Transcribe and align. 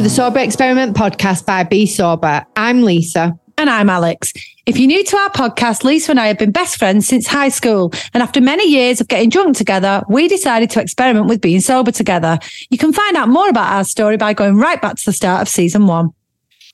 to 0.00 0.04
the 0.04 0.08
Sober 0.08 0.38
Experiment 0.38 0.96
podcast 0.96 1.44
by 1.44 1.62
Bee 1.62 1.84
Sober. 1.84 2.42
I'm 2.56 2.84
Lisa. 2.84 3.38
And 3.58 3.68
I'm 3.68 3.90
Alex. 3.90 4.32
If 4.64 4.78
you're 4.78 4.86
new 4.86 5.04
to 5.04 5.16
our 5.18 5.28
podcast, 5.28 5.84
Lisa 5.84 6.12
and 6.12 6.18
I 6.18 6.28
have 6.28 6.38
been 6.38 6.52
best 6.52 6.78
friends 6.78 7.06
since 7.06 7.26
high 7.26 7.50
school. 7.50 7.92
And 8.14 8.22
after 8.22 8.40
many 8.40 8.66
years 8.66 9.02
of 9.02 9.08
getting 9.08 9.28
drunk 9.28 9.58
together, 9.58 10.02
we 10.08 10.26
decided 10.26 10.70
to 10.70 10.80
experiment 10.80 11.26
with 11.26 11.42
being 11.42 11.60
sober 11.60 11.92
together. 11.92 12.38
You 12.70 12.78
can 12.78 12.94
find 12.94 13.14
out 13.14 13.28
more 13.28 13.50
about 13.50 13.74
our 13.74 13.84
story 13.84 14.16
by 14.16 14.32
going 14.32 14.56
right 14.56 14.80
back 14.80 14.96
to 14.96 15.04
the 15.04 15.12
start 15.12 15.42
of 15.42 15.50
season 15.50 15.86
one. 15.86 16.14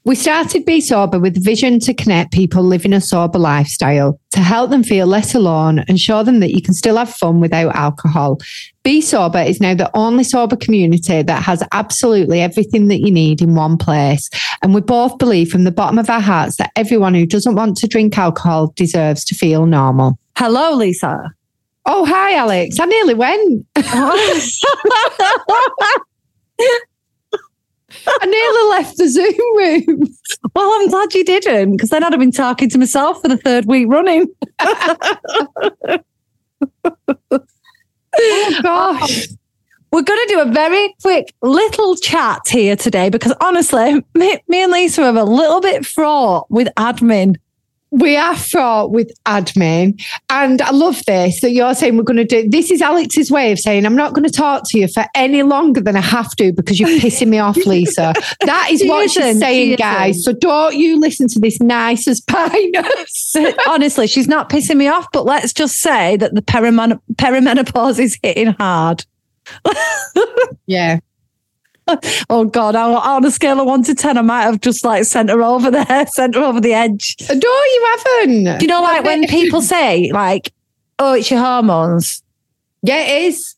We 0.06 0.14
started 0.14 0.64
Bee 0.64 0.80
Sober 0.80 1.18
with 1.18 1.36
a 1.36 1.40
vision 1.40 1.80
to 1.80 1.92
connect 1.92 2.30
people 2.30 2.62
living 2.62 2.92
a 2.92 3.00
sober 3.00 3.40
lifestyle, 3.40 4.20
to 4.30 4.38
help 4.38 4.70
them 4.70 4.84
feel 4.84 5.08
less 5.08 5.34
alone 5.34 5.80
and 5.80 5.98
show 5.98 6.22
them 6.22 6.38
that 6.38 6.54
you 6.54 6.62
can 6.62 6.74
still 6.74 6.96
have 6.96 7.12
fun 7.12 7.40
without 7.40 7.74
alcohol. 7.74 8.38
Bee 8.84 9.00
Sober 9.00 9.40
is 9.40 9.60
now 9.60 9.74
the 9.74 9.90
only 9.96 10.22
sober 10.22 10.54
community 10.54 11.22
that 11.22 11.42
has 11.42 11.60
absolutely 11.72 12.40
everything 12.40 12.86
that 12.86 13.00
you 13.00 13.10
need 13.10 13.42
in 13.42 13.56
one 13.56 13.76
place. 13.76 14.30
And 14.62 14.72
we 14.72 14.80
both 14.80 15.18
believe 15.18 15.50
from 15.50 15.64
the 15.64 15.72
bottom 15.72 15.98
of 15.98 16.08
our 16.08 16.20
hearts 16.20 16.54
that 16.58 16.70
everyone 16.76 17.14
who 17.14 17.26
doesn't 17.26 17.56
want 17.56 17.76
to 17.78 17.88
drink 17.88 18.16
alcohol 18.16 18.72
deserves 18.76 19.24
to 19.24 19.34
feel 19.34 19.66
normal. 19.66 20.20
Hello, 20.36 20.76
Lisa. 20.76 21.32
Oh, 21.84 22.04
hi, 22.04 22.36
Alex. 22.36 22.78
I 22.78 22.84
nearly 22.84 23.14
went. 23.14 23.66
I 28.06 28.26
nearly 28.26 28.70
left 28.70 28.96
the 28.96 29.08
Zoom 29.08 29.56
room. 29.56 30.08
Well, 30.54 30.70
I'm 30.80 30.88
glad 30.88 31.14
you 31.14 31.24
didn't, 31.24 31.72
because 31.72 31.90
then 31.90 32.02
I'd 32.04 32.12
have 32.12 32.20
been 32.20 32.32
talking 32.32 32.70
to 32.70 32.78
myself 32.78 33.20
for 33.22 33.28
the 33.28 33.36
third 33.36 33.66
week 33.66 33.86
running. 33.88 34.26
oh, 34.58 36.00
gosh. 38.62 39.28
Oh, 39.28 39.36
we're 39.92 40.02
going 40.02 40.28
to 40.28 40.34
do 40.34 40.40
a 40.40 40.52
very 40.52 40.94
quick 41.00 41.34
little 41.42 41.96
chat 41.96 42.42
here 42.48 42.76
today 42.76 43.08
because 43.08 43.32
honestly, 43.40 44.04
me, 44.14 44.38
me 44.48 44.62
and 44.62 44.72
Lisa 44.72 45.04
are 45.04 45.16
a 45.16 45.24
little 45.24 45.60
bit 45.60 45.86
fraught 45.86 46.50
with 46.50 46.68
admin 46.76 47.36
we 47.90 48.16
are 48.16 48.36
fraught 48.36 48.90
with 48.90 49.12
admin. 49.24 50.02
And 50.28 50.60
I 50.60 50.70
love 50.70 51.04
this 51.06 51.40
that 51.40 51.52
you're 51.52 51.74
saying 51.74 51.96
we're 51.96 52.02
going 52.02 52.16
to 52.16 52.24
do. 52.24 52.48
This 52.48 52.70
is 52.70 52.82
Alex's 52.82 53.30
way 53.30 53.52
of 53.52 53.58
saying, 53.58 53.86
I'm 53.86 53.96
not 53.96 54.12
going 54.12 54.24
to 54.28 54.32
talk 54.32 54.64
to 54.70 54.78
you 54.78 54.88
for 54.88 55.04
any 55.14 55.42
longer 55.42 55.80
than 55.80 55.96
I 55.96 56.00
have 56.00 56.30
to 56.36 56.52
because 56.52 56.80
you're 56.80 56.88
pissing 56.88 57.28
me 57.28 57.38
off, 57.38 57.56
Lisa. 57.56 58.12
That 58.40 58.68
is 58.70 58.84
what 58.86 59.10
she's 59.10 59.38
saying, 59.38 59.70
she 59.70 59.76
guys. 59.76 60.24
So 60.24 60.32
don't 60.32 60.74
you 60.76 60.98
listen 60.98 61.28
to 61.28 61.38
this 61.38 61.60
nice 61.60 62.08
as 62.08 62.20
pie 62.20 62.70
Honestly, 63.68 64.06
she's 64.06 64.28
not 64.28 64.48
pissing 64.48 64.76
me 64.76 64.88
off, 64.88 65.06
but 65.12 65.24
let's 65.24 65.52
just 65.52 65.76
say 65.76 66.16
that 66.16 66.34
the 66.34 66.42
perimen- 66.42 67.00
perimenopause 67.14 67.98
is 67.98 68.18
hitting 68.22 68.54
hard. 68.58 69.04
yeah. 70.66 70.98
oh 72.30 72.44
God, 72.44 72.74
on 72.74 73.24
a 73.24 73.30
scale 73.30 73.60
of 73.60 73.66
one 73.66 73.82
to 73.84 73.94
10, 73.94 74.18
I 74.18 74.22
might 74.22 74.42
have 74.42 74.60
just 74.60 74.84
like 74.84 75.04
sent 75.04 75.30
her 75.30 75.42
over 75.42 75.70
there, 75.70 76.06
sent 76.12 76.34
her 76.34 76.42
over 76.42 76.60
the 76.60 76.72
edge. 76.72 77.16
Uh, 77.28 77.34
no, 77.34 77.40
you 77.40 77.96
haven't. 77.96 78.58
Do 78.58 78.64
you 78.64 78.68
know, 78.68 78.82
like 78.82 79.04
when 79.04 79.26
people 79.26 79.62
say, 79.62 80.10
like, 80.12 80.52
oh, 80.98 81.14
it's 81.14 81.30
your 81.30 81.40
hormones? 81.40 82.22
Yeah, 82.82 83.02
it 83.02 83.22
is. 83.22 83.54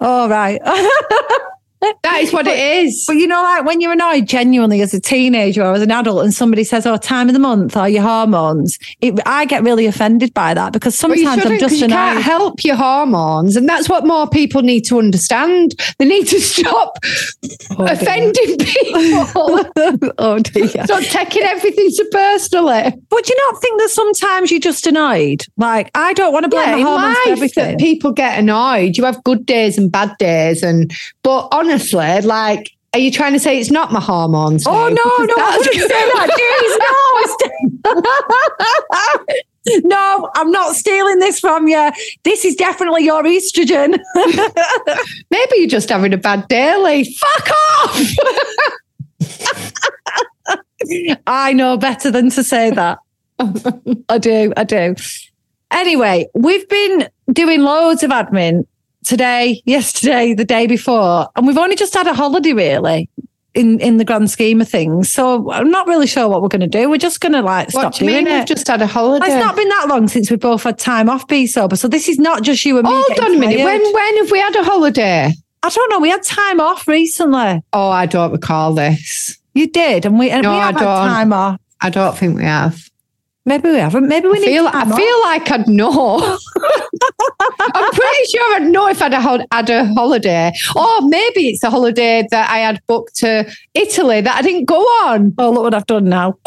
Oh, 0.00 0.28
right. 0.28 0.60
That 1.80 2.20
is 2.20 2.32
what 2.32 2.46
but, 2.46 2.54
it 2.54 2.86
is. 2.86 3.04
But 3.06 3.16
you 3.16 3.26
know, 3.26 3.42
like 3.42 3.64
when 3.64 3.80
you're 3.80 3.92
annoyed 3.92 4.26
genuinely 4.26 4.80
as 4.80 4.92
a 4.94 5.00
teenager 5.00 5.62
or 5.62 5.74
as 5.74 5.82
an 5.82 5.90
adult 5.90 6.24
and 6.24 6.34
somebody 6.34 6.64
says, 6.64 6.86
Oh, 6.86 6.96
time 6.96 7.28
of 7.28 7.34
the 7.34 7.38
month 7.38 7.76
or 7.76 7.88
your 7.88 8.02
hormones, 8.02 8.78
it, 9.00 9.18
I 9.26 9.44
get 9.44 9.62
really 9.62 9.86
offended 9.86 10.34
by 10.34 10.54
that 10.54 10.72
because 10.72 10.98
sometimes 10.98 11.44
I'm 11.44 11.58
just 11.58 11.76
you 11.76 11.88
can't 11.88 12.22
help 12.22 12.64
your 12.64 12.76
hormones. 12.76 13.56
And 13.56 13.68
that's 13.68 13.88
what 13.88 14.06
more 14.06 14.28
people 14.28 14.62
need 14.62 14.82
to 14.86 14.98
understand. 14.98 15.74
They 15.98 16.06
need 16.06 16.26
to 16.28 16.40
stop 16.40 16.98
oh, 17.78 17.86
offending 17.86 18.58
people. 18.58 20.12
oh 20.18 20.38
dear. 20.40 20.68
Stop 20.68 21.02
taking 21.04 21.42
everything 21.42 21.90
so 21.90 22.04
personally. 22.10 22.92
But 23.08 23.24
do 23.24 23.32
you 23.32 23.52
not 23.52 23.60
think 23.60 23.80
that 23.80 23.90
sometimes 23.90 24.50
you're 24.50 24.60
just 24.60 24.86
annoyed? 24.86 25.44
Like, 25.56 25.90
I 25.94 26.12
don't 26.14 26.32
want 26.32 26.44
to 26.44 26.48
blame 26.48 26.68
yeah, 26.70 26.76
the 26.76 26.82
hormones 26.84 27.18
for 27.18 27.30
everything. 27.30 27.78
People 27.78 28.12
get 28.12 28.38
annoyed. 28.38 28.96
You 28.96 29.04
have 29.04 29.22
good 29.24 29.46
days 29.46 29.78
and 29.78 29.90
bad 29.90 30.16
days. 30.18 30.62
And 30.62 30.92
but 31.28 31.48
honestly, 31.52 32.22
like, 32.22 32.70
are 32.94 32.98
you 32.98 33.10
trying 33.10 33.34
to 33.34 33.38
say 33.38 33.60
it's 33.60 33.70
not 33.70 33.92
my 33.92 34.00
hormones? 34.00 34.66
Oh, 34.66 34.88
no, 34.88 34.94
no, 34.94 35.34
I 35.36 35.58
wouldn't 35.58 35.74
say 35.74 35.88
that. 36.14 36.30
Jeez, 39.68 39.82
no. 39.82 39.90
no, 39.90 40.30
I'm 40.36 40.50
not 40.50 40.74
stealing 40.74 41.18
this 41.18 41.38
from 41.38 41.68
you. 41.68 41.92
This 42.22 42.46
is 42.46 42.56
definitely 42.56 43.04
your 43.04 43.22
estrogen. 43.24 44.00
Maybe 45.30 45.56
you're 45.56 45.68
just 45.68 45.90
having 45.90 46.14
a 46.14 46.16
bad 46.16 46.48
day, 46.48 46.74
Lee. 46.78 47.14
Fuck 47.14 47.50
off. 47.84 48.00
I 51.26 51.52
know 51.52 51.76
better 51.76 52.10
than 52.10 52.30
to 52.30 52.42
say 52.42 52.70
that. 52.70 53.00
I 54.08 54.16
do. 54.16 54.54
I 54.56 54.64
do. 54.64 54.94
Anyway, 55.72 56.26
we've 56.32 56.66
been 56.70 57.10
doing 57.34 57.60
loads 57.60 58.02
of 58.02 58.12
admin 58.12 58.64
today, 59.04 59.62
yesterday, 59.64 60.34
the 60.34 60.44
day 60.44 60.66
before, 60.66 61.28
and 61.36 61.46
we've 61.46 61.58
only 61.58 61.76
just 61.76 61.94
had 61.94 62.06
a 62.06 62.14
holiday 62.14 62.52
really 62.52 63.08
in 63.54 63.80
in 63.80 63.96
the 63.96 64.04
grand 64.04 64.30
scheme 64.30 64.60
of 64.60 64.68
things. 64.68 65.10
So 65.10 65.50
I'm 65.50 65.70
not 65.70 65.86
really 65.86 66.06
sure 66.06 66.28
what 66.28 66.42
we're 66.42 66.48
going 66.48 66.60
to 66.60 66.66
do. 66.66 66.88
We're 66.88 66.98
just 66.98 67.20
going 67.20 67.32
to 67.32 67.42
like 67.42 67.72
what 67.74 67.80
stop 67.80 67.94
do 67.94 68.04
you 68.04 68.10
doing 68.10 68.24
mean 68.24 68.34
it. 68.34 68.38
We've 68.38 68.46
just 68.46 68.68
had 68.68 68.82
a 68.82 68.86
holiday. 68.86 69.26
It's 69.26 69.34
not 69.34 69.56
been 69.56 69.68
that 69.68 69.86
long 69.88 70.08
since 70.08 70.30
we 70.30 70.36
both 70.36 70.62
had 70.62 70.78
time 70.78 71.08
off 71.08 71.26
Bee 71.26 71.46
Sober. 71.46 71.76
So 71.76 71.88
this 71.88 72.08
is 72.08 72.18
not 72.18 72.42
just 72.42 72.64
you 72.64 72.78
and 72.78 72.86
me. 72.86 72.92
Hold 72.92 73.20
on 73.20 73.34
a 73.34 73.38
minute. 73.38 73.64
When 73.64 73.92
when 73.94 74.16
have 74.18 74.30
we 74.30 74.38
had 74.38 74.56
a 74.56 74.64
holiday? 74.64 75.32
I 75.62 75.68
don't 75.70 75.90
know. 75.90 75.98
We 75.98 76.10
had 76.10 76.22
time 76.22 76.60
off 76.60 76.86
recently. 76.86 77.62
Oh, 77.72 77.88
I 77.88 78.06
don't 78.06 78.30
recall 78.30 78.74
this. 78.74 79.36
You 79.54 79.66
did, 79.68 80.06
and 80.06 80.18
we 80.18 80.30
and 80.30 80.44
no, 80.44 80.52
we 80.52 80.58
have 80.58 80.76
I 80.76 80.78
don't. 80.78 81.08
had 81.08 81.08
time 81.08 81.32
off. 81.32 81.60
I 81.80 81.90
don't 81.90 82.16
think 82.16 82.36
we 82.36 82.44
have. 82.44 82.88
Maybe 83.48 83.70
we 83.70 83.78
haven't. 83.78 84.06
Maybe 84.08 84.28
we 84.28 84.36
I 84.36 84.40
need. 84.40 84.46
Feel, 84.46 84.68
I 84.70 84.84
feel 84.84 85.22
like 85.22 85.50
I'd 85.50 85.66
know. 85.68 86.18
I'm 87.40 87.90
pretty 87.92 88.24
sure 88.30 88.56
I'd 88.56 88.70
know 88.70 88.88
if 88.88 89.00
I'd 89.00 89.14
had 89.14 89.70
a 89.70 89.86
holiday, 89.94 90.52
or 90.76 91.00
maybe 91.08 91.48
it's 91.48 91.62
a 91.62 91.70
holiday 91.70 92.28
that 92.30 92.50
I 92.50 92.58
had 92.58 92.82
booked 92.86 93.16
to 93.16 93.50
Italy 93.72 94.20
that 94.20 94.36
I 94.36 94.42
didn't 94.42 94.66
go 94.66 94.80
on. 94.80 95.32
Oh, 95.38 95.50
look 95.50 95.62
what 95.62 95.72
I've 95.72 95.86
done 95.86 96.10
now. 96.10 96.38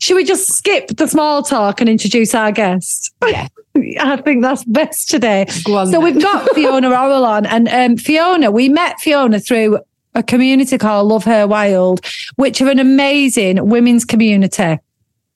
Should 0.00 0.16
we 0.16 0.24
just 0.24 0.52
skip 0.52 0.88
the 0.88 1.06
small 1.06 1.44
talk 1.44 1.80
and 1.80 1.88
introduce 1.88 2.34
our 2.34 2.50
guest? 2.50 3.14
Yeah. 3.24 3.46
I 4.00 4.16
think 4.16 4.42
that's 4.42 4.64
best 4.64 5.08
today. 5.08 5.46
On, 5.68 5.86
so 5.86 5.92
then. 5.92 6.02
we've 6.02 6.20
got 6.20 6.50
Fiona 6.54 6.88
Orrell 6.88 7.24
on, 7.24 7.46
and 7.46 7.68
um, 7.68 7.96
Fiona, 7.96 8.50
we 8.50 8.68
met 8.68 8.98
Fiona 8.98 9.38
through 9.38 9.78
a 10.18 10.22
community 10.22 10.76
called 10.76 11.08
Love 11.08 11.24
Her 11.24 11.46
Wild, 11.46 12.04
which 12.36 12.60
are 12.60 12.68
an 12.68 12.78
amazing 12.78 13.68
women's 13.68 14.04
community. 14.04 14.78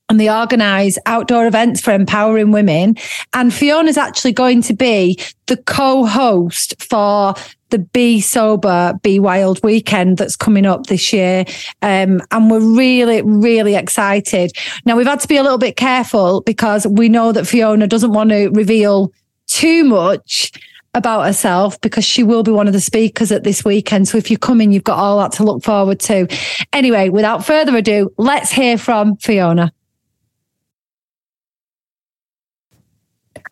And 0.08 0.20
they 0.20 0.28
organise 0.28 0.98
outdoor 1.06 1.46
events 1.46 1.80
for 1.80 1.92
empowering 1.92 2.50
women. 2.50 2.96
And 3.32 3.54
Fiona's 3.54 3.96
actually 3.96 4.32
going 4.32 4.60
to 4.62 4.74
be 4.74 5.18
the 5.46 5.56
co-host 5.56 6.74
for 6.82 7.34
the 7.70 7.78
Bee 7.78 8.20
Sober, 8.20 8.92
Be 9.02 9.18
Wild 9.18 9.62
weekend 9.62 10.18
that's 10.18 10.36
coming 10.36 10.66
up 10.66 10.86
this 10.86 11.12
year. 11.12 11.44
Um, 11.80 12.20
and 12.30 12.50
we're 12.50 12.60
really, 12.60 13.22
really 13.22 13.74
excited. 13.76 14.52
Now, 14.84 14.96
we've 14.96 15.06
had 15.06 15.20
to 15.20 15.28
be 15.28 15.38
a 15.38 15.42
little 15.42 15.56
bit 15.56 15.76
careful 15.76 16.42
because 16.42 16.86
we 16.86 17.08
know 17.08 17.32
that 17.32 17.46
Fiona 17.46 17.86
doesn't 17.86 18.12
want 18.12 18.30
to 18.30 18.48
reveal 18.50 19.12
too 19.46 19.84
much 19.84 20.52
about 20.94 21.24
herself 21.24 21.80
because 21.80 22.04
she 22.04 22.22
will 22.22 22.42
be 22.42 22.50
one 22.50 22.66
of 22.66 22.72
the 22.72 22.80
speakers 22.80 23.32
at 23.32 23.44
this 23.44 23.64
weekend. 23.64 24.08
So 24.08 24.18
if 24.18 24.30
you 24.30 24.38
come 24.38 24.60
in, 24.60 24.72
you've 24.72 24.84
got 24.84 24.98
all 24.98 25.18
that 25.18 25.32
to 25.32 25.44
look 25.44 25.62
forward 25.62 26.00
to. 26.00 26.26
Anyway, 26.72 27.08
without 27.08 27.44
further 27.44 27.76
ado, 27.76 28.12
let's 28.18 28.50
hear 28.50 28.76
from 28.76 29.16
Fiona. 29.16 29.72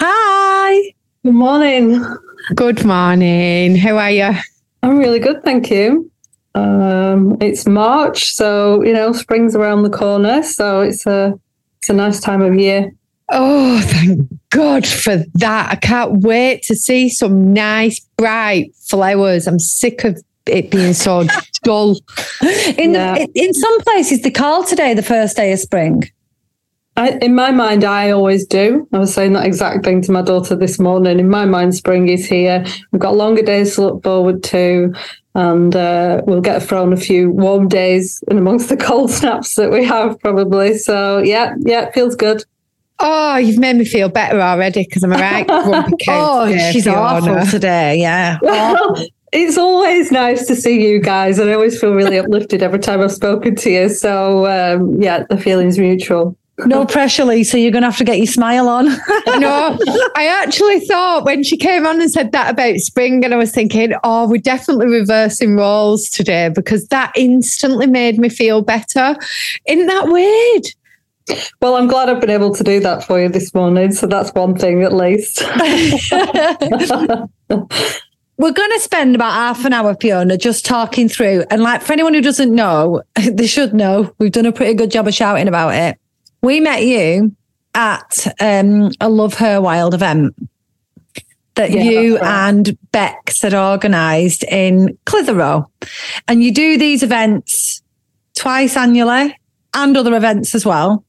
Hi. 0.00 0.94
Good 1.24 1.34
morning. 1.34 2.04
Good 2.54 2.84
morning. 2.84 3.76
How 3.76 3.98
are 3.98 4.10
you? 4.10 4.30
I'm 4.82 4.98
really 4.98 5.18
good, 5.18 5.42
thank 5.44 5.70
you. 5.70 6.10
Um, 6.54 7.36
it's 7.40 7.66
March, 7.66 8.34
so 8.34 8.82
you 8.82 8.92
know 8.92 9.12
spring's 9.12 9.54
around 9.54 9.82
the 9.82 9.90
corner, 9.90 10.42
so 10.42 10.80
it's 10.80 11.06
a 11.06 11.38
it's 11.78 11.90
a 11.90 11.92
nice 11.92 12.20
time 12.20 12.42
of 12.42 12.54
year. 12.54 12.92
Oh, 13.30 13.80
thank 13.84 14.28
God 14.50 14.86
for 14.86 15.24
that. 15.34 15.70
I 15.70 15.76
can't 15.76 16.20
wait 16.20 16.62
to 16.64 16.74
see 16.74 17.08
some 17.08 17.52
nice, 17.52 18.00
bright 18.16 18.74
flowers. 18.74 19.46
I'm 19.46 19.60
sick 19.60 20.04
of 20.04 20.20
it 20.46 20.70
being 20.70 20.94
so 20.94 21.24
dull. 21.62 21.90
In, 22.76 22.92
the, 22.92 23.28
in 23.34 23.54
some 23.54 23.80
places, 23.82 24.22
they 24.22 24.30
call 24.30 24.64
today 24.64 24.94
the 24.94 25.02
first 25.02 25.36
day 25.36 25.52
of 25.52 25.60
spring. 25.60 26.02
I, 26.96 27.10
in 27.22 27.34
my 27.34 27.52
mind, 27.52 27.84
I 27.84 28.10
always 28.10 28.46
do. 28.46 28.88
I 28.92 28.98
was 28.98 29.14
saying 29.14 29.32
that 29.34 29.46
exact 29.46 29.84
thing 29.84 30.02
to 30.02 30.12
my 30.12 30.22
daughter 30.22 30.56
this 30.56 30.80
morning. 30.80 31.20
In 31.20 31.28
my 31.28 31.44
mind, 31.44 31.74
spring 31.76 32.08
is 32.08 32.26
here. 32.26 32.64
We've 32.90 33.00
got 33.00 33.16
longer 33.16 33.42
days 33.42 33.76
to 33.76 33.82
look 33.82 34.02
forward 34.02 34.42
to, 34.44 34.92
and 35.36 35.74
uh, 35.76 36.22
we'll 36.26 36.40
get 36.40 36.62
thrown 36.62 36.92
a 36.92 36.96
few 36.96 37.30
warm 37.30 37.68
days 37.68 38.22
in 38.28 38.38
amongst 38.38 38.68
the 38.68 38.76
cold 38.76 39.10
snaps 39.12 39.54
that 39.54 39.70
we 39.70 39.84
have, 39.84 40.18
probably. 40.18 40.76
So, 40.78 41.18
yeah, 41.18 41.54
yeah, 41.60 41.86
it 41.86 41.94
feels 41.94 42.16
good. 42.16 42.44
Oh, 43.00 43.36
you've 43.36 43.58
made 43.58 43.76
me 43.76 43.84
feel 43.84 44.08
better 44.08 44.40
already 44.40 44.84
because 44.84 45.02
I'm 45.02 45.12
a 45.12 45.16
right 45.16 45.46
grumpy 45.46 46.04
Oh, 46.08 46.46
today, 46.46 46.70
she's 46.72 46.84
Fiona. 46.84 47.00
awful 47.32 47.46
today. 47.50 47.96
Yeah. 47.98 48.38
Well, 48.42 48.96
it's 49.32 49.56
always 49.56 50.10
nice 50.10 50.44
to 50.48 50.56
see 50.56 50.84
you 50.90 51.00
guys, 51.00 51.38
and 51.38 51.48
I 51.48 51.52
always 51.54 51.80
feel 51.80 51.94
really 51.94 52.18
uplifted 52.18 52.62
every 52.64 52.80
time 52.80 53.00
I've 53.00 53.12
spoken 53.12 53.54
to 53.56 53.70
you. 53.70 53.88
So 53.88 54.46
um, 54.46 55.00
yeah, 55.00 55.24
the 55.30 55.38
feeling's 55.38 55.78
mutual. 55.78 56.36
No 56.66 56.84
pressure, 56.84 57.24
Lisa. 57.24 57.58
You're 57.58 57.70
going 57.70 57.82
to 57.84 57.88
have 57.88 57.96
to 57.98 58.04
get 58.04 58.18
your 58.18 58.26
smile 58.26 58.68
on. 58.68 58.84
no, 59.40 59.78
I 60.14 60.26
actually 60.26 60.80
thought 60.80 61.24
when 61.24 61.42
she 61.42 61.56
came 61.56 61.86
on 61.86 62.02
and 62.02 62.10
said 62.10 62.32
that 62.32 62.50
about 62.50 62.74
spring, 62.78 63.24
and 63.24 63.32
I 63.32 63.38
was 63.38 63.50
thinking, 63.52 63.94
oh, 64.04 64.28
we're 64.28 64.42
definitely 64.42 64.88
reversing 64.88 65.56
roles 65.56 66.10
today 66.10 66.50
because 66.54 66.86
that 66.88 67.12
instantly 67.16 67.86
made 67.86 68.18
me 68.18 68.28
feel 68.28 68.60
better. 68.60 69.16
Isn't 69.66 69.86
that 69.86 70.08
weird? 70.08 70.66
Well, 71.60 71.76
I'm 71.76 71.86
glad 71.88 72.08
I've 72.08 72.20
been 72.20 72.30
able 72.30 72.54
to 72.54 72.64
do 72.64 72.80
that 72.80 73.04
for 73.04 73.20
you 73.20 73.28
this 73.28 73.54
morning. 73.54 73.92
So 73.92 74.06
that's 74.06 74.32
one 74.34 74.56
thing 74.56 74.82
at 74.82 74.92
least. 74.92 75.42
We're 78.40 78.52
going 78.52 78.70
to 78.72 78.80
spend 78.80 79.14
about 79.14 79.32
half 79.32 79.66
an 79.66 79.74
hour, 79.74 79.94
Fiona, 80.00 80.38
just 80.38 80.64
talking 80.64 81.10
through. 81.10 81.44
And 81.50 81.62
like 81.62 81.82
for 81.82 81.92
anyone 81.92 82.14
who 82.14 82.22
doesn't 82.22 82.54
know, 82.54 83.02
they 83.30 83.46
should 83.46 83.74
know. 83.74 84.14
We've 84.18 84.32
done 84.32 84.46
a 84.46 84.52
pretty 84.52 84.74
good 84.74 84.90
job 84.90 85.06
of 85.06 85.14
shouting 85.14 85.46
about 85.46 85.74
it. 85.74 85.98
We 86.42 86.58
met 86.60 86.82
you 86.82 87.36
at 87.74 88.26
um, 88.40 88.90
a 89.00 89.10
Love 89.10 89.34
Her 89.34 89.60
Wild 89.60 89.92
event 89.92 90.34
that 91.54 91.70
yeah, 91.70 91.82
you 91.82 92.16
right. 92.16 92.48
and 92.48 92.78
Bex 92.92 93.42
had 93.42 93.52
organised 93.52 94.44
in 94.44 94.96
Clitheroe. 95.04 95.70
And 96.26 96.42
you 96.42 96.54
do 96.54 96.78
these 96.78 97.02
events 97.02 97.82
twice 98.34 98.76
annually 98.76 99.38
and 99.74 99.96
other 99.96 100.14
events 100.14 100.54
as 100.54 100.64
well. 100.64 101.04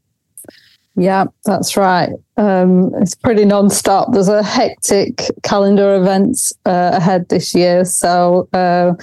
Yeah, 0.95 1.25
that's 1.45 1.77
right. 1.77 2.09
Um, 2.37 2.91
it's 2.95 3.15
pretty 3.15 3.45
non-stop. 3.45 4.11
There's 4.11 4.27
a 4.27 4.43
hectic 4.43 5.21
calendar 5.41 5.95
events 5.95 6.51
uh, 6.65 6.91
ahead 6.93 7.29
this 7.29 7.55
year. 7.55 7.85
So 7.85 8.49
uh, 8.53 8.93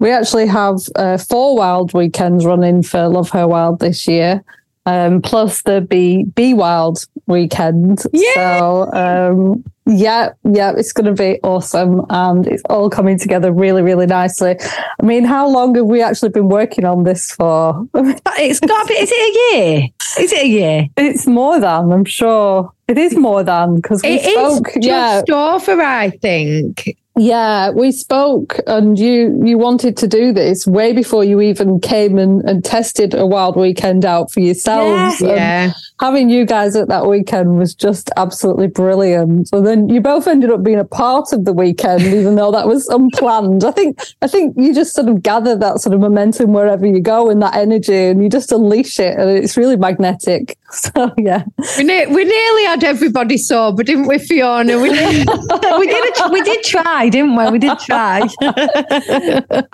we 0.00 0.10
actually 0.10 0.46
have 0.48 0.80
uh, 0.96 1.16
four 1.16 1.56
wild 1.56 1.94
weekends 1.94 2.44
running 2.44 2.82
for 2.82 3.08
Love 3.08 3.30
Her 3.30 3.46
Wild 3.46 3.78
this 3.78 4.08
year. 4.08 4.42
Um, 4.88 5.20
plus 5.20 5.62
the 5.62 5.82
Be 5.82 6.24
Be 6.24 6.54
Wild 6.54 7.06
weekend. 7.26 8.02
Yeah. 8.12 8.58
So 8.58 8.92
um, 8.92 9.64
yeah, 9.84 10.30
yeah, 10.44 10.72
it's 10.76 10.92
going 10.92 11.14
to 11.14 11.20
be 11.20 11.40
awesome, 11.42 12.04
and 12.10 12.46
it's 12.46 12.62
all 12.68 12.88
coming 12.88 13.18
together 13.18 13.52
really, 13.52 13.82
really 13.82 14.06
nicely. 14.06 14.56
I 15.00 15.04
mean, 15.04 15.24
how 15.24 15.48
long 15.48 15.74
have 15.76 15.86
we 15.86 16.02
actually 16.02 16.28
been 16.30 16.48
working 16.48 16.84
on 16.84 17.04
this 17.04 17.32
for? 17.32 17.86
it's 17.94 18.60
got 18.60 18.82
to 18.82 18.88
be. 18.88 18.94
Is 18.94 19.10
it 19.12 19.54
a 19.54 19.56
year? 19.56 19.88
Is 20.20 20.32
it 20.32 20.42
a 20.42 20.48
year? 20.48 20.88
It's 20.96 21.26
more 21.26 21.60
than 21.60 21.92
I'm 21.92 22.04
sure. 22.04 22.72
It 22.86 22.96
is 22.96 23.16
more 23.16 23.42
than 23.42 23.76
because 23.76 24.02
we 24.02 24.10
it 24.10 24.32
spoke. 24.32 24.68
Is 24.68 24.84
just 24.86 25.24
yeah. 25.28 25.54
over, 25.54 25.80
I 25.80 26.10
think. 26.10 26.96
Yeah, 27.18 27.70
we 27.70 27.90
spoke 27.90 28.60
and 28.68 28.96
you 28.96 29.40
you 29.44 29.58
wanted 29.58 29.96
to 29.98 30.06
do 30.06 30.32
this 30.32 30.66
way 30.66 30.92
before 30.92 31.24
you 31.24 31.40
even 31.40 31.80
came 31.80 32.16
and, 32.16 32.42
and 32.48 32.64
tested 32.64 33.12
a 33.12 33.26
wild 33.26 33.56
weekend 33.56 34.04
out 34.04 34.30
for 34.30 34.38
yourselves. 34.38 35.20
Yeah. 35.20 35.34
yeah. 35.34 35.72
Having 36.00 36.30
you 36.30 36.46
guys 36.46 36.76
at 36.76 36.86
that 36.88 37.06
weekend 37.08 37.58
was 37.58 37.74
just 37.74 38.08
absolutely 38.16 38.68
brilliant. 38.68 39.48
So 39.48 39.60
then 39.60 39.88
you 39.88 40.00
both 40.00 40.28
ended 40.28 40.52
up 40.52 40.62
being 40.62 40.78
a 40.78 40.84
part 40.84 41.32
of 41.32 41.44
the 41.44 41.52
weekend, 41.52 42.02
even 42.18 42.36
though 42.36 42.52
that 42.52 42.68
was 42.68 42.86
unplanned. 42.86 43.64
I 43.64 43.72
think 43.72 43.98
I 44.22 44.28
think 44.28 44.54
you 44.56 44.72
just 44.72 44.94
sort 44.94 45.08
of 45.08 45.20
gather 45.20 45.56
that 45.56 45.80
sort 45.80 45.94
of 45.94 46.00
momentum 46.00 46.52
wherever 46.52 46.86
you 46.86 47.00
go 47.00 47.30
and 47.30 47.42
that 47.42 47.56
energy 47.56 47.96
and 47.96 48.22
you 48.22 48.28
just 48.28 48.52
unleash 48.52 49.00
it 49.00 49.18
and 49.18 49.28
it's 49.28 49.56
really 49.56 49.76
magnetic. 49.76 50.56
So 50.70 51.12
yeah. 51.16 51.44
We, 51.78 51.84
ne- 51.84 52.06
we 52.08 52.24
nearly 52.24 52.64
had 52.64 52.84
everybody 52.84 53.38
sober, 53.38 53.82
didn't 53.82 54.06
we, 54.06 54.18
Fiona? 54.18 54.78
We, 54.78 54.90
did, 54.90 55.26
we 55.26 55.86
did 55.86 56.14
we 56.30 56.42
did 56.42 56.62
try 56.62 57.07
didn't 57.10 57.36
we? 57.36 57.50
We 57.50 57.58
did 57.58 57.78
try. 57.86 58.20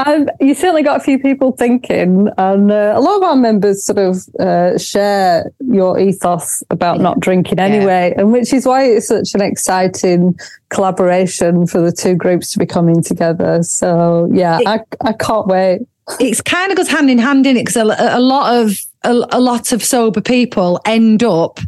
and 0.06 0.30
you 0.40 0.54
certainly 0.54 0.82
got 0.82 1.00
a 1.00 1.04
few 1.04 1.18
people 1.18 1.52
thinking, 1.52 2.28
and 2.38 2.70
uh, 2.70 2.94
a 2.96 3.00
lot 3.00 3.16
of 3.16 3.22
our 3.22 3.36
members 3.36 3.84
sort 3.84 3.98
of 3.98 4.28
uh, 4.40 4.78
share 4.78 5.50
your 5.60 5.98
ethos 5.98 6.62
about 6.70 7.00
not 7.00 7.20
drinking 7.20 7.58
anyway, 7.58 8.12
yeah. 8.14 8.22
and 8.22 8.32
which 8.32 8.52
is 8.52 8.66
why 8.66 8.84
it's 8.84 9.08
such 9.08 9.34
an 9.34 9.40
exciting 9.42 10.38
collaboration 10.68 11.66
for 11.66 11.80
the 11.80 11.92
two 11.92 12.14
groups 12.14 12.52
to 12.52 12.58
be 12.58 12.66
coming 12.66 13.02
together. 13.02 13.62
So 13.62 14.28
yeah, 14.32 14.58
it, 14.60 14.66
I, 14.66 14.80
I 15.00 15.12
can't 15.12 15.46
wait. 15.46 15.82
It's 16.20 16.40
kind 16.40 16.70
of 16.70 16.76
goes 16.76 16.88
hand 16.88 17.10
in 17.10 17.18
hand 17.18 17.46
in 17.46 17.56
it 17.56 17.64
because 17.64 17.76
a, 17.76 18.16
a, 18.16 18.20
lot 18.20 18.54
of 18.54 18.78
a, 19.04 19.12
a 19.30 19.40
lot 19.40 19.72
of 19.72 19.82
sober 19.82 20.20
people 20.20 20.80
end 20.84 21.22
up 21.22 21.60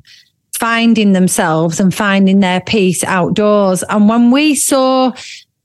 finding 0.58 1.12
themselves 1.12 1.80
and 1.80 1.94
finding 1.94 2.40
their 2.40 2.60
peace 2.60 3.04
outdoors. 3.04 3.82
And 3.88 4.08
when 4.08 4.30
we 4.30 4.54
saw 4.54 5.12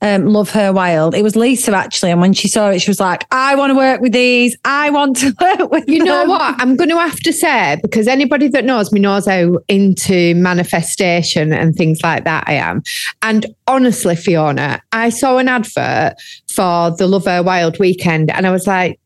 um, 0.02 0.26
Love 0.26 0.50
Her 0.50 0.72
Wild. 0.72 1.14
It 1.14 1.22
was 1.22 1.36
Lisa 1.36 1.74
actually, 1.74 2.10
and 2.10 2.20
when 2.20 2.32
she 2.32 2.48
saw 2.48 2.68
it, 2.68 2.80
she 2.80 2.90
was 2.90 3.00
like, 3.00 3.24
"I 3.30 3.54
want 3.54 3.70
to 3.70 3.76
work 3.76 4.00
with 4.00 4.12
these. 4.12 4.56
I 4.64 4.90
want 4.90 5.16
to 5.18 5.34
work 5.40 5.70
with." 5.70 5.88
You 5.88 5.98
them. 5.98 6.06
know 6.06 6.24
what? 6.24 6.60
I'm 6.60 6.76
going 6.76 6.90
to 6.90 6.98
have 6.98 7.20
to 7.20 7.32
say 7.32 7.78
because 7.80 8.08
anybody 8.08 8.48
that 8.48 8.64
knows 8.64 8.92
me 8.92 9.00
knows 9.00 9.26
how 9.26 9.58
into 9.68 10.34
manifestation 10.34 11.52
and 11.52 11.74
things 11.74 12.02
like 12.02 12.24
that 12.24 12.44
I 12.46 12.54
am. 12.54 12.82
And 13.22 13.46
honestly, 13.66 14.16
Fiona, 14.16 14.82
I 14.92 15.08
saw 15.08 15.38
an 15.38 15.48
advert 15.48 16.14
for 16.52 16.90
the 16.90 17.06
Love 17.06 17.24
Her 17.24 17.42
Wild 17.42 17.78
weekend, 17.78 18.30
and 18.30 18.46
I 18.46 18.50
was 18.50 18.66
like, 18.66 18.98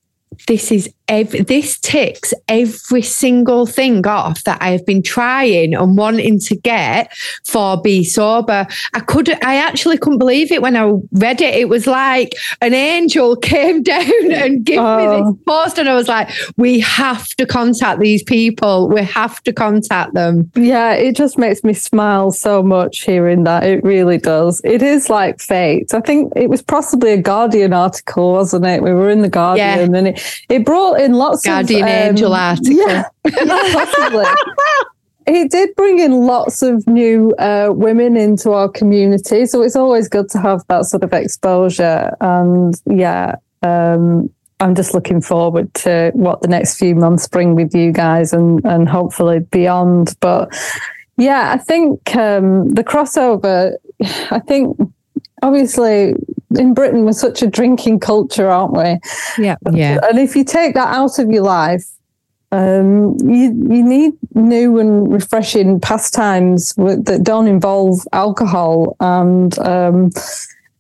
this 0.49 0.73
is 0.73 0.93
this 1.09 1.79
ticks 1.79 2.35
every 2.49 3.03
single 3.03 3.67
thing 3.67 4.07
off 4.07 4.43
that 4.45 4.61
I 4.61 4.71
have 4.71 4.85
been 4.85 5.03
trying 5.03 5.75
and 5.75 5.97
wanting 5.97 6.41
to 6.41 6.57
get 6.57 7.13
for 7.45 7.81
Bee 7.81 8.05
Sober. 8.05 8.67
I 8.95 9.01
could 9.01 9.31
I 9.45 9.57
actually 9.57 9.99
couldn't 9.99 10.19
believe 10.19 10.51
it 10.51 10.63
when 10.63 10.77
I 10.77 10.93
read 11.13 11.41
it. 11.41 11.55
It 11.55 11.69
was 11.69 11.87
like 11.87 12.35
an 12.61 12.75
angel 12.75 13.37
came 13.47 13.83
down 13.83 14.33
and 14.33 14.65
gave 14.65 14.79
oh. 14.79 14.97
me 14.97 15.17
this 15.17 15.27
oh. 15.27 15.39
post, 15.47 15.79
and 15.79 15.89
I 15.89 15.95
was 15.95 16.09
like, 16.09 16.29
we 16.57 16.81
have 16.81 17.29
to 17.37 17.47
contact 17.47 18.01
these 18.01 18.23
people. 18.23 18.89
We 18.89 19.03
have 19.03 19.43
to 19.45 19.53
contact 19.53 20.15
them. 20.15 20.51
Yeah, 20.55 20.93
it 20.93 21.17
just 21.17 21.39
makes 21.39 21.63
me 21.63 21.73
smile 21.73 22.31
so 22.33 22.63
much 22.63 23.03
hearing 23.03 23.45
that. 23.45 23.65
It 23.65 23.83
really 23.85 24.19
does. 24.19 24.61
It 24.65 24.83
is 24.83 25.09
like 25.09 25.41
fate. 25.41 25.95
I 25.95 26.01
think 26.01 26.33
it 26.35 26.51
was 26.51 26.63
possibly 26.63 27.13
a 27.13 27.21
Guardian 27.21 27.73
article, 27.73 28.33
wasn't 28.33 28.67
it? 28.67 28.83
We 28.83 28.93
were 28.93 29.11
in 29.11 29.23
the 29.23 29.29
Guardian, 29.29 29.93
yeah. 29.93 29.99
and 29.99 30.09
it, 30.09 30.43
it 30.49 30.65
brought 30.65 30.96
in 30.99 31.13
lots 31.13 31.45
Guardian 31.45 31.83
of 31.83 31.89
um, 31.89 31.95
Angel 31.95 32.35
article. 32.35 32.73
Yeah, 32.73 33.05
yeah 33.25 33.73
possibly. 33.73 34.27
he 35.27 35.49
did 35.49 35.75
bring 35.77 35.99
in 35.99 36.13
lots 36.13 36.63
of 36.63 36.87
new 36.87 37.33
uh, 37.33 37.71
women 37.73 38.17
into 38.17 38.53
our 38.53 38.69
community, 38.69 39.47
so 39.47 39.63
it's 39.63 39.77
always 39.77 40.09
good 40.09 40.29
to 40.31 40.39
have 40.39 40.63
that 40.69 40.85
sort 40.85 41.03
of 41.03 41.13
exposure. 41.13 42.15
And 42.21 42.75
yeah, 42.87 43.37
um, 43.63 44.31
I'm 44.61 44.75
just 44.75 44.95
looking 44.95 45.21
forward 45.21 45.73
to 45.75 46.13
what 46.15 46.43
the 46.43 46.49
next 46.49 46.79
few 46.79 46.95
months 46.95 47.29
bring 47.29 47.55
with 47.55 47.75
you 47.75 47.93
guys, 47.93 48.33
and 48.33 48.65
and 48.65 48.89
hopefully 48.89 49.41
beyond. 49.41 50.17
But 50.21 50.55
yeah, 51.17 51.53
I 51.53 51.59
think 51.59 52.15
um, 52.17 52.71
the 52.71 52.85
crossover. 52.85 53.75
I 54.31 54.39
think 54.41 54.79
obviously 55.43 56.15
in 56.57 56.75
Britain 56.75 57.05
we're 57.05 57.13
such 57.13 57.43
a 57.43 57.47
drinking 57.47 58.01
culture, 58.01 58.49
aren't 58.49 58.73
we? 58.73 58.99
Yeah, 59.43 59.57
yeah. 59.73 59.99
And 60.09 60.19
if 60.19 60.35
you 60.37 60.45
take 60.45 60.75
that 60.75 60.95
out 60.95 61.19
of 61.19 61.31
your 61.31 61.45
life, 61.45 61.87
um, 62.53 63.17
you 63.21 63.53
you 63.71 63.83
need 63.83 64.13
new 64.35 64.79
and 64.79 65.13
refreshing 65.13 65.81
pastimes 65.81 66.75
that 66.75 67.21
don't 67.23 67.47
involve 67.47 68.01
alcohol 68.13 68.97
and. 69.01 69.59
Um, 69.59 70.11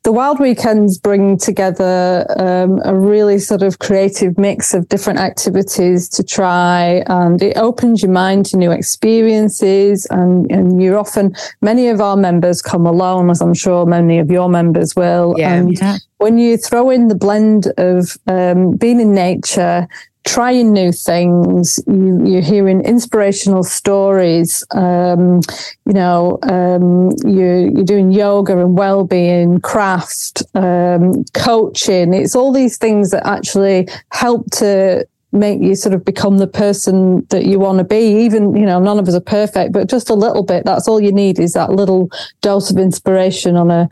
the 0.07 0.13
Wild 0.13 0.39
Weekends 0.39 0.99
bring 0.99 1.37
together 1.37 2.25
um, 2.39 2.81
a 2.85 2.95
really 2.95 3.41
sort 3.41 3.63
of 3.63 3.81
creative 3.81 4.39
mix 4.39 4.73
of 4.73 4.89
different 4.89 5.19
activities 5.19 6.09
to 6.11 6.23
try, 6.23 7.03
and 7.09 7.43
it 7.43 7.57
opens 7.57 8.05
your 8.05 8.13
mind 8.13 8.47
to 8.47 8.57
new 8.57 8.71
experiences. 8.71 10.07
And, 10.11 10.49
and 10.49 10.81
you're 10.81 10.97
often, 10.97 11.35
many 11.61 11.89
of 11.89 12.01
our 12.01 12.17
members 12.17 12.63
come 12.63 12.87
alone, 12.87 13.31
as 13.31 13.41
I'm 13.41 13.53
sure 13.53 13.85
many 13.85 14.21
of 14.21 14.31
your 14.31 14.49
members 14.49 14.95
will. 14.95 15.35
Yeah, 15.39 15.55
and 15.55 15.77
yeah. 15.77 15.97
when 16.19 16.39
you 16.39 16.57
throw 16.57 16.89
in 16.89 17.09
the 17.09 17.17
blend 17.17 17.73
of 17.77 18.17
um, 18.29 18.77
being 18.77 19.01
in 19.01 19.13
nature, 19.13 19.89
trying 20.27 20.73
new 20.73 20.93
things. 20.93 21.81
You, 21.87 22.39
are 22.39 22.43
hearing 22.43 22.83
inspirational 22.83 23.63
stories. 23.63 24.63
Um, 24.73 25.41
you 25.87 25.95
know, 25.95 26.39
um, 26.43 27.13
you, 27.25 27.71
you're 27.75 27.85
doing 27.85 28.13
yoga 28.13 28.59
and 28.59 28.77
well-being, 28.77 29.61
craft, 29.61 30.43
um, 30.55 31.25
coaching. 31.33 32.13
It's 32.13 32.37
all 32.37 32.53
these 32.53 32.77
things 32.77 33.11
that 33.13 33.27
actually 33.27 33.89
help 34.11 34.51
to 34.57 35.07
make 35.33 35.61
you 35.61 35.75
sort 35.75 35.95
of 35.95 36.05
become 36.05 36.39
the 36.39 36.47
person 36.47 37.25
that 37.31 37.47
you 37.47 37.59
want 37.59 37.79
to 37.79 37.85
be. 37.85 38.25
Even, 38.25 38.57
you 38.57 38.67
know, 38.67 38.81
none 38.81 38.99
of 38.99 39.09
us 39.09 39.15
are 39.15 39.21
perfect, 39.21 39.73
but 39.73 39.89
just 39.89 40.11
a 40.11 40.15
little 40.15 40.43
bit. 40.43 40.65
That's 40.65 40.89
all 40.89 41.01
you 41.01 41.13
need 41.13 41.39
is 41.39 41.53
that 41.53 41.71
little 41.71 42.11
dose 42.43 42.71
of 42.71 42.79
inspiration 42.79 43.57
on 43.57 43.71
a 43.71 43.89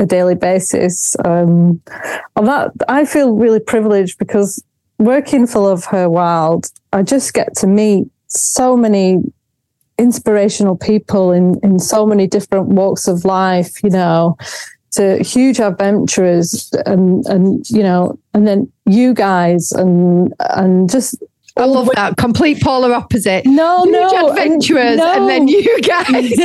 a 0.00 0.06
daily 0.06 0.34
basis. 0.34 1.14
Um, 1.24 1.82
and 2.36 2.46
that 2.46 2.72
I 2.88 3.04
feel 3.04 3.34
really 3.34 3.60
privileged 3.60 4.18
because 4.18 4.62
working 5.04 5.46
for 5.46 5.60
Love 5.60 5.84
Her 5.86 6.08
Wild, 6.08 6.70
I 6.92 7.02
just 7.02 7.34
get 7.34 7.54
to 7.56 7.66
meet 7.66 8.08
so 8.28 8.76
many 8.76 9.18
inspirational 9.98 10.76
people 10.76 11.32
in, 11.32 11.58
in 11.62 11.78
so 11.78 12.06
many 12.06 12.26
different 12.26 12.68
walks 12.68 13.06
of 13.08 13.24
life, 13.24 13.82
you 13.82 13.90
know. 13.90 14.36
to 14.92 15.22
huge 15.22 15.58
adventurers 15.58 16.70
and 16.84 17.24
and 17.26 17.68
you 17.70 17.82
know 17.82 18.18
and 18.34 18.46
then 18.46 18.70
you 18.84 19.14
guys 19.14 19.72
and 19.72 20.34
and 20.40 20.90
just 20.90 21.16
I 21.56 21.64
love 21.66 21.88
that. 21.94 22.16
Complete 22.16 22.62
polar 22.62 22.92
opposite. 22.94 23.44
no 23.44 23.84
Huge 23.84 23.92
no 23.92 24.28
adventurers, 24.30 24.96
no. 24.96 25.12
and 25.12 25.28
then 25.28 25.48
you 25.48 25.80
guys. 25.82 26.32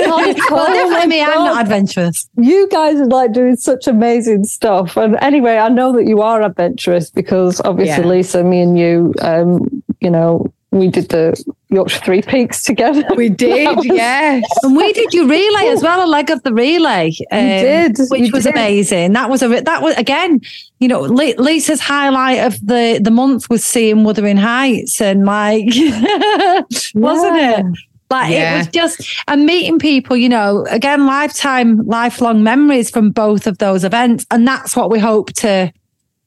well, 0.51 0.67
definitely 0.67 1.07
me. 1.07 1.21
I'm 1.21 1.45
not 1.45 1.61
adventurous. 1.61 2.29
you 2.37 2.67
guys 2.69 2.95
are 2.97 3.05
like 3.07 3.31
doing 3.33 3.55
such 3.55 3.87
amazing 3.87 4.43
stuff. 4.45 4.97
And 4.97 5.15
anyway, 5.21 5.57
I 5.57 5.69
know 5.69 5.93
that 5.93 6.05
you 6.07 6.21
are 6.21 6.41
adventurous 6.41 7.09
because 7.09 7.61
obviously, 7.63 8.03
Yeah. 8.03 8.09
Lisa, 8.09 8.43
me 8.43 8.61
and 8.61 8.77
you, 8.77 9.13
um, 9.21 9.81
you 10.01 10.09
know, 10.09 10.51
we 10.71 10.89
did 10.89 11.09
the 11.09 11.41
Yorkshire 11.69 12.00
Three 12.01 12.21
Peaks 12.21 12.63
together. 12.63 13.03
we 13.15 13.29
did, 13.45 13.83
yes. 13.86 14.43
And 14.63 14.75
we 14.75 14.91
did 14.93 15.13
your 15.13 15.25
relay 15.27 15.67
as 15.69 15.81
well, 15.81 16.05
a 16.05 16.09
leg 16.09 16.29
of 16.29 16.43
the 16.43 16.53
relay. 16.53 17.12
um, 17.31 17.39
did, 17.39 17.97
which 18.09 18.21
you 18.27 18.31
was 18.33 18.43
did. 18.43 18.53
amazing. 18.53 19.13
That 19.13 19.29
was 19.29 19.41
a 19.41 19.47
that 19.62 19.81
was 19.81 19.95
again, 19.95 20.41
you 20.79 20.88
know, 20.89 21.01
Lisa's 21.01 21.79
highlight 21.79 22.39
of 22.39 22.59
the 22.65 23.00
the 23.01 23.12
month 23.12 23.50
was 23.50 23.63
seeing 23.63 24.03
Wuthering 24.03 24.38
Heights, 24.38 25.01
and 25.01 25.25
like, 25.25 25.65
wasn't 26.95 27.36
Yeah. 27.38 27.59
it? 27.59 27.65
Like 28.09 28.31
it 28.31 28.57
was 28.57 28.67
just 28.67 29.01
and 29.27 29.45
meeting 29.45 29.79
people, 29.79 30.15
you 30.15 30.29
know, 30.29 30.65
again, 30.69 31.05
lifetime, 31.05 31.86
lifelong 31.86 32.41
memories 32.41 32.89
from 32.89 33.12
both 33.12 33.47
of 33.47 33.57
those 33.57 33.83
events, 33.83 34.25
and 34.31 34.47
that's 34.47 34.77
what 34.77 34.89
we 34.89 34.97
hope 35.00 35.33
to 35.33 35.74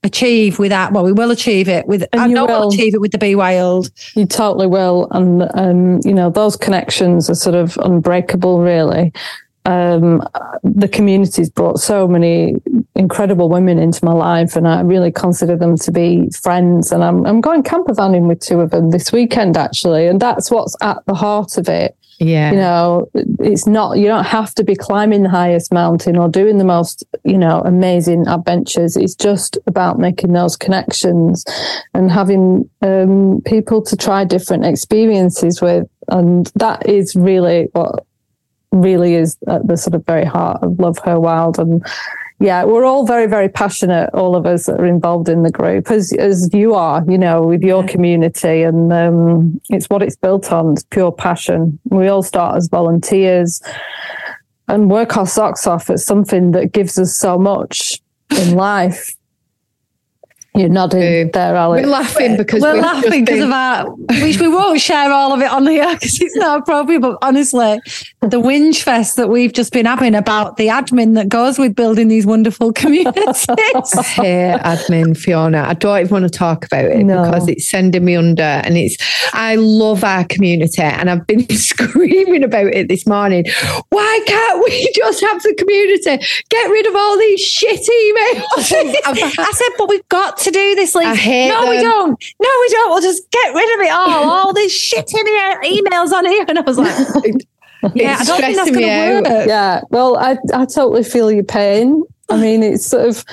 achieve 0.02 0.58
with 0.58 0.70
that. 0.70 0.92
Well, 0.92 1.04
we 1.04 1.12
will 1.12 1.30
achieve 1.30 1.68
it 1.68 1.86
with. 1.86 2.06
And 2.12 2.20
I 2.22 2.26
know 2.26 2.46
we'll 2.46 2.68
achieve 2.68 2.94
it 2.94 3.00
with 3.00 3.12
the 3.12 3.18
Be 3.18 3.34
Wild. 3.34 3.90
You 4.14 4.26
totally 4.26 4.66
will. 4.66 5.08
And, 5.10 5.48
um, 5.54 6.00
you 6.04 6.14
know, 6.14 6.30
those 6.30 6.56
connections 6.56 7.28
are 7.28 7.34
sort 7.34 7.54
of 7.54 7.76
unbreakable, 7.78 8.60
really. 8.60 9.12
Um, 9.66 10.26
the 10.64 10.88
community's 10.88 11.50
brought 11.50 11.80
so 11.80 12.08
many 12.08 12.56
incredible 12.96 13.50
women 13.50 13.78
into 13.78 14.02
my 14.04 14.12
life, 14.12 14.56
and 14.56 14.66
I 14.66 14.80
really 14.80 15.12
consider 15.12 15.54
them 15.54 15.76
to 15.78 15.92
be 15.92 16.30
friends. 16.30 16.92
And 16.92 17.04
I'm, 17.04 17.26
I'm 17.26 17.42
going 17.42 17.62
camper 17.62 17.92
vanning 17.92 18.26
with 18.26 18.40
two 18.40 18.60
of 18.60 18.70
them 18.70 18.90
this 18.90 19.12
weekend, 19.12 19.58
actually. 19.58 20.06
And 20.06 20.18
that's 20.18 20.50
what's 20.50 20.74
at 20.80 21.04
the 21.06 21.14
heart 21.14 21.58
of 21.58 21.68
it. 21.68 21.94
Yeah. 22.20 22.50
You 22.50 22.56
know, 22.58 23.10
it's 23.40 23.66
not, 23.66 23.96
you 23.96 24.06
don't 24.06 24.26
have 24.26 24.54
to 24.56 24.62
be 24.62 24.76
climbing 24.76 25.22
the 25.22 25.30
highest 25.30 25.72
mountain 25.72 26.18
or 26.18 26.28
doing 26.28 26.58
the 26.58 26.64
most, 26.64 27.02
you 27.24 27.38
know, 27.38 27.62
amazing 27.64 28.28
adventures. 28.28 28.94
It's 28.94 29.14
just 29.14 29.56
about 29.66 29.98
making 29.98 30.34
those 30.34 30.54
connections 30.54 31.46
and 31.94 32.10
having 32.10 32.68
um, 32.82 33.40
people 33.46 33.80
to 33.84 33.96
try 33.96 34.24
different 34.24 34.66
experiences 34.66 35.62
with. 35.62 35.88
And 36.08 36.52
that 36.56 36.86
is 36.86 37.16
really 37.16 37.68
what 37.72 38.04
really 38.70 39.14
is 39.14 39.38
at 39.48 39.66
the 39.66 39.78
sort 39.78 39.94
of 39.94 40.04
very 40.04 40.26
heart 40.26 40.62
of 40.62 40.78
Love 40.78 40.98
Her 40.98 41.18
Wild. 41.18 41.58
And 41.58 41.82
yeah, 42.40 42.64
we're 42.64 42.86
all 42.86 43.06
very, 43.06 43.26
very 43.26 43.50
passionate, 43.50 44.08
all 44.14 44.34
of 44.34 44.46
us 44.46 44.64
that 44.64 44.80
are 44.80 44.86
involved 44.86 45.28
in 45.28 45.42
the 45.42 45.50
group, 45.50 45.90
as 45.90 46.10
as 46.14 46.48
you 46.54 46.74
are, 46.74 47.04
you 47.06 47.18
know, 47.18 47.42
with 47.42 47.62
your 47.62 47.86
community. 47.86 48.62
And 48.62 48.90
um, 48.90 49.60
it's 49.68 49.90
what 49.90 50.02
it's 50.02 50.16
built 50.16 50.50
on, 50.50 50.72
it's 50.72 50.84
pure 50.84 51.12
passion. 51.12 51.78
We 51.84 52.08
all 52.08 52.22
start 52.22 52.56
as 52.56 52.68
volunteers 52.68 53.60
and 54.68 54.90
work 54.90 55.18
our 55.18 55.26
socks 55.26 55.66
off 55.66 55.90
at 55.90 56.00
something 56.00 56.52
that 56.52 56.72
gives 56.72 56.98
us 56.98 57.14
so 57.14 57.36
much 57.36 58.00
in 58.30 58.54
life. 58.54 59.14
You're 60.54 60.68
nodding 60.68 61.28
Uh, 61.28 61.30
there, 61.32 61.54
Alex. 61.54 61.84
We're 61.86 61.92
laughing 61.92 62.36
because 62.36 62.60
We're 62.60 62.72
we've 62.74 62.82
laughing 62.82 63.24
because 63.24 63.38
been- 63.38 63.48
of 63.48 63.52
our, 63.52 63.90
which 64.20 64.40
we 64.40 64.48
won't 64.48 64.80
share 64.80 65.12
all 65.12 65.32
of 65.32 65.40
it 65.40 65.50
on 65.50 65.64
here 65.66 65.88
because 65.94 66.20
it's 66.20 66.34
not 66.36 66.60
appropriate. 66.62 67.00
But 67.00 67.18
honestly, 67.22 67.80
the 68.20 68.40
whinge 68.40 68.82
fest 68.82 69.14
that 69.16 69.28
we've 69.28 69.52
just 69.52 69.72
been 69.72 69.86
having 69.86 70.14
about 70.16 70.56
the 70.56 70.66
admin 70.66 71.14
that 71.14 71.28
goes 71.28 71.56
with 71.56 71.76
building 71.76 72.08
these 72.08 72.26
wonderful 72.26 72.72
communities. 72.82 73.46
Here, 74.16 74.58
admin 74.64 75.16
Fiona. 75.16 75.64
I 75.68 75.74
don't 75.74 76.00
even 76.00 76.10
want 76.10 76.24
to 76.24 76.36
talk 76.36 76.64
about 76.66 76.84
it 76.86 77.04
No. 77.04 77.24
because 77.24 77.46
it's 77.48 77.68
sending 77.68 78.04
me 78.04 78.16
under. 78.16 78.42
And 78.42 78.76
it's, 78.76 78.96
I 79.32 79.54
love 79.54 80.02
our 80.02 80.24
community, 80.24 80.82
and 80.82 81.08
I've 81.08 81.26
been 81.28 81.48
screaming 81.56 82.42
about 82.42 82.74
it 82.74 82.88
this 82.88 83.06
morning. 83.06 83.44
Why 83.90 84.20
can't 84.26 84.64
we 84.64 84.90
just 84.96 85.20
have 85.20 85.40
the 85.44 85.54
community? 85.54 86.26
Get 86.48 86.70
rid 86.70 86.86
of 86.86 86.96
all 86.96 87.16
these 87.18 87.40
shit 87.40 87.80
emails. 87.80 89.38
I 89.38 89.52
said, 89.52 89.68
but 89.78 89.88
we've 89.88 90.08
got 90.08 90.38
to 90.40 90.50
do 90.50 90.74
this, 90.74 90.94
Lisa. 90.94 91.10
I 91.10 91.14
hate 91.14 91.48
no, 91.48 91.68
we 91.68 91.80
don't. 91.80 92.10
No, 92.40 92.48
we 92.60 92.68
don't. 92.68 92.90
We'll 92.90 93.02
just 93.02 93.30
get 93.30 93.54
rid 93.54 93.74
of 93.74 93.80
it 93.86 93.90
oh, 93.92 93.96
all. 93.96 94.30
All 94.30 94.52
these 94.52 94.72
shit 94.72 95.12
in 95.12 95.26
here, 95.26 95.60
emails 95.62 96.12
on 96.12 96.26
here. 96.26 96.44
And 96.48 96.58
I 96.58 96.62
was 96.62 96.78
like, 96.78 96.88
yeah, 97.94 98.16
I 98.18 98.24
don't 98.24 98.40
think 98.40 98.56
that's 98.56 98.70
going 98.70 98.82
me 98.82 98.90
out. 98.90 99.24
to 99.24 99.30
work. 99.30 99.46
Yeah, 99.46 99.80
well, 99.90 100.16
I 100.16 100.38
I 100.54 100.64
totally 100.66 101.04
feel 101.04 101.30
your 101.30 101.44
pain. 101.44 102.04
I 102.28 102.36
mean, 102.40 102.62
it's 102.62 102.86
sort 102.86 103.08
of 103.08 103.24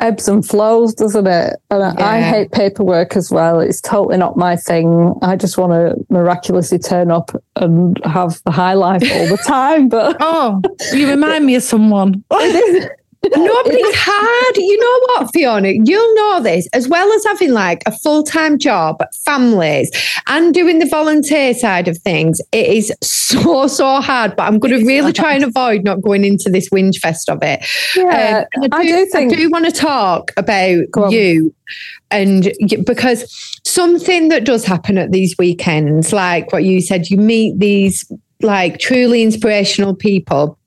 ebbs 0.00 0.28
and 0.28 0.46
flows, 0.46 0.94
doesn't 0.94 1.26
it? 1.26 1.56
And 1.70 1.82
I, 1.82 2.16
I 2.16 2.20
hate 2.20 2.52
paperwork 2.52 3.16
as 3.16 3.30
well. 3.30 3.60
It's 3.60 3.80
totally 3.80 4.16
not 4.16 4.36
my 4.36 4.56
thing. 4.56 5.14
I 5.22 5.36
just 5.36 5.58
want 5.58 5.72
to 5.72 6.04
miraculously 6.08 6.78
turn 6.78 7.10
up 7.10 7.30
and 7.56 8.00
have 8.04 8.40
the 8.44 8.50
high 8.50 8.74
life 8.74 9.02
all 9.02 9.28
the 9.28 9.36
time. 9.46 9.88
But 9.88 10.16
Oh, 10.20 10.60
you 10.92 11.08
remind 11.08 11.46
me 11.46 11.54
of 11.54 11.62
someone. 11.62 12.24
No, 12.40 12.80
but 12.80 12.99
it's 13.22 13.98
hard. 13.98 14.56
You 14.56 14.78
know 14.78 15.00
what, 15.06 15.30
Fiona? 15.32 15.72
You'll 15.84 16.14
know 16.14 16.42
this 16.42 16.68
as 16.72 16.88
well 16.88 17.12
as 17.12 17.24
having 17.24 17.52
like 17.52 17.82
a 17.86 17.92
full 17.92 18.22
time 18.22 18.58
job, 18.58 19.02
families, 19.24 19.90
and 20.26 20.54
doing 20.54 20.78
the 20.78 20.86
volunteer 20.86 21.54
side 21.54 21.88
of 21.88 21.98
things. 21.98 22.40
It 22.52 22.66
is 22.66 22.92
so, 23.02 23.66
so 23.66 24.00
hard. 24.00 24.36
But 24.36 24.44
I'm 24.44 24.58
going 24.58 24.78
to 24.78 24.86
really 24.86 25.12
try 25.12 25.34
and 25.34 25.44
avoid 25.44 25.84
not 25.84 26.00
going 26.00 26.24
into 26.24 26.50
this 26.50 26.68
whinge 26.70 26.96
fest 26.96 27.28
of 27.28 27.42
it. 27.42 27.64
yeah, 27.96 28.44
Um, 28.54 28.62
and 28.64 28.74
I 28.74 28.84
do 28.84 29.06
think 29.06 29.32
I 29.32 29.36
do 29.36 29.50
want 29.50 29.66
to 29.66 29.72
talk 29.72 30.32
about 30.36 30.84
you 31.10 31.54
and 32.10 32.52
because 32.84 33.60
something 33.64 34.28
that 34.28 34.44
does 34.44 34.64
happen 34.64 34.98
at 34.98 35.12
these 35.12 35.36
weekends, 35.38 36.12
like 36.12 36.52
what 36.52 36.64
you 36.64 36.80
said, 36.80 37.08
you 37.08 37.16
meet 37.16 37.58
these 37.58 38.10
like 38.42 38.78
truly 38.78 39.22
inspirational 39.22 39.94
people. 39.94 40.58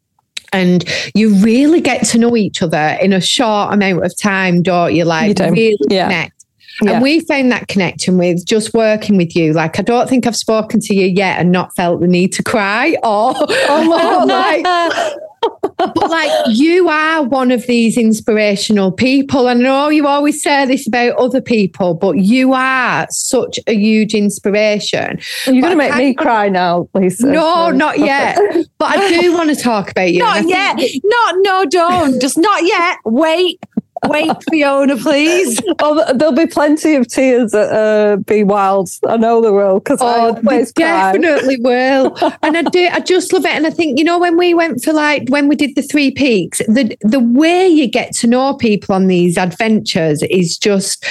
And 0.54 0.86
you 1.14 1.34
really 1.36 1.82
get 1.82 2.06
to 2.08 2.18
know 2.18 2.36
each 2.36 2.62
other 2.62 2.98
in 3.02 3.14
a 3.14 3.22
short 3.22 3.74
amount 3.74 4.06
of 4.06 4.18
time, 4.18 4.62
don't 4.62 4.94
you? 4.94 5.04
Like 5.06 5.40
You 5.40 5.46
really 5.52 5.78
Yeah. 5.90 6.08
connect. 6.08 6.46
Yeah. 6.82 6.94
And 6.94 7.04
we 7.04 7.20
found 7.22 7.52
that 7.52 7.68
connection 7.68 8.18
with 8.18 8.46
just 8.46 8.74
working 8.74 9.16
with 9.18 9.36
you. 9.36 9.54
Like 9.54 9.80
I 9.80 9.84
don't 9.84 10.10
think 10.10 10.26
I've 10.26 10.36
spoken 10.36 10.80
to 10.82 10.96
you 10.96 11.06
yet 11.06 11.40
and 11.40 11.52
not 11.52 11.76
felt 11.76 12.02
the 12.02 12.08
need 12.08 12.34
to 12.34 12.44
cry 12.44 12.94
or, 13.04 13.34
oh, 13.38 14.20
or 14.22 14.26
like 14.26 15.14
but 15.78 16.10
like 16.10 16.32
you 16.50 16.88
are 16.90 17.24
one 17.24 17.52
of 17.52 17.66
these 17.68 17.98
inspirational 17.98 18.92
people. 18.92 19.48
I 19.48 19.54
know 19.54 19.90
you 19.90 20.08
always 20.08 20.42
say 20.42 20.66
this 20.66 20.88
about 20.88 21.16
other 21.18 21.42
people, 21.42 21.94
but 21.94 22.18
you 22.20 22.54
are 22.54 23.08
such 23.10 23.60
a 23.68 23.74
huge 23.74 24.14
inspiration. 24.14 25.20
you're 25.46 25.62
going 25.62 25.72
to 25.72 25.76
make 25.76 25.94
I- 25.94 26.00
me 26.00 26.14
cry 26.14 26.50
now, 26.50 26.88
Lisa. 26.94 27.28
No, 27.28 27.70
not 27.72 28.00
yet. 28.00 28.38
But 28.78 28.98
I 28.98 29.10
do 29.22 29.34
want 29.38 29.50
to 29.50 29.56
talk 29.56 29.92
about 29.92 30.12
you. 30.12 30.20
Not 30.20 30.48
yet. 30.48 30.78
think- 30.78 31.04
Not, 31.06 31.36
no, 31.40 31.66
don't. 31.66 32.22
Just 32.22 32.38
not 32.38 32.64
yet. 32.64 32.98
Wait. 33.06 33.60
Wait, 34.06 34.32
Fiona, 34.50 34.98
please. 34.98 35.60
Oh, 35.80 36.14
there'll 36.14 36.34
be 36.36 36.46
plenty 36.48 36.96
of 36.96 37.08
tears 37.08 37.54
at 37.54 37.72
uh, 37.72 38.18
Be 38.18 38.44
Wild. 38.44 38.90
I 39.08 39.18
know 39.18 39.42
there 39.42 39.54
will 39.54 39.80
because 39.80 40.02
I 40.02 40.28
Oh, 40.30 40.34
cry. 40.36 40.64
definitely 40.76 41.58
will. 41.60 42.16
And 42.44 42.58
I 42.58 42.62
do 42.64 42.88
I 42.92 43.00
just 43.00 43.32
love 43.34 43.46
it. 43.46 43.52
And 43.52 43.66
I 43.66 43.70
think, 43.70 43.98
you 43.98 44.04
know, 44.04 44.20
when 44.20 44.38
we 44.38 44.54
went 44.54 44.84
for 44.84 44.94
like 44.94 45.24
when 45.30 45.48
we 45.48 45.56
did 45.56 45.76
the 45.76 45.82
three 45.82 46.12
peaks, 46.12 46.60
the 46.68 46.96
the 47.02 47.20
way 47.20 47.68
you 47.68 47.88
get 47.88 48.14
to 48.18 48.28
know 48.28 48.54
people 48.56 48.94
on 48.96 49.08
these 49.08 49.38
adventures 49.38 50.22
is 50.24 50.58
just 50.58 51.06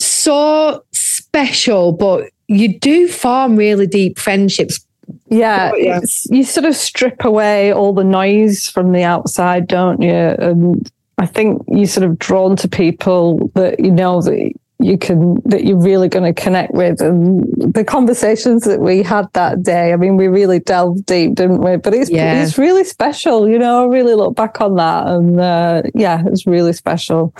so 0.00 0.84
special, 0.92 1.92
but 1.92 2.30
you 2.48 2.78
do 2.78 3.08
form 3.08 3.56
really 3.56 3.86
deep 3.86 4.18
friendships. 4.18 4.84
Yeah, 5.28 5.70
Oh, 5.72 5.76
yeah. 5.76 6.00
You 6.30 6.44
sort 6.44 6.66
of 6.66 6.76
strip 6.76 7.24
away 7.24 7.72
all 7.72 7.92
the 7.92 8.04
noise 8.04 8.68
from 8.68 8.92
the 8.92 9.02
outside, 9.02 9.66
don't 9.66 10.00
you? 10.02 10.10
And 10.10 10.90
I 11.18 11.26
think 11.26 11.62
you're 11.68 11.86
sort 11.86 12.04
of 12.08 12.18
drawn 12.18 12.56
to 12.56 12.68
people 12.68 13.50
that 13.54 13.80
you 13.80 13.90
know 13.90 14.20
that 14.22 14.52
you 14.80 14.98
can 14.98 15.36
that 15.44 15.64
you're 15.64 15.80
really 15.80 16.08
going 16.08 16.24
to 16.34 16.40
connect 16.42 16.74
with. 16.74 17.00
And 17.00 17.44
the 17.74 17.84
conversations 17.84 18.64
that 18.64 18.80
we 18.80 19.02
had 19.02 19.32
that 19.34 19.62
day, 19.62 19.92
I 19.92 19.96
mean, 19.96 20.16
we 20.16 20.26
really 20.28 20.58
delved 20.58 21.06
deep, 21.06 21.36
didn't 21.36 21.62
we? 21.62 21.76
But 21.76 21.94
it's 21.94 22.10
Yeah. 22.10 22.42
it's 22.42 22.58
really 22.58 22.84
special, 22.84 23.48
you 23.48 23.58
know. 23.58 23.84
I 23.84 23.86
really 23.86 24.14
look 24.14 24.34
back 24.34 24.60
on 24.60 24.76
that, 24.76 25.06
and 25.06 25.40
uh, 25.40 25.82
yeah, 25.94 26.22
it's 26.26 26.46
really 26.46 26.72
special. 26.72 27.32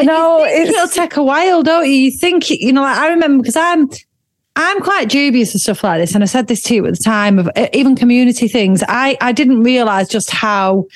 No, 0.00 0.44
You 0.44 0.64
think 0.66 0.76
it'll 0.76 0.88
take 0.88 1.16
a 1.16 1.22
while, 1.22 1.62
don't 1.62 1.86
you? 1.86 1.92
You 1.92 2.10
think, 2.10 2.50
you 2.50 2.72
know, 2.72 2.82
like 2.82 2.98
I 2.98 3.08
remember 3.08 3.42
because 3.42 3.56
I'm 3.56 3.88
I'm 4.54 4.80
quite 4.80 5.08
dubious 5.08 5.54
of 5.54 5.60
stuff 5.60 5.84
like 5.84 6.00
this. 6.00 6.14
And 6.14 6.22
I 6.24 6.26
said 6.26 6.46
this 6.46 6.62
to 6.62 6.74
you 6.74 6.86
at 6.86 6.96
the 6.96 7.02
time 7.02 7.38
of 7.38 7.48
uh, 7.56 7.68
even 7.74 7.94
community 7.96 8.48
things. 8.48 8.82
I, 8.88 9.18
I 9.20 9.32
didn't 9.32 9.62
realize 9.62 10.08
just 10.08 10.30
how 10.30 10.86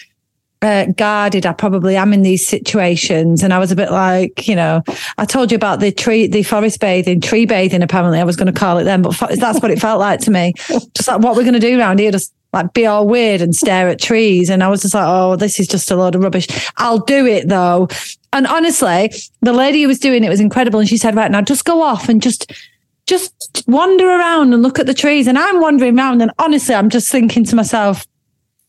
uh, 0.63 0.87
guarded 0.97 1.47
I 1.47 1.53
probably 1.53 1.97
am 1.97 2.13
in 2.13 2.23
these 2.23 2.47
situations. 2.47 3.43
And 3.43 3.53
I 3.53 3.59
was 3.59 3.73
a 3.73 3.77
bit 3.77 3.91
like, 3.91 4.47
you 4.47 4.55
know, 4.55 4.83
I 5.19 5.25
told 5.25 5.51
you 5.51 5.57
about 5.57 5.81
the 5.81 5.91
tree, 5.91 6.27
the 6.27 6.43
forest 6.43 6.81
bathing, 6.81 7.21
tree 7.21 7.47
bathing, 7.47 7.83
apparently 7.83 8.19
I 8.19 8.25
was 8.25 8.37
going 8.37 8.53
to 8.53 8.59
call 8.59 8.79
it 8.79 8.85
then, 8.85 9.03
but 9.03 9.17
that's 9.37 9.61
what 9.61 9.71
it 9.71 9.81
felt 9.81 10.01
like 10.01 10.21
to 10.21 10.31
me. 10.31 10.53
Just 10.95 11.09
like 11.09 11.21
what 11.21 11.37
we're 11.37 11.43
going 11.43 11.55
to 11.55 11.61
do 11.61 11.79
around 11.79 11.99
here, 11.99 12.13
just 12.13 12.35
like 12.53 12.73
be 12.73 12.85
all 12.85 13.07
weird 13.07 13.41
and 13.41 13.55
stare 13.55 13.89
at 13.89 14.01
trees. 14.01 14.51
And 14.51 14.63
I 14.63 14.69
was 14.69 14.83
just 14.83 14.95
like, 14.95 15.07
oh, 15.07 15.37
this 15.37 15.61
is 15.61 15.67
just 15.67 15.91
a 15.91 15.97
load 15.97 16.15
of 16.15 16.23
rubbish. 16.23 16.49
I'll 16.77 16.99
do 16.99 17.27
it 17.27 17.49
though. 17.49 17.89
And 18.33 18.47
honestly, 18.47 19.13
the 19.41 19.53
lady 19.53 19.83
who 19.83 19.89
was 19.89 19.99
doing 19.99 20.25
it 20.25 20.29
was 20.29 20.41
incredible. 20.41 20.81
And 20.81 20.89
she 20.89 20.99
said, 20.99 21.15
right 21.15 21.31
now, 21.31 21.41
just 21.43 21.65
go 21.65 21.83
off 21.83 22.09
and 22.09 22.21
just 22.21 22.53
just 23.07 23.65
wander 23.67 24.07
around 24.07 24.53
and 24.55 24.63
look 24.63 24.79
at 24.79 24.87
the 24.87 24.95
trees. 24.95 25.27
And 25.27 25.37
I'm 25.37 25.61
wandering 25.61 25.99
around, 25.99 26.23
and 26.23 26.31
honestly, 26.39 26.75
I'm 26.77 26.89
just 26.89 27.11
thinking 27.11 27.45
to 27.47 27.57
myself, 27.57 28.07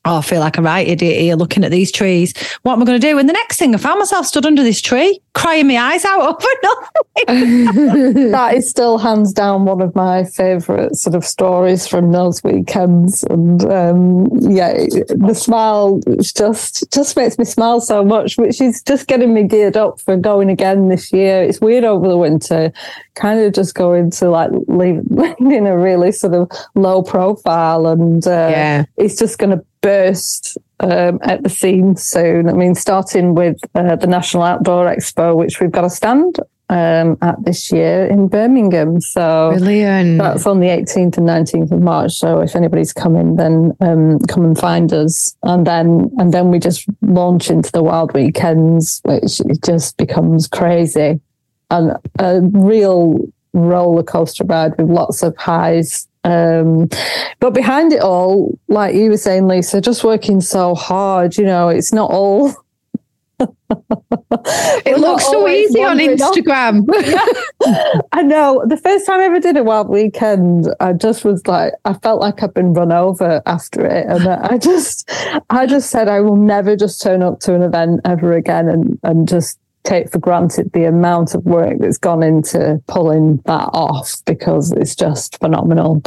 oh, 0.05 0.17
I 0.17 0.22
feel 0.22 0.39
like 0.39 0.58
a 0.58 0.62
right 0.62 0.88
idiot 0.88 1.20
here 1.20 1.36
looking 1.36 1.63
at 1.63 1.72
these 1.72 1.91
trees. 1.91 2.34
What 2.63 2.74
am 2.74 2.81
I 2.81 2.86
going 2.86 3.00
to 3.00 3.08
do? 3.08 3.20
And 3.20 3.29
the 3.29 3.34
next 3.34 3.58
thing, 3.58 3.75
I 3.75 3.77
found 3.77 4.00
myself 4.00 4.25
stood 4.25 4.46
under 4.46 4.63
this 4.63 4.81
tree, 4.81 5.22
crying 5.34 5.67
my 5.67 5.77
eyes 5.77 6.03
out 6.05 6.22
over 6.22 6.48
nothing. 6.63 8.31
that 8.31 8.55
is 8.55 8.70
still 8.70 8.98
hands 8.98 9.31
down 9.31 9.65
one 9.65 9.81
of 9.81 9.93
my 9.96 10.24
favourite 10.24 10.96
sort 10.96 11.15
of 11.15 11.24
stories 11.24 11.88
from 11.88 12.12
those 12.12 12.43
weekends. 12.43 13.24
And 13.25 13.63
um, 13.65 14.27
yeah, 14.39 14.74
the 14.74 15.36
smile 15.36 16.01
just 16.20 16.91
just 16.91 17.15
makes 17.15 17.38
me 17.38 17.46
smile 17.46 17.79
so 17.79 18.03
much, 18.03 18.38
which 18.38 18.60
is 18.60 18.81
just 18.81 19.08
getting 19.08 19.34
me 19.34 19.43
geared 19.43 19.77
up 19.77 20.00
for 20.00 20.17
going 20.17 20.50
again 20.50 20.89
this 20.89 21.13
year. 21.13 21.43
It's 21.43 21.62
weird 21.62 21.84
over 21.84 22.08
the 22.08 22.17
winter, 22.17 22.74
kind 23.13 23.39
of 23.39 23.53
just 23.53 23.75
going 23.75 24.10
to 24.12 24.29
like 24.29 24.50
leave 24.67 25.03
in 25.39 25.67
a 25.67 25.77
really 25.77 26.12
sort 26.12 26.34
of 26.34 26.51
low 26.74 27.03
profile, 27.03 27.86
and 27.86 28.25
uh, 28.25 28.50
yeah. 28.50 28.86
it's 28.98 29.15
just 29.15 29.38
going 29.38 29.58
to 29.58 29.63
burst 29.81 30.57
um, 30.79 31.19
at 31.23 31.43
the 31.43 31.50
seams 31.50 32.03
soon. 32.03 32.50
I 32.50 32.53
mean, 32.53 32.75
starting 32.75 33.35
with 33.35 33.59
uh, 33.75 33.95
the 33.95 34.07
National 34.07 34.43
Outdoor 34.43 34.85
Expo, 34.85 35.35
which 35.35 35.59
we've 35.59 35.71
got 35.71 35.85
a 35.85 35.89
stand 35.89 36.38
um, 36.69 37.17
at 37.21 37.43
this 37.43 37.71
year 37.71 38.05
in 38.05 38.27
Birmingham. 38.27 39.01
So 39.01 39.51
Brilliant. 39.57 40.19
that's 40.19 40.45
on 40.45 40.59
the 40.59 40.67
18th 40.67 41.17
and 41.17 41.27
19th 41.27 41.71
of 41.71 41.81
March. 41.81 42.13
So 42.13 42.39
if 42.39 42.55
anybody's 42.55 42.93
coming, 42.93 43.35
then 43.35 43.73
um, 43.81 44.19
come 44.19 44.45
and 44.45 44.57
find 44.57 44.93
us. 44.93 45.35
And 45.43 45.67
then 45.67 46.11
and 46.17 46.33
then 46.33 46.50
we 46.50 46.59
just 46.59 46.88
launch 47.01 47.50
into 47.50 47.71
the 47.71 47.83
wild 47.83 48.13
weekends, 48.13 49.01
which 49.03 49.41
just 49.63 49.97
becomes 49.97 50.47
crazy 50.47 51.19
and 51.71 51.97
a 52.19 52.41
real 52.41 53.15
roller 53.53 54.03
coaster 54.03 54.43
ride 54.43 54.77
with 54.77 54.89
lots 54.89 55.23
of 55.23 55.35
highs 55.38 56.07
um, 56.23 56.89
but 57.39 57.53
behind 57.53 57.93
it 57.93 58.01
all, 58.01 58.57
like 58.67 58.95
you 58.95 59.09
were 59.09 59.17
saying, 59.17 59.47
Lisa, 59.47 59.81
just 59.81 60.03
working 60.03 60.41
so 60.41 60.75
hard, 60.75 61.37
you 61.37 61.45
know, 61.45 61.69
it's 61.69 61.93
not 61.93 62.11
all. 62.11 62.53
it 64.85 64.99
looks 64.99 65.25
so 65.25 65.47
easy 65.47 65.83
on 65.83 65.97
Instagram. 65.97 66.85
I 68.11 68.21
know. 68.21 68.63
The 68.67 68.77
first 68.77 69.07
time 69.07 69.19
I 69.19 69.23
ever 69.23 69.39
did 69.39 69.57
a 69.57 69.63
wild 69.63 69.89
weekend, 69.89 70.67
I 70.79 70.93
just 70.93 71.25
was 71.25 71.45
like, 71.47 71.73
I 71.85 71.93
felt 71.93 72.21
like 72.21 72.43
I'd 72.43 72.53
been 72.53 72.73
run 72.73 72.91
over 72.91 73.41
after 73.47 73.83
it, 73.85 74.05
and 74.07 74.27
I 74.27 74.59
just, 74.59 75.09
I 75.49 75.65
just 75.65 75.89
said 75.89 76.07
I 76.07 76.19
will 76.19 76.35
never 76.35 76.75
just 76.75 77.01
turn 77.01 77.23
up 77.23 77.39
to 77.41 77.55
an 77.55 77.63
event 77.63 78.01
ever 78.05 78.33
again, 78.33 78.69
and 78.69 78.99
and 79.01 79.27
just 79.27 79.57
take 79.83 80.11
for 80.11 80.19
granted 80.19 80.71
the 80.73 80.85
amount 80.85 81.35
of 81.35 81.43
work 81.45 81.77
that's 81.79 81.97
gone 81.97 82.23
into 82.23 82.81
pulling 82.88 83.38
that 83.45 83.69
off 83.73 84.21
because 84.25 84.71
it's 84.71 84.95
just 84.95 85.39
phenomenal. 85.39 86.01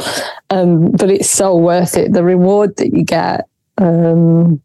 Um, 0.49 0.91
but 0.91 1.09
it's 1.09 1.29
so 1.29 1.55
worth 1.55 1.97
it. 1.97 2.13
The 2.13 2.23
reward 2.23 2.77
that 2.77 2.93
you 2.93 3.03
get. 3.03 3.47
Um, 3.77 4.61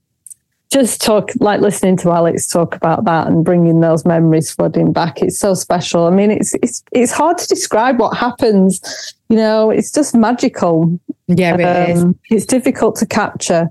just 0.71 1.02
talk 1.02 1.33
like 1.40 1.61
listening 1.61 1.97
to 1.97 2.12
Alex 2.12 2.47
talk 2.47 2.76
about 2.76 3.05
that 3.05 3.26
and 3.26 3.45
bringing 3.45 3.81
those 3.81 4.05
memories 4.05 4.52
flooding 4.52 4.93
back. 4.93 5.21
It's 5.21 5.38
so 5.38 5.55
special. 5.55 6.07
I 6.07 6.11
mean, 6.11 6.31
it's 6.31 6.55
it's 6.62 6.85
it's 6.93 7.11
hard 7.11 7.38
to 7.38 7.49
describe 7.49 7.99
what 7.99 8.17
happens. 8.17 8.81
You 9.29 9.37
know, 9.37 9.71
it's 9.71 9.90
just 9.90 10.14
magical. 10.14 10.99
Yeah, 11.26 11.57
it 11.57 11.99
um, 11.99 12.17
It's 12.31 12.47
difficult 12.47 12.97
to 12.97 13.07
capture. 13.07 13.69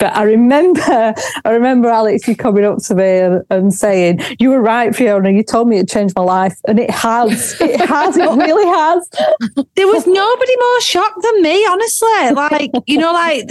But 0.00 0.16
I 0.16 0.22
remember, 0.22 0.80
I 1.44 1.50
remember 1.50 1.88
Alex, 1.88 2.26
you 2.26 2.34
coming 2.34 2.64
up 2.64 2.78
to 2.84 2.94
me 2.94 3.18
and, 3.18 3.44
and, 3.50 3.72
saying, 3.72 4.20
"You 4.40 4.50
were 4.50 4.60
right, 4.60 4.96
Fiona. 4.96 5.30
You 5.30 5.44
told 5.44 5.68
me 5.68 5.78
it 5.78 5.88
changed 5.88 6.16
my 6.16 6.22
life, 6.22 6.58
and 6.66 6.80
it 6.80 6.90
has. 6.90 7.60
It 7.60 7.80
has. 7.80 8.16
it 8.16 8.28
really 8.28 8.66
has." 8.66 9.08
There 9.76 9.86
was 9.86 10.06
nobody 10.06 10.56
more 10.56 10.80
shocked 10.80 11.22
than 11.22 11.42
me, 11.42 11.64
honestly. 11.66 12.30
Like 12.32 12.70
you 12.86 12.98
know, 12.98 13.12
like 13.12 13.48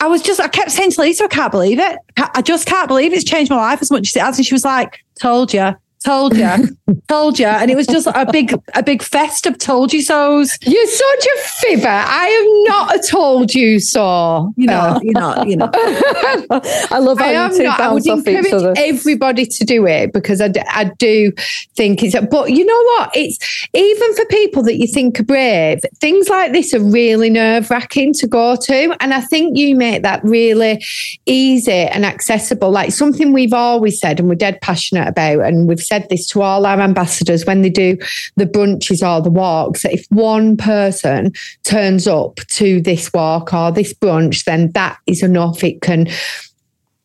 I 0.00 0.06
was 0.06 0.22
just, 0.22 0.40
I 0.40 0.48
kept 0.48 0.70
saying 0.72 0.92
to 0.92 1.00
Lisa, 1.00 1.24
"I 1.24 1.28
can't 1.28 1.52
believe 1.52 1.78
it. 1.78 1.98
I 2.16 2.42
just 2.42 2.66
can't 2.66 2.88
believe 2.88 3.12
it's 3.12 3.24
changed 3.24 3.50
my 3.50 3.56
life 3.56 3.80
as 3.80 3.90
much 3.90 4.08
as 4.08 4.16
it 4.16 4.22
has." 4.22 4.36
And 4.36 4.46
she 4.46 4.54
was 4.54 4.64
like, 4.64 5.04
"Told 5.20 5.54
you." 5.54 5.74
Told 6.04 6.36
you, 6.36 6.76
told 7.08 7.38
you, 7.38 7.46
and 7.46 7.70
it 7.70 7.76
was 7.76 7.86
just 7.86 8.06
a 8.06 8.26
big, 8.30 8.54
a 8.74 8.82
big 8.82 9.02
fest 9.02 9.46
of 9.46 9.58
told 9.58 9.92
you 9.92 10.02
so's. 10.02 10.56
You're 10.62 10.86
such 10.86 11.26
a 11.26 11.38
fibber. 11.38 11.88
I 11.88 12.26
am 12.26 12.64
not 12.64 12.94
a 12.96 13.08
told 13.08 13.54
you 13.54 13.80
so. 13.80 14.52
You 14.56 14.66
know, 14.66 15.00
you 15.02 15.12
know, 15.12 15.44
you 15.44 15.56
know. 15.56 15.70
I 15.72 16.98
love 16.98 17.18
how 17.18 17.24
I 17.24 17.32
am 17.32 17.58
not. 17.58 17.80
I 17.80 17.92
would 17.92 18.06
encourage 18.06 18.78
everybody 18.78 19.46
to 19.46 19.64
do 19.64 19.86
it 19.86 20.12
because 20.12 20.40
I, 20.40 20.52
I 20.68 20.84
do 20.98 21.32
think 21.74 22.02
it's. 22.02 22.14
But 22.30 22.50
you 22.50 22.64
know 22.64 22.82
what? 22.82 23.10
It's 23.14 23.66
even 23.72 24.14
for 24.14 24.24
people 24.26 24.62
that 24.64 24.76
you 24.76 24.86
think 24.86 25.18
are 25.20 25.24
brave. 25.24 25.80
Things 26.00 26.28
like 26.28 26.52
this 26.52 26.74
are 26.74 26.82
really 26.82 27.30
nerve 27.30 27.70
wracking 27.70 28.12
to 28.14 28.26
go 28.26 28.56
to, 28.56 28.96
and 29.00 29.14
I 29.14 29.20
think 29.20 29.56
you 29.56 29.74
make 29.74 30.02
that 30.02 30.22
really 30.24 30.84
easy 31.26 31.72
and 31.72 32.04
accessible. 32.04 32.70
Like 32.70 32.92
something 32.92 33.32
we've 33.32 33.52
always 33.52 33.98
said, 33.98 34.20
and 34.20 34.28
we're 34.28 34.34
dead 34.34 34.60
passionate 34.60 35.08
about, 35.08 35.40
and 35.40 35.66
we've 35.66 35.80
said 35.80 35.93
said 35.94 36.08
this 36.08 36.26
to 36.26 36.42
all 36.42 36.66
our 36.66 36.80
ambassadors 36.80 37.44
when 37.44 37.62
they 37.62 37.70
do 37.70 37.96
the 38.36 38.46
brunches 38.46 39.06
or 39.06 39.22
the 39.22 39.30
walks 39.30 39.82
that 39.82 39.92
if 39.92 40.06
one 40.10 40.56
person 40.56 41.32
turns 41.62 42.08
up 42.08 42.36
to 42.48 42.80
this 42.80 43.12
walk 43.12 43.54
or 43.54 43.70
this 43.70 43.94
brunch, 43.94 44.44
then 44.44 44.72
that 44.72 44.98
is 45.06 45.22
enough. 45.22 45.62
It 45.62 45.82
can 45.82 46.08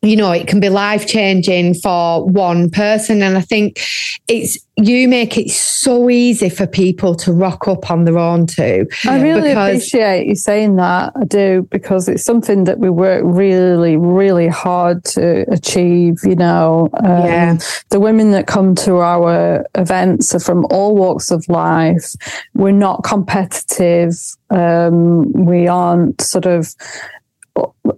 you 0.02 0.16
know, 0.16 0.32
it 0.32 0.46
can 0.46 0.60
be 0.60 0.70
life 0.70 1.06
changing 1.06 1.74
for 1.74 2.26
one 2.26 2.70
person. 2.70 3.22
And 3.22 3.36
I 3.36 3.42
think 3.42 3.80
it's, 4.28 4.58
you 4.76 5.06
make 5.08 5.36
it 5.36 5.50
so 5.50 6.08
easy 6.08 6.48
for 6.48 6.66
people 6.66 7.14
to 7.16 7.34
rock 7.34 7.68
up 7.68 7.90
on 7.90 8.04
their 8.04 8.16
own 8.16 8.46
too. 8.46 8.86
I 9.04 9.20
really 9.20 9.50
appreciate 9.50 10.26
you 10.26 10.36
saying 10.36 10.76
that. 10.76 11.12
I 11.14 11.24
do, 11.24 11.68
because 11.70 12.08
it's 12.08 12.24
something 12.24 12.64
that 12.64 12.78
we 12.78 12.88
work 12.88 13.22
really, 13.26 13.98
really 13.98 14.48
hard 14.48 15.04
to 15.04 15.44
achieve. 15.52 16.20
You 16.22 16.36
know, 16.36 16.88
um, 17.04 17.04
yeah. 17.04 17.58
the 17.90 18.00
women 18.00 18.30
that 18.30 18.46
come 18.46 18.74
to 18.76 18.96
our 18.96 19.66
events 19.74 20.34
are 20.34 20.40
from 20.40 20.64
all 20.70 20.96
walks 20.96 21.30
of 21.30 21.46
life. 21.50 22.14
We're 22.54 22.72
not 22.72 23.04
competitive. 23.04 24.14
Um, 24.48 25.30
we 25.32 25.68
aren't 25.68 26.22
sort 26.22 26.46
of 26.46 26.74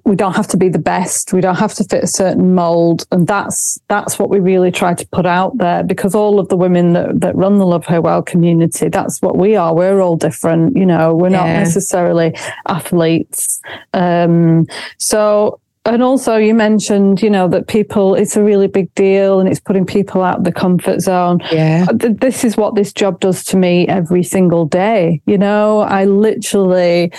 we 0.04 0.16
don't 0.16 0.34
have 0.34 0.48
to 0.48 0.56
be 0.56 0.68
the 0.68 0.78
best. 0.78 1.32
We 1.32 1.40
don't 1.40 1.56
have 1.56 1.74
to 1.74 1.84
fit 1.84 2.04
a 2.04 2.06
certain 2.06 2.54
mold. 2.54 3.06
And 3.10 3.26
that's 3.26 3.80
that's 3.88 4.18
what 4.18 4.30
we 4.30 4.40
really 4.40 4.70
try 4.70 4.94
to 4.94 5.06
put 5.08 5.26
out 5.26 5.56
there 5.58 5.82
because 5.82 6.14
all 6.14 6.38
of 6.38 6.48
the 6.48 6.56
women 6.56 6.92
that, 6.92 7.20
that 7.20 7.36
run 7.36 7.58
the 7.58 7.66
Love 7.66 7.86
Her 7.86 8.00
Wild 8.00 8.26
community 8.26 8.88
that's 8.88 9.22
what 9.22 9.36
we 9.36 9.56
are. 9.56 9.74
We're 9.74 10.00
all 10.00 10.16
different 10.16 10.76
you 10.76 10.86
know 10.86 11.14
we're 11.14 11.30
yeah. 11.30 11.38
not 11.38 11.46
necessarily 11.46 12.34
athletes. 12.66 13.60
Um, 13.94 14.66
so 14.98 15.60
and 15.84 16.02
also 16.02 16.36
you 16.36 16.54
mentioned 16.54 17.22
you 17.22 17.30
know 17.30 17.48
that 17.48 17.66
people 17.66 18.14
it's 18.14 18.36
a 18.36 18.42
really 18.42 18.68
big 18.68 18.94
deal 18.94 19.40
and 19.40 19.48
it's 19.48 19.60
putting 19.60 19.84
people 19.84 20.22
out 20.22 20.38
of 20.38 20.44
the 20.44 20.52
comfort 20.52 21.00
zone. 21.00 21.40
Yeah. 21.50 21.86
This 21.92 22.44
is 22.44 22.56
what 22.56 22.74
this 22.74 22.92
job 22.92 23.20
does 23.20 23.44
to 23.46 23.56
me 23.56 23.88
every 23.88 24.22
single 24.22 24.66
day 24.66 25.20
you 25.26 25.38
know? 25.38 25.80
I 25.80 26.04
literally 26.04 27.12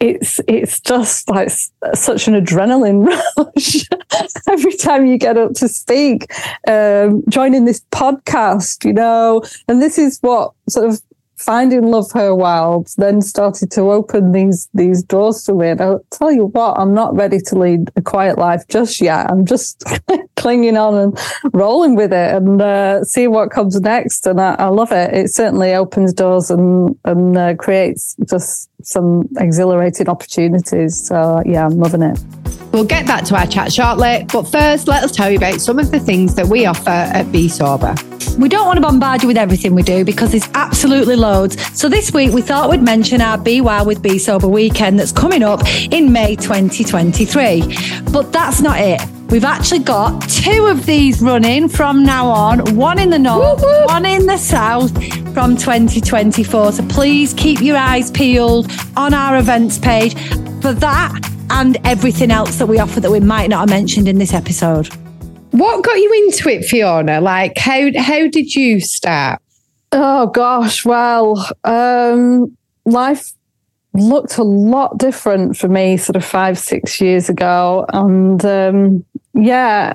it's 0.00 0.40
it's 0.48 0.80
just 0.80 1.28
like 1.30 1.50
such 1.94 2.28
an 2.28 2.34
adrenaline 2.34 3.06
rush 3.38 3.84
every 4.50 4.76
time 4.76 5.06
you 5.06 5.16
get 5.16 5.38
up 5.38 5.52
to 5.54 5.68
speak 5.68 6.26
um, 6.68 7.22
joining 7.28 7.64
this 7.64 7.80
podcast 7.92 8.84
you 8.84 8.92
know? 8.92 9.42
And 9.68 9.80
this 9.80 9.98
is 9.98 10.18
what 10.20 10.52
sort 10.68 10.88
of 10.88 11.02
finding 11.44 11.82
Love 11.82 12.10
Her 12.12 12.34
Wild 12.34 12.88
then 12.96 13.20
started 13.20 13.70
to 13.72 13.82
open 13.92 14.32
these 14.32 14.68
these 14.74 15.02
doors 15.02 15.44
for 15.44 15.54
me 15.54 15.68
and 15.68 15.80
i'll 15.80 16.04
tell 16.10 16.32
you 16.32 16.46
what 16.46 16.78
i'm 16.78 16.94
not 16.94 17.14
ready 17.14 17.38
to 17.38 17.58
lead 17.58 17.90
a 17.96 18.02
quiet 18.02 18.38
life 18.38 18.62
just 18.68 19.00
yet. 19.00 19.30
I'm 19.30 19.46
just 19.46 19.84
clinging 20.36 20.76
on 20.76 20.94
and 20.94 21.18
rolling 21.52 21.94
with 21.94 22.12
it 22.12 22.34
and 22.34 22.60
uh, 22.60 23.04
see 23.04 23.28
what 23.28 23.50
comes 23.50 23.80
next. 23.80 24.26
And 24.26 24.40
I, 24.40 24.54
I, 24.54 24.66
love 24.66 24.92
it. 24.92 25.14
It 25.14 25.30
certainly 25.30 25.74
opens 25.74 26.12
doors 26.12 26.50
and 26.50 26.98
and 27.04 27.36
uh, 27.36 27.54
creates 27.54 28.16
just 28.28 28.70
some 28.82 29.28
exhilarating 29.38 30.08
opportunities. 30.08 31.06
So 31.08 31.42
yeah 31.46 31.66
i'm 31.66 31.78
loving 31.78 32.02
it. 32.02 32.18
We'll 32.72 32.84
get 32.84 33.06
back 33.06 33.24
to 33.26 33.36
our 33.36 33.46
chat 33.46 33.72
shortly, 33.72 34.26
but 34.32 34.42
first, 34.42 34.88
let 34.88 35.04
us 35.04 35.12
tell 35.12 35.30
you 35.30 35.36
about 35.36 35.60
some 35.60 35.78
of 35.78 35.92
the 35.92 36.00
things 36.00 36.34
that 36.34 36.48
we 36.48 36.66
offer 36.66 36.90
at 36.90 37.30
Bee 37.30 37.48
Sober. 37.48 37.94
We 38.36 38.48
don't 38.48 38.66
want 38.66 38.78
to 38.78 38.82
bombard 38.82 39.22
you 39.22 39.28
with 39.28 39.36
everything 39.36 39.76
we 39.76 39.84
do 39.84 40.04
because 40.04 40.32
there's 40.32 40.48
absolutely 40.54 41.14
loads. 41.14 41.33
So 41.34 41.88
this 41.88 42.12
week 42.12 42.32
we 42.32 42.42
thought 42.42 42.70
we'd 42.70 42.80
mention 42.80 43.20
our 43.20 43.36
Be 43.36 43.60
Wild 43.60 43.88
with 43.88 44.00
Bee 44.00 44.18
Sober 44.20 44.46
weekend 44.46 45.00
that's 45.00 45.10
coming 45.10 45.42
up 45.42 45.62
in 45.90 46.12
May 46.12 46.36
2023. 46.36 48.02
But 48.12 48.32
that's 48.32 48.60
not 48.60 48.78
it. 48.78 49.00
We've 49.30 49.44
actually 49.44 49.80
got 49.80 50.20
two 50.28 50.66
of 50.66 50.86
these 50.86 51.20
running 51.20 51.68
from 51.68 52.04
now 52.04 52.28
on, 52.28 52.76
one 52.76 53.00
in 53.00 53.10
the 53.10 53.18
north, 53.18 53.62
Woo-hoo! 53.62 53.86
one 53.86 54.06
in 54.06 54.26
the 54.26 54.36
south 54.36 54.92
from 55.34 55.56
2024. 55.56 56.72
So 56.72 56.86
please 56.86 57.34
keep 57.34 57.60
your 57.60 57.76
eyes 57.76 58.12
peeled 58.12 58.70
on 58.96 59.12
our 59.12 59.36
events 59.36 59.76
page 59.76 60.14
for 60.62 60.72
that 60.72 61.18
and 61.50 61.78
everything 61.84 62.30
else 62.30 62.58
that 62.58 62.66
we 62.66 62.78
offer 62.78 63.00
that 63.00 63.10
we 63.10 63.18
might 63.18 63.50
not 63.50 63.60
have 63.60 63.70
mentioned 63.70 64.06
in 64.06 64.18
this 64.18 64.32
episode. 64.32 64.86
What 65.50 65.82
got 65.82 65.96
you 65.96 66.12
into 66.26 66.48
it, 66.48 66.64
Fiona? 66.64 67.20
Like, 67.20 67.58
how 67.58 67.90
how 67.98 68.28
did 68.28 68.54
you 68.54 68.80
start? 68.80 69.40
Oh 69.96 70.26
gosh, 70.26 70.84
well, 70.84 71.48
um, 71.62 72.56
life 72.84 73.32
looked 73.92 74.38
a 74.38 74.42
lot 74.42 74.98
different 74.98 75.56
for 75.56 75.68
me 75.68 75.96
sort 75.96 76.16
of 76.16 76.24
five, 76.24 76.58
six 76.58 77.00
years 77.00 77.28
ago. 77.28 77.86
And 77.90 78.44
um, 78.44 79.04
yeah, 79.34 79.92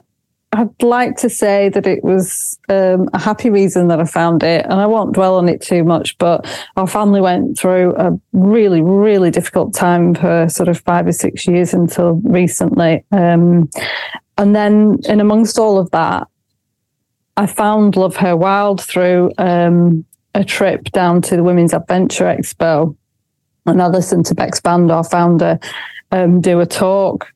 I'd 0.53 0.81
like 0.81 1.17
to 1.17 1.29
say 1.29 1.67
that 1.67 1.85
it 1.85 2.01
was 2.01 2.57
um, 2.69 3.09
a 3.13 3.19
happy 3.19 3.49
reason 3.49 3.89
that 3.89 3.99
I 3.99 4.05
found 4.05 4.41
it. 4.41 4.63
And 4.63 4.79
I 4.79 4.85
won't 4.85 5.15
dwell 5.15 5.35
on 5.35 5.49
it 5.49 5.61
too 5.61 5.83
much, 5.83 6.17
but 6.17 6.47
our 6.77 6.87
family 6.87 7.19
went 7.19 7.59
through 7.59 7.93
a 7.97 8.17
really, 8.31 8.81
really 8.81 9.31
difficult 9.31 9.73
time 9.73 10.15
for 10.15 10.47
sort 10.47 10.69
of 10.69 10.79
five 10.79 11.07
or 11.07 11.11
six 11.11 11.45
years 11.45 11.73
until 11.73 12.21
recently. 12.23 13.03
Um, 13.11 13.69
and 14.37 14.55
then, 14.55 14.99
in 15.09 15.19
amongst 15.19 15.59
all 15.59 15.77
of 15.77 15.91
that, 15.91 16.29
I 17.39 17.45
found 17.45 17.95
Love 17.95 18.17
Her 18.17 18.35
Wild 18.35 18.81
through 18.81 19.31
um, 19.37 20.03
a 20.35 20.43
trip 20.43 20.91
down 20.91 21.21
to 21.21 21.37
the 21.37 21.43
Women's 21.43 21.73
Adventure 21.73 22.25
Expo. 22.25 22.97
And 23.65 23.81
I 23.81 23.87
listened 23.87 24.25
to 24.25 24.35
Bex 24.35 24.59
Band, 24.59 24.91
our 24.91 25.05
founder, 25.05 25.57
um, 26.11 26.41
do 26.41 26.59
a 26.59 26.65
talk. 26.65 27.31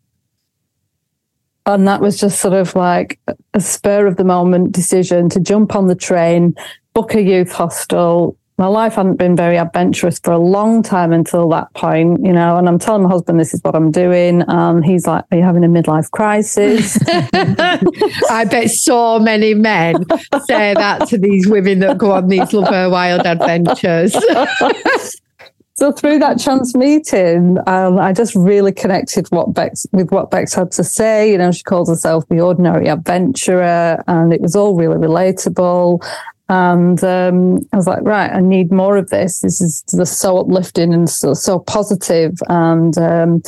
And 1.65 1.87
that 1.87 2.01
was 2.01 2.19
just 2.19 2.41
sort 2.41 2.53
of 2.53 2.75
like 2.75 3.17
a 3.53 3.61
spur 3.61 4.05
of 4.05 4.17
the 4.17 4.25
moment 4.25 4.73
decision 4.73 5.29
to 5.29 5.39
jump 5.39 5.73
on 5.73 5.87
the 5.87 5.95
train, 5.95 6.53
book 6.93 7.15
a 7.15 7.21
youth 7.21 7.53
hostel, 7.53 8.35
my 8.57 8.67
life 8.67 8.93
hadn't 8.95 9.15
been 9.15 9.35
very 9.35 9.57
adventurous 9.57 10.19
for 10.19 10.31
a 10.31 10.37
long 10.37 10.83
time 10.83 11.11
until 11.11 11.49
that 11.49 11.73
point, 11.73 12.23
you 12.23 12.31
know. 12.31 12.57
And 12.57 12.67
I'm 12.67 12.77
telling 12.77 13.03
my 13.03 13.09
husband 13.09 13.39
this 13.39 13.53
is 13.53 13.61
what 13.63 13.75
I'm 13.75 13.89
doing, 13.89 14.43
and 14.47 14.85
he's 14.85 15.07
like, 15.07 15.25
"Are 15.31 15.37
you 15.37 15.43
having 15.43 15.63
a 15.63 15.67
midlife 15.67 16.11
crisis?" 16.11 16.97
I 18.29 18.45
bet 18.45 18.69
so 18.69 19.19
many 19.19 19.55
men 19.55 20.05
say 20.45 20.75
that 20.75 21.07
to 21.07 21.17
these 21.17 21.47
women 21.47 21.79
that 21.79 21.97
go 21.97 22.11
on 22.11 22.27
these 22.27 22.53
Love 22.53 22.69
Her 22.69 22.89
Wild 22.89 23.25
adventures. 23.25 24.13
so 25.73 25.91
through 25.91 26.19
that 26.19 26.39
chance 26.39 26.75
meeting, 26.75 27.57
um, 27.65 27.97
I 27.97 28.13
just 28.13 28.35
really 28.35 28.71
connected 28.71 29.27
what 29.29 29.55
Bex 29.55 29.87
with 29.91 30.11
what 30.11 30.29
Bex 30.29 30.53
had 30.53 30.71
to 30.73 30.83
say. 30.83 31.31
You 31.31 31.39
know, 31.39 31.51
she 31.51 31.63
calls 31.63 31.89
herself 31.89 32.27
the 32.29 32.39
ordinary 32.39 32.87
adventurer, 32.87 34.03
and 34.05 34.31
it 34.31 34.41
was 34.41 34.55
all 34.55 34.75
really 34.75 34.97
relatable. 34.97 36.05
And 36.53 37.03
um, 37.03 37.67
I 37.73 37.77
was 37.77 37.87
like, 37.87 38.03
right, 38.03 38.31
I 38.31 38.39
need 38.39 38.71
more 38.71 38.95
of 38.95 39.09
this. 39.09 39.39
This 39.39 39.59
is 39.59 39.83
so 40.05 40.37
uplifting 40.37 40.93
and 40.93 41.09
so, 41.09 41.33
so 41.33 41.57
positive. 41.57 42.33
And 42.47 42.95
um, 42.99 43.41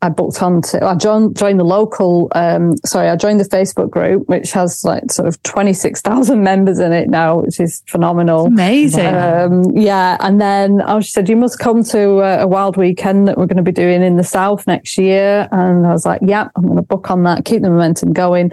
I 0.00 0.08
booked 0.10 0.40
on 0.42 0.62
to, 0.62 0.84
I 0.84 0.94
joined, 0.94 1.36
joined 1.36 1.58
the 1.58 1.64
local, 1.64 2.28
um, 2.36 2.76
sorry, 2.86 3.08
I 3.08 3.16
joined 3.16 3.40
the 3.40 3.44
Facebook 3.44 3.90
group, 3.90 4.28
which 4.28 4.52
has 4.52 4.84
like 4.84 5.10
sort 5.10 5.26
of 5.26 5.42
26,000 5.42 6.40
members 6.42 6.78
in 6.78 6.92
it 6.92 7.08
now, 7.08 7.40
which 7.40 7.58
is 7.58 7.82
phenomenal. 7.86 8.46
Amazing. 8.46 9.06
Um, 9.06 9.64
yeah. 9.76 10.16
And 10.20 10.40
then 10.40 10.80
I 10.82 11.00
she 11.00 11.10
said, 11.10 11.28
you 11.28 11.36
must 11.36 11.58
come 11.58 11.82
to 11.84 12.20
a, 12.20 12.42
a, 12.42 12.46
wild 12.46 12.76
weekend 12.76 13.26
that 13.26 13.36
we're 13.36 13.46
going 13.46 13.56
to 13.56 13.62
be 13.64 13.72
doing 13.72 14.02
in 14.02 14.16
the 14.16 14.24
South 14.24 14.68
next 14.68 14.98
year. 14.98 15.48
And 15.50 15.84
I 15.84 15.92
was 15.92 16.06
like, 16.06 16.20
yeah, 16.24 16.48
I'm 16.54 16.62
going 16.62 16.76
to 16.76 16.82
book 16.82 17.10
on 17.10 17.24
that, 17.24 17.44
keep 17.44 17.62
the 17.62 17.70
momentum 17.70 18.12
going. 18.12 18.52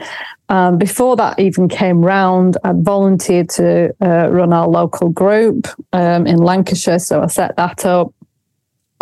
Um, 0.49 0.79
before 0.79 1.15
that 1.15 1.39
even 1.39 1.69
came 1.69 2.03
round, 2.03 2.57
I 2.63 2.73
volunteered 2.73 3.49
to 3.51 3.95
uh, 4.01 4.29
run 4.29 4.51
our 4.51 4.67
local 4.67 5.09
group 5.09 5.67
um, 5.93 6.25
in 6.25 6.37
Lancashire. 6.37 6.99
So 6.99 7.21
I 7.21 7.27
set 7.27 7.55
that 7.57 7.85
up. 7.85 8.13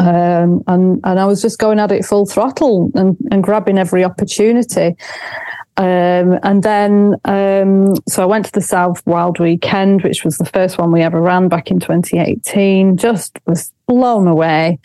Um, 0.03 0.61
and 0.67 0.99
and 1.05 1.17
I 1.19 1.25
was 1.25 1.41
just 1.41 1.59
going 1.59 1.79
at 1.79 1.91
it 1.91 2.03
full 2.03 2.25
throttle 2.25 2.91
and, 2.93 3.15
and 3.31 3.41
grabbing 3.41 3.77
every 3.77 4.03
opportunity. 4.03 4.97
Um, 5.77 6.37
and 6.43 6.61
then, 6.61 7.15
um, 7.25 7.95
so 8.07 8.21
I 8.21 8.25
went 8.25 8.45
to 8.45 8.51
the 8.51 8.61
South 8.61 9.01
Wild 9.07 9.39
Weekend, 9.39 10.03
which 10.03 10.23
was 10.23 10.37
the 10.37 10.45
first 10.45 10.77
one 10.77 10.91
we 10.91 11.01
ever 11.01 11.21
ran 11.21 11.47
back 11.47 11.71
in 11.71 11.79
2018. 11.79 12.97
Just 12.97 13.39
was 13.47 13.71
blown 13.87 14.27
away. 14.27 14.79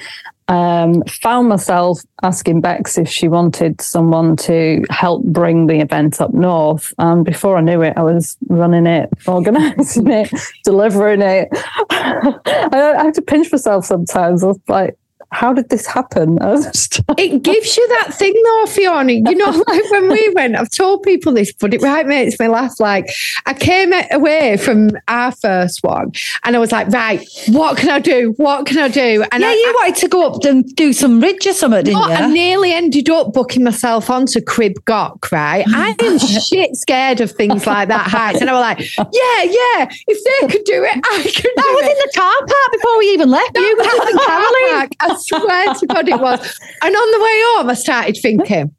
Um, 0.46 1.02
found 1.02 1.48
myself 1.50 2.00
asking 2.22 2.62
Bex 2.62 2.96
if 2.96 3.06
she 3.10 3.28
wanted 3.28 3.82
someone 3.82 4.34
to 4.36 4.82
help 4.88 5.22
bring 5.24 5.66
the 5.66 5.80
event 5.80 6.22
up 6.22 6.32
north. 6.32 6.94
And 6.96 7.22
before 7.24 7.58
I 7.58 7.60
knew 7.60 7.82
it, 7.82 7.94
I 7.98 8.02
was 8.02 8.38
running 8.48 8.86
it, 8.86 9.10
organising 9.26 10.06
it, 10.10 10.32
delivering 10.64 11.22
it. 11.22 11.48
I, 11.90 12.94
I 12.98 13.04
have 13.04 13.14
to 13.14 13.22
pinch 13.22 13.52
myself 13.52 13.84
sometimes. 13.84 14.42
I 14.42 14.46
was 14.46 14.60
like, 14.68 14.96
how 15.30 15.52
did 15.52 15.68
this 15.68 15.86
happen? 15.86 16.38
it 17.18 17.42
gives 17.42 17.76
you 17.76 17.88
that 17.88 18.14
thing 18.14 18.34
though, 18.44 18.66
Fiona. 18.66 19.12
You 19.12 19.34
know, 19.34 19.50
like 19.66 19.90
when 19.90 20.08
we 20.10 20.28
went, 20.34 20.56
I've 20.56 20.70
told 20.70 21.02
people 21.02 21.32
this, 21.32 21.52
but 21.52 21.74
it 21.74 21.82
right 21.82 22.06
makes 22.06 22.38
me 22.38 22.48
laugh. 22.48 22.80
Like 22.80 23.10
I 23.46 23.54
came 23.54 23.92
away 24.10 24.56
from 24.56 24.90
our 25.08 25.32
first 25.32 25.82
one 25.82 26.12
and 26.44 26.56
I 26.56 26.58
was 26.58 26.72
like, 26.72 26.88
right, 26.88 27.26
what 27.48 27.76
can 27.76 27.90
I 27.90 27.98
do? 27.98 28.34
What 28.36 28.66
can 28.66 28.78
I 28.78 28.88
do? 28.88 29.24
And 29.32 29.42
yeah, 29.42 29.48
I, 29.48 29.52
you 29.52 29.74
wanted 29.80 29.96
to 29.96 30.08
go 30.08 30.32
up 30.32 30.44
and 30.44 30.64
do 30.76 30.92
some 30.92 31.20
ridge 31.20 31.46
or 31.46 31.52
something, 31.52 31.84
didn't 31.84 31.98
you? 31.98 32.14
I 32.14 32.26
nearly 32.28 32.72
ended 32.72 33.10
up 33.10 33.32
booking 33.32 33.64
myself 33.64 34.10
onto 34.10 34.40
Crib 34.40 34.84
Goch, 34.84 35.30
right? 35.30 35.64
I 35.74 35.94
am 36.00 36.18
shit 36.18 36.74
scared 36.76 37.20
of 37.20 37.32
things 37.32 37.66
like 37.66 37.88
that 37.88 38.08
heights. 38.08 38.40
And 38.40 38.48
I 38.48 38.52
was 38.54 38.60
like, 38.60 38.96
yeah, 38.96 39.42
yeah, 39.42 39.88
if 40.06 40.24
they 40.24 40.48
could 40.48 40.64
do 40.64 40.84
it, 40.84 40.96
I 41.04 41.22
can 41.22 41.50
That 41.56 41.72
was 41.74 41.84
it. 41.84 41.92
in 41.92 41.98
the 41.98 42.12
car 42.14 42.34
park 42.38 42.72
before 42.72 42.98
we 42.98 43.06
even 43.12 43.30
left. 43.30 43.54
That 43.54 43.60
you, 43.60 43.76
Captain 43.76 44.18
Caroline 44.26 45.17
to 45.26 45.86
God 45.86 46.08
it 46.08 46.20
was. 46.20 46.58
And 46.82 46.94
on 46.94 47.10
the 47.12 47.24
way 47.24 47.42
home, 47.56 47.70
I 47.70 47.74
started 47.74 48.16
thinking, 48.20 48.74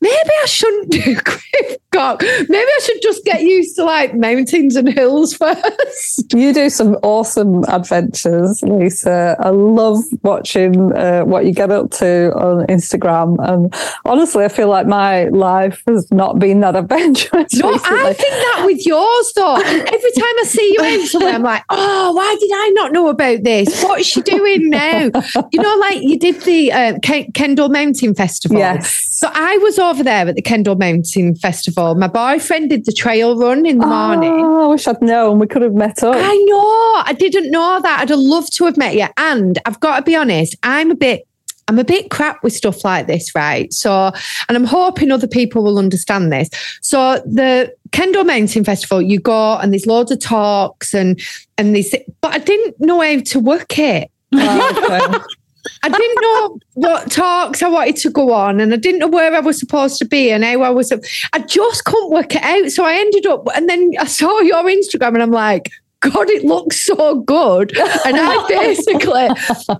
maybe 0.00 0.30
I 0.42 0.46
shouldn't 0.46 0.90
do 0.90 1.16
Crib 1.24 1.80
Goch. 1.92 2.22
Maybe 2.22 2.54
I 2.54 2.80
should 2.82 3.02
just 3.02 3.24
get 3.24 3.42
used 3.42 3.76
to 3.76 3.84
like 3.84 4.14
mountains 4.14 4.76
and 4.76 4.88
hills 4.88 5.34
first. 5.36 6.32
You 6.32 6.54
do 6.54 6.70
some 6.70 6.94
awesome 7.02 7.64
adventures, 7.64 8.62
Lisa. 8.62 9.36
I 9.40 9.50
love 9.50 9.98
watching 10.22 10.92
uh, 10.92 11.22
what 11.22 11.46
you 11.46 11.52
get 11.52 11.70
up 11.70 11.90
to 11.92 12.32
on 12.34 12.66
Instagram. 12.66 13.36
And 13.40 13.74
honestly, 14.04 14.44
I 14.44 14.48
feel 14.48 14.68
like 14.68 14.86
my 14.86 15.24
life 15.24 15.82
has 15.86 16.10
not 16.10 16.38
been 16.38 16.60
that 16.60 16.76
adventurous. 16.80 17.54
No, 17.54 17.72
recently. 17.72 17.98
I 17.98 18.12
think 18.12 18.32
that 18.32 18.62
with 18.64 18.86
yours 18.86 19.32
though. 19.34 19.56
Every 19.56 20.12
time 20.12 20.34
I 20.38 20.44
see 20.46 20.76
you 20.78 20.84
out 20.84 21.06
somewhere, 21.08 21.34
I'm 21.34 21.42
like, 21.42 21.64
oh, 21.68 22.12
why 22.12 22.36
did 22.38 22.50
I 22.52 22.70
not 22.74 22.92
know 22.92 23.08
about 23.08 23.42
this? 23.42 23.82
What 23.82 24.00
is 24.00 24.06
she 24.06 24.22
doing 24.22 24.70
now? 24.70 25.10
You 25.52 25.60
know, 25.60 25.76
like 25.76 26.02
you 26.02 26.18
did 26.18 26.40
the 26.42 26.72
uh, 26.72 26.98
Kendal 27.34 27.68
Mountain 27.68 28.14
Festival. 28.14 28.58
Yes. 28.58 29.08
So 29.10 29.28
I 29.32 29.58
was 29.58 29.78
over 29.90 30.04
there 30.04 30.28
at 30.28 30.36
the 30.36 30.42
Kendal 30.42 30.76
Mountain 30.76 31.34
Festival. 31.34 31.94
My 31.96 32.06
boyfriend 32.06 32.70
did 32.70 32.84
the 32.84 32.92
trail 32.92 33.36
run 33.36 33.66
in 33.66 33.78
the 33.78 33.84
oh, 33.84 33.88
morning. 33.88 34.44
I 34.44 34.66
wish 34.66 34.86
I'd 34.86 35.02
known. 35.02 35.40
We 35.40 35.48
could 35.48 35.62
have 35.62 35.74
met 35.74 36.02
up. 36.02 36.14
I 36.16 36.36
know. 36.46 37.02
I 37.04 37.12
didn't 37.18 37.50
know 37.50 37.80
that. 37.82 38.00
I'd 38.00 38.08
have 38.08 38.18
loved 38.18 38.54
to 38.56 38.64
have 38.66 38.76
met 38.76 38.94
you. 38.94 39.06
And 39.16 39.58
I've 39.66 39.80
got 39.80 39.96
to 39.96 40.02
be 40.02 40.14
honest, 40.14 40.56
I'm 40.62 40.90
a 40.90 40.94
bit 40.94 41.26
I'm 41.68 41.78
a 41.78 41.84
bit 41.84 42.10
crap 42.10 42.42
with 42.42 42.52
stuff 42.52 42.84
like 42.84 43.06
this, 43.06 43.32
right? 43.32 43.72
So, 43.72 44.10
and 44.48 44.56
I'm 44.56 44.64
hoping 44.64 45.12
other 45.12 45.28
people 45.28 45.62
will 45.62 45.78
understand 45.78 46.32
this. 46.32 46.50
So, 46.82 47.22
the 47.24 47.72
Kendal 47.92 48.24
Mountain 48.24 48.64
Festival, 48.64 49.00
you 49.00 49.20
go 49.20 49.56
and 49.58 49.72
there's 49.72 49.86
loads 49.86 50.10
of 50.10 50.18
talks 50.18 50.94
and 50.94 51.20
and 51.58 51.76
this, 51.76 51.94
but 52.22 52.34
I 52.34 52.38
didn't 52.38 52.80
know 52.80 53.00
how 53.00 53.20
to 53.20 53.38
work 53.38 53.78
it. 53.78 54.10
Oh, 54.32 55.08
okay. 55.10 55.24
I 55.82 55.88
didn't 55.88 56.20
know 56.20 56.58
what 56.74 57.10
talks 57.10 57.62
I 57.62 57.68
wanted 57.68 57.96
to 57.96 58.10
go 58.10 58.32
on, 58.32 58.60
and 58.60 58.72
I 58.72 58.76
didn't 58.76 59.00
know 59.00 59.08
where 59.08 59.34
I 59.34 59.40
was 59.40 59.58
supposed 59.58 59.98
to 59.98 60.04
be 60.04 60.30
and 60.30 60.44
how 60.44 60.62
I 60.62 60.70
was. 60.70 60.92
I 61.32 61.38
just 61.40 61.84
couldn't 61.84 62.10
work 62.10 62.34
it 62.34 62.42
out. 62.42 62.70
So 62.70 62.84
I 62.84 62.94
ended 62.94 63.26
up, 63.26 63.46
and 63.54 63.68
then 63.68 63.92
I 63.98 64.04
saw 64.06 64.40
your 64.40 64.62
Instagram, 64.64 65.14
and 65.14 65.22
I'm 65.22 65.30
like, 65.30 65.70
God, 66.00 66.30
it 66.30 66.44
looks 66.44 66.86
so 66.86 67.20
good. 67.20 67.76
And 67.76 68.16
I 68.18 68.46
basically 68.48 69.28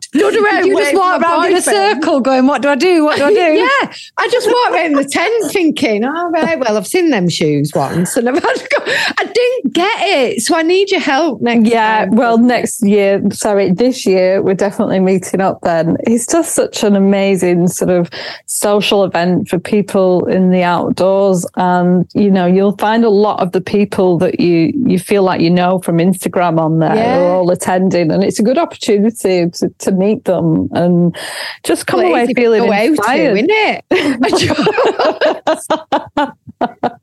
stood 0.03 0.37
around. 0.37 0.67
You 0.67 0.77
just 0.77 0.95
walk 0.95 1.23
around 1.23 1.47
in 1.47 1.57
a 1.57 1.63
circle 1.63 2.21
going, 2.21 2.47
What 2.47 2.61
do 2.61 2.69
I 2.69 2.75
do? 2.75 3.05
What 3.05 3.17
do 3.17 3.25
I 3.25 3.31
do? 3.31 3.41
yeah. 3.41 3.93
I 4.19 4.29
just 4.29 4.47
walked 4.47 4.75
around 4.75 4.97
the 4.97 5.05
tent 5.05 5.51
thinking, 5.51 6.05
All 6.05 6.31
right, 6.31 6.59
well, 6.59 6.77
I've 6.77 6.87
seen 6.87 7.09
them 7.09 7.31
shoes 7.31 7.73
once 7.75 8.19
and 8.19 8.29
I've 8.29 8.35
had 8.35 8.55
to 8.55 8.69
go. 8.69 8.85
I 8.87 9.31
didn't 9.33 9.73
get 9.73 9.99
it. 10.01 10.43
So 10.43 10.55
I 10.57 10.63
need 10.63 10.91
your 10.91 11.01
help 11.01 11.41
next 11.41 11.71
Yeah. 11.71 12.05
Time. 12.05 12.17
Well, 12.17 12.37
next 12.37 12.83
year, 12.83 13.23
sorry, 13.33 13.73
this 13.73 14.05
year, 14.05 14.43
we're 14.43 14.55
definitely 14.55 15.01
meeting 15.01 15.41
up 15.41 15.61
then. 15.63 15.97
It's 16.01 16.27
just 16.27 16.55
such 16.55 16.85
an 16.85 16.97
amazing 16.97 17.69
sort 17.69 17.91
of 17.91 18.11
social 18.45 19.05
event 19.05 19.49
for 19.49 19.59
people 19.59 20.27
in 20.27 20.51
the 20.51 20.65
outdoors. 20.65 21.47
And, 21.57 22.07
you 22.13 22.31
know, 22.31 22.45
you'll 22.45 22.77
find 22.77 23.07
a 23.07 23.11
lot 23.11 23.41
of 23.41 23.53
the 23.53 23.63
people 23.63 24.19
that 24.19 24.39
you, 24.39 24.75
you 24.85 24.99
feel 24.99 25.23
like 25.23 25.41
you 25.41 25.49
know 25.49 25.79
from 25.79 25.97
Instagram 25.97 26.10
on 26.59 26.79
there 26.79 26.95
yeah. 26.95 27.19
are 27.19 27.37
all 27.37 27.51
attending, 27.51 28.11
and 28.11 28.23
it's 28.23 28.39
a 28.39 28.43
good 28.43 28.59
opportunity 28.59 29.49
to, 29.51 29.69
to 29.79 29.93
meet 29.93 30.25
them 30.25 30.69
and 30.73 31.17
just 31.65 31.87
come 31.87 32.01
away 32.01 32.27
feeling 32.35 32.69
inspired, 32.87 33.35
to, 33.35 33.37
isn't 33.37 33.51
it? 33.51 33.85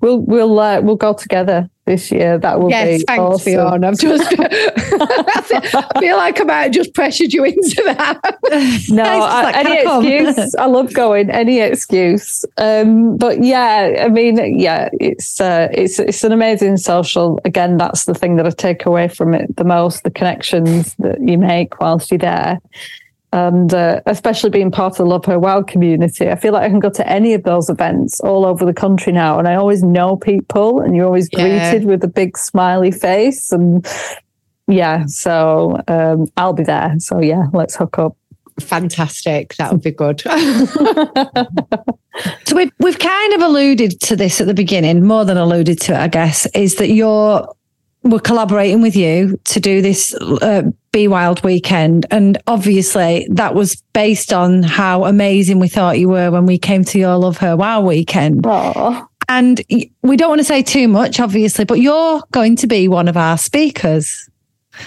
we'll 0.00 0.18
we'll 0.18 0.58
uh, 0.58 0.80
we'll 0.80 0.96
go 0.96 1.12
together 1.12 1.68
this 1.86 2.10
year. 2.10 2.38
That 2.38 2.60
will 2.60 2.70
yes, 2.70 2.98
be 2.98 3.04
thanks, 3.06 3.20
awesome. 3.20 3.44
Fiona. 3.44 3.88
I've 3.88 3.98
just 3.98 4.34
I 4.38 6.00
feel 6.00 6.16
like 6.16 6.40
I 6.40 6.44
might 6.44 6.62
have 6.62 6.72
just 6.72 6.94
pressured 6.94 7.32
you 7.32 7.44
into 7.44 7.82
that. 7.84 8.20
No, 8.90 9.02
I, 9.04 9.42
like, 9.42 9.56
any 9.56 9.68
"Can 9.68 9.78
I 9.78 9.82
come?" 9.84 10.06
excuse. 10.06 10.54
I 10.56 10.66
love 10.66 10.92
going. 10.92 11.30
Any 11.30 11.60
excuse. 11.60 12.44
Um, 12.58 13.16
but 13.16 13.42
yeah, 13.42 14.02
I 14.04 14.08
mean, 14.08 14.58
yeah, 14.58 14.88
it's 15.00 15.40
uh, 15.40 15.68
it's 15.72 15.98
it's 15.98 16.24
an 16.24 16.32
amazing 16.32 16.76
social. 16.76 17.40
Again, 17.44 17.76
that's 17.76 18.04
the 18.04 18.14
thing 18.14 18.36
that 18.36 18.46
I 18.46 18.50
take 18.50 18.86
away 18.86 19.08
from 19.08 19.34
it 19.34 19.56
the 19.56 19.64
most: 19.64 20.04
the 20.04 20.10
connections 20.10 20.94
that 20.96 21.20
you 21.20 21.38
make 21.38 21.80
whilst 21.80 22.10
you're 22.10 22.18
there. 22.18 22.60
And 23.34 23.74
uh, 23.74 24.00
especially 24.06 24.50
being 24.50 24.70
part 24.70 24.92
of 24.92 24.98
the 24.98 25.06
Love 25.06 25.24
Her 25.24 25.40
Wild 25.40 25.66
community, 25.66 26.30
I 26.30 26.36
feel 26.36 26.52
like 26.52 26.62
I 26.62 26.68
can 26.68 26.78
go 26.78 26.88
to 26.90 27.08
any 27.08 27.34
of 27.34 27.42
those 27.42 27.68
events 27.68 28.20
all 28.20 28.46
over 28.46 28.64
the 28.64 28.72
country 28.72 29.12
now, 29.12 29.40
and 29.40 29.48
I 29.48 29.56
always 29.56 29.82
know 29.82 30.14
people, 30.16 30.78
and 30.80 30.94
you're 30.94 31.04
always 31.06 31.28
Yeah. 31.32 31.72
greeted 31.72 31.84
with 31.88 32.04
a 32.04 32.08
big 32.08 32.38
smiley 32.38 32.92
face, 32.92 33.50
and 33.50 33.84
yeah, 34.68 35.04
so 35.06 35.80
um, 35.88 36.28
I'll 36.36 36.52
be 36.52 36.62
there. 36.62 36.94
So 36.98 37.20
yeah, 37.20 37.46
let's 37.52 37.74
hook 37.74 37.98
up. 37.98 38.16
Fantastic. 38.60 39.56
That 39.56 39.72
would 39.72 39.82
be 39.82 39.90
good. 39.90 40.22
So 42.46 42.54
we've 42.54 42.70
we've 42.78 42.98
kind 43.00 43.32
of 43.34 43.40
alluded 43.42 44.00
to 44.02 44.14
this 44.14 44.40
at 44.40 44.46
the 44.46 44.54
beginning, 44.54 45.04
more 45.04 45.24
than 45.24 45.36
alluded 45.36 45.80
to 45.80 45.94
it, 45.94 45.98
I 45.98 46.06
guess, 46.06 46.46
is 46.54 46.76
that 46.76 46.90
you're 46.90 47.44
we're 48.04 48.20
collaborating 48.20 48.82
with 48.82 48.94
you 48.94 49.40
to 49.44 49.60
do 49.60 49.80
this 49.82 50.14
uh, 50.14 50.62
Be 50.92 51.08
Wild 51.08 51.42
weekend, 51.42 52.06
and 52.10 52.38
obviously 52.46 53.26
that 53.30 53.54
was 53.54 53.76
based 53.92 54.32
on 54.32 54.62
how 54.62 55.04
amazing 55.04 55.58
we 55.58 55.68
thought 55.68 55.98
you 55.98 56.08
were 56.08 56.30
when 56.30 56.46
we 56.46 56.58
came 56.58 56.84
to 56.84 56.98
your 56.98 57.16
Love 57.16 57.38
Her 57.38 57.56
Wild 57.56 57.86
weekend. 57.86 58.44
Oh, 58.46 59.08
And 59.28 59.62
we 60.02 60.16
don't 60.16 60.28
want 60.28 60.40
to 60.40 60.44
say 60.44 60.62
too 60.62 60.86
much, 60.86 61.18
obviously, 61.18 61.64
but 61.64 61.80
you're 61.80 62.22
going 62.32 62.56
to 62.56 62.66
be 62.66 62.88
one 62.88 63.08
of 63.08 63.16
our 63.16 63.38
speakers. 63.38 64.28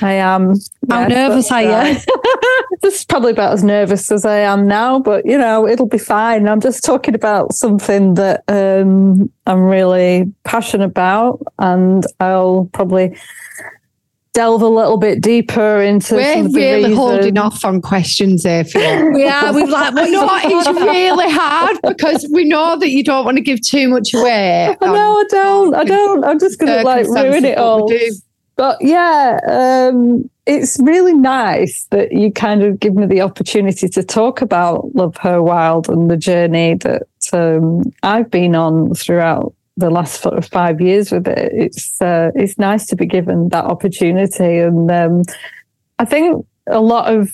I 0.02 0.14
am. 0.14 0.54
How 0.90 1.08
nervous 1.08 1.52
are 1.52 1.64
you? 1.64 1.98
right. 2.84 2.92
Just 2.92 3.10
probably 3.10 3.32
about 3.32 3.54
as 3.54 3.64
nervous 3.64 4.12
as 4.12 4.26
I 4.26 4.38
am 4.38 4.68
now, 4.68 5.00
but 5.00 5.26
you 5.26 5.38
know, 5.38 5.68
it'll 5.68 5.88
be 5.88 5.98
fine. 5.98 6.48
I'm 6.48 6.62
just 6.62 6.84
talking 6.84 7.16
about 7.16 7.54
something 7.54 8.16
that 8.16 8.44
um, 8.48 9.32
I'm 9.46 9.62
really 9.62 10.32
passionate 10.44 10.86
about, 10.86 11.42
and 11.60 12.06
I'll 12.20 12.70
probably 12.74 13.18
delve 14.38 14.62
a 14.62 14.68
little 14.68 14.98
bit 14.98 15.20
deeper 15.20 15.82
into. 15.82 16.10
some 16.10 16.18
We're 16.18 16.46
of 16.46 16.54
the 16.54 16.60
really 16.60 16.94
holding 16.94 17.40
off 17.40 17.66
on 17.66 17.82
questions 17.82 18.44
here. 18.44 18.64
We 19.14 19.28
are. 19.28 19.52
We've 19.52 19.68
like, 19.68 19.96
what 19.96 20.12
No, 20.12 20.30
it's 20.30 20.68
really 20.80 21.32
hard 21.32 21.78
because 21.82 22.28
we 22.32 22.44
know 22.44 22.78
that 22.78 22.92
you 22.92 23.04
don't 23.04 23.26
want 23.26 23.38
to 23.38 23.42
give 23.42 23.62
too 23.62 23.88
much 23.88 24.14
away. 24.14 24.76
I 24.82 24.86
know 24.86 25.20
I 25.20 25.24
don't. 25.30 25.74
I 25.74 25.84
don't. 25.84 26.24
I'm 26.24 26.40
just 26.40 26.60
going 26.60 26.72
to 26.72 26.84
like 26.84 27.08
ruin 27.08 27.46
it 27.46 27.58
all. 27.58 27.92
But 28.56 28.78
yeah, 28.80 29.40
um, 29.48 30.30
it's 30.48 30.80
really 30.80 31.14
nice 31.14 31.84
that 31.92 32.14
you 32.14 32.32
kind 32.32 32.64
of 32.64 32.80
give 32.80 32.96
me 32.96 33.06
the 33.06 33.22
opportunity 33.22 33.90
to 33.90 34.04
talk 34.04 34.42
about 34.42 34.96
Love 34.96 35.18
Her 35.18 35.44
Wild 35.44 35.90
and 35.90 36.10
the 36.10 36.16
journey 36.16 36.76
that 36.76 37.04
um, 37.34 37.84
I've 38.02 38.32
been 38.32 38.56
on 38.56 38.94
throughout 38.94 39.54
the 39.76 39.90
last 39.90 40.22
sort 40.22 40.38
of 40.38 40.46
five 40.48 40.80
years 40.80 41.12
with 41.12 41.28
it. 41.28 41.52
It's 41.54 42.02
uh, 42.02 42.32
it's 42.34 42.58
nice 42.58 42.86
to 42.88 42.96
be 42.96 43.06
given 43.06 43.50
that 43.50 43.66
opportunity, 43.66 44.60
and 44.60 44.90
um, 44.90 45.24
I 46.00 46.06
think 46.06 46.46
a 46.66 46.80
lot 46.80 47.14
of 47.14 47.30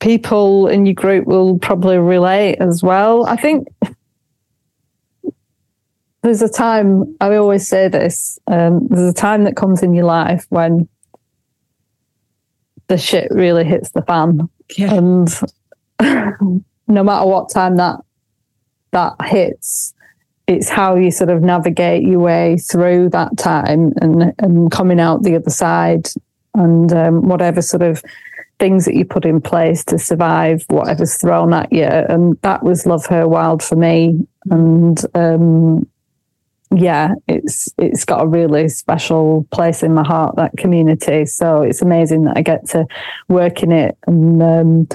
people 0.00 0.66
in 0.66 0.86
your 0.86 0.94
group 0.94 1.26
will 1.26 1.58
probably 1.60 1.98
relate 1.98 2.56
as 2.56 2.82
well. 2.82 3.26
I 3.26 3.36
think 3.36 3.68
there's 6.22 6.42
a 6.42 6.48
time 6.48 7.16
I 7.20 7.36
always 7.36 7.68
say 7.68 7.86
this. 7.86 8.40
Um, 8.48 8.88
there's 8.88 9.10
a 9.10 9.14
time 9.14 9.44
that 9.44 9.54
comes 9.54 9.84
in 9.84 9.94
your 9.94 10.04
life 10.04 10.46
when 10.48 10.88
the 12.88 12.98
shit 12.98 13.28
really 13.30 13.64
hits 13.64 13.90
the 13.90 14.02
fan, 14.02 14.48
Yeah. 14.76 14.94
and 14.94 15.28
no 16.88 17.02
matter 17.04 17.26
what 17.26 17.50
time 17.50 17.76
that 17.76 18.00
that 18.92 19.14
hits, 19.24 19.92
it's 20.46 20.68
how 20.68 20.94
you 20.96 21.10
sort 21.10 21.30
of 21.30 21.42
navigate 21.42 22.02
your 22.04 22.20
way 22.20 22.56
through 22.56 23.10
that 23.10 23.36
time 23.36 23.92
and 24.00 24.32
and 24.38 24.70
coming 24.70 25.00
out 25.00 25.22
the 25.22 25.36
other 25.36 25.50
side, 25.50 26.08
and 26.54 26.92
um, 26.92 27.22
whatever 27.28 27.60
sort 27.62 27.82
of 27.82 28.02
things 28.58 28.86
that 28.86 28.94
you 28.94 29.04
put 29.04 29.26
in 29.26 29.38
place 29.40 29.84
to 29.84 29.98
survive 29.98 30.64
whatever's 30.68 31.18
thrown 31.18 31.52
at 31.52 31.70
you. 31.70 31.84
And 31.84 32.40
that 32.40 32.62
was 32.62 32.86
Love 32.86 33.04
Her 33.04 33.28
Wild 33.28 33.62
for 33.62 33.76
me. 33.76 34.26
And 34.50 34.98
um, 35.14 35.86
yeah, 36.74 37.14
it's 37.28 37.68
it's 37.78 38.04
got 38.04 38.22
a 38.22 38.26
really 38.26 38.68
special 38.68 39.46
place 39.52 39.82
in 39.82 39.94
my 39.94 40.04
heart, 40.04 40.36
that 40.36 40.56
community. 40.56 41.24
So 41.26 41.62
it's 41.62 41.80
amazing 41.80 42.24
that 42.24 42.36
I 42.36 42.42
get 42.42 42.68
to 42.70 42.86
work 43.28 43.62
in 43.62 43.70
it 43.70 43.96
and 44.06 44.42
um, 44.42 44.88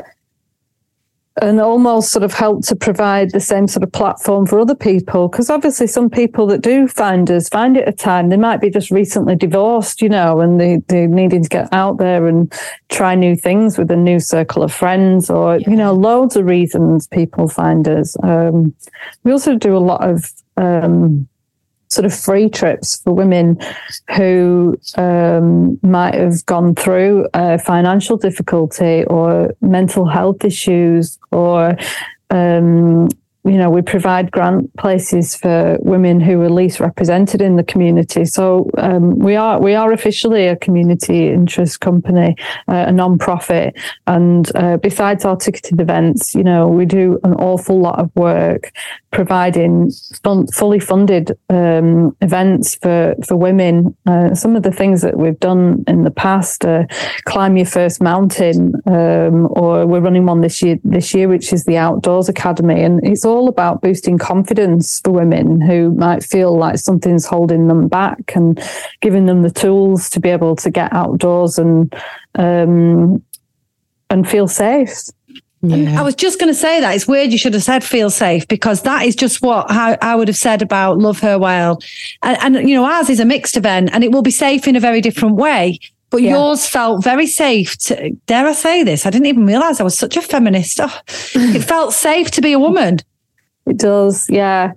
and 1.42 1.62
almost 1.62 2.12
sort 2.12 2.24
of 2.24 2.34
help 2.34 2.66
to 2.66 2.76
provide 2.76 3.32
the 3.32 3.40
same 3.40 3.68
sort 3.68 3.84
of 3.84 3.92
platform 3.94 4.46
for 4.46 4.60
other 4.60 4.76
people. 4.76 5.30
Because 5.30 5.50
obviously, 5.50 5.88
some 5.88 6.10
people 6.10 6.46
that 6.48 6.62
do 6.62 6.90
find 6.90 7.32
us 7.32 7.48
find 7.48 7.78
it 7.78 7.88
a 7.88 7.94
time 7.94 8.30
they 8.30 8.38
might 8.38 8.60
be 8.60 8.70
just 8.70 8.92
recently 8.92 9.38
divorced, 9.38 10.02
you 10.02 10.10
know, 10.10 10.42
and 10.42 10.60
they 10.60 10.82
they're 10.88 11.08
needing 11.08 11.44
to 11.44 11.50
get 11.50 11.70
out 11.72 12.00
there 12.00 12.28
and 12.28 12.54
try 12.90 13.16
new 13.16 13.36
things 13.36 13.78
with 13.78 13.90
a 13.92 13.96
new 13.96 14.20
circle 14.20 14.62
of 14.62 14.74
friends, 14.74 15.30
or 15.30 15.58
you 15.60 15.78
know, 15.78 15.94
loads 15.94 16.36
of 16.36 16.46
reasons 16.46 17.08
people 17.08 17.48
find 17.48 17.88
us. 17.88 18.18
Um, 18.24 18.76
we 19.24 19.32
also 19.32 19.56
do 19.56 19.78
a 19.78 19.80
lot 19.80 20.08
of 20.08 20.30
um, 20.58 21.30
sort 21.92 22.06
of 22.06 22.14
free 22.14 22.50
trips 22.50 23.02
for 23.02 23.14
women 23.14 23.60
who 24.16 24.78
um, 24.96 25.78
might 25.84 26.16
have 26.16 26.46
gone 26.46 26.74
through 26.74 27.28
uh, 27.34 27.58
financial 27.58 28.18
difficulty 28.18 29.04
or 29.06 29.54
mental 29.62 30.06
health 30.06 30.46
issues 30.46 31.20
or 31.32 31.76
um, 32.30 33.10
you 33.44 33.58
know 33.58 33.70
we 33.70 33.82
provide 33.82 34.32
grant 34.32 34.74
places 34.78 35.36
for 35.36 35.78
women 35.82 36.20
who 36.20 36.40
are 36.42 36.50
least 36.50 36.80
represented 36.80 37.42
in 37.42 37.56
the 37.56 37.64
community. 37.64 38.24
So 38.24 38.70
um, 38.78 39.18
we 39.18 39.36
are 39.36 39.60
we 39.60 39.74
are 39.74 39.92
officially 39.92 40.48
a 40.48 40.56
community 40.56 41.30
interest 41.30 41.82
company 41.82 42.36
uh, 42.68 42.86
a 42.88 42.92
non-profit. 42.92 43.76
And 44.08 44.56
uh, 44.56 44.78
besides 44.78 45.26
our 45.26 45.36
ticketed 45.36 45.82
events 45.82 46.36
you 46.36 46.44
know 46.44 46.68
we 46.68 46.86
do 46.86 47.20
an 47.24 47.34
awful 47.34 47.80
lot 47.80 48.00
of 48.00 48.16
work 48.16 48.72
providing 49.12 49.92
fun, 50.24 50.48
fully 50.48 50.80
funded 50.80 51.38
um, 51.50 52.16
events 52.22 52.76
for 52.76 53.14
for 53.26 53.36
women. 53.36 53.96
Uh, 54.06 54.34
some 54.34 54.56
of 54.56 54.64
the 54.64 54.72
things 54.72 55.02
that 55.02 55.18
we've 55.18 55.40
done 55.40 55.84
in 55.88 56.04
the 56.04 56.12
past: 56.12 56.66
uh, 56.66 56.86
climb 57.26 57.58
your 57.58 57.66
first 57.66 58.02
mountain, 58.02 58.74
um, 58.86 59.48
or 59.52 59.86
we're 59.86 60.00
running 60.00 60.26
one 60.26 60.42
this 60.42 60.62
year. 60.62 60.80
This 60.84 61.14
year, 61.14 61.28
which 61.28 61.54
is 61.54 61.66
the 61.66 61.78
Outdoors 61.78 62.30
Academy, 62.30 62.82
and 62.84 63.06
it's 63.06 63.26
all 63.26 63.48
about 63.48 63.82
boosting 63.82 64.18
confidence 64.18 65.02
for 65.02 65.12
women 65.12 65.62
who 65.62 65.92
might 65.92 66.24
feel 66.24 66.58
like 66.58 66.78
something's 66.78 67.26
holding 67.26 67.68
them 67.68 67.88
back, 67.88 68.32
and 68.36 68.62
giving 69.02 69.26
them 69.26 69.42
the 69.42 69.52
tools 69.52 70.10
to 70.12 70.20
be 70.20 70.30
able 70.30 70.56
to 70.56 70.70
get 70.70 70.92
outdoors 70.94 71.60
and 71.60 71.94
um, 72.36 73.22
and 74.10 74.30
feel 74.30 74.48
safe. 74.48 74.92
I 75.64 76.02
was 76.02 76.16
just 76.16 76.40
going 76.40 76.52
to 76.52 76.60
say 76.60 76.80
that 76.82 76.96
it's 76.96 77.08
weird. 77.08 77.32
You 77.32 77.38
should 77.38 77.54
have 77.54 77.62
said 77.64 77.84
feel 77.84 78.10
safe 78.10 78.48
because 78.48 78.82
that 78.82 79.06
is 79.06 79.16
just 79.16 79.42
what 79.44 79.70
how 79.70 79.96
I 80.02 80.16
would 80.16 80.28
have 80.28 80.38
said 80.38 80.62
about 80.64 80.98
Love 80.98 81.20
Her 81.20 81.38
Wild, 81.38 81.84
and, 82.24 82.58
and 82.58 82.70
you 82.70 82.76
know 82.76 82.86
ours 82.86 83.10
is 83.10 83.20
a 83.20 83.26
mixed 83.26 83.56
event 83.58 83.92
and 83.94 84.04
it 84.04 84.12
will 84.12 84.24
be 84.24 84.32
safe 84.32 84.68
in 84.68 84.76
a 84.76 84.80
very 84.80 85.02
different 85.02 85.36
way. 85.36 85.80
But 86.10 86.24
Yeah. 86.24 86.32
yours 86.32 86.66
felt 86.68 87.04
very 87.04 87.28
safe. 87.28 87.78
To, 87.86 88.10
dare 88.26 88.46
I 88.48 88.52
say 88.54 88.84
this? 88.84 89.06
I 89.06 89.12
didn't 89.12 89.28
even 89.28 89.46
realize 89.46 89.80
I 89.80 89.84
was 89.84 89.98
such 89.98 90.18
a 90.18 90.22
feminist. 90.22 90.80
Oh, 90.82 91.00
it 91.08 91.64
felt 91.64 91.94
safe 91.94 92.32
to 92.32 92.42
be 92.42 92.52
a 92.54 92.60
woman. 92.60 92.98
It 93.66 93.78
does, 93.78 94.30
yeah. 94.30 94.74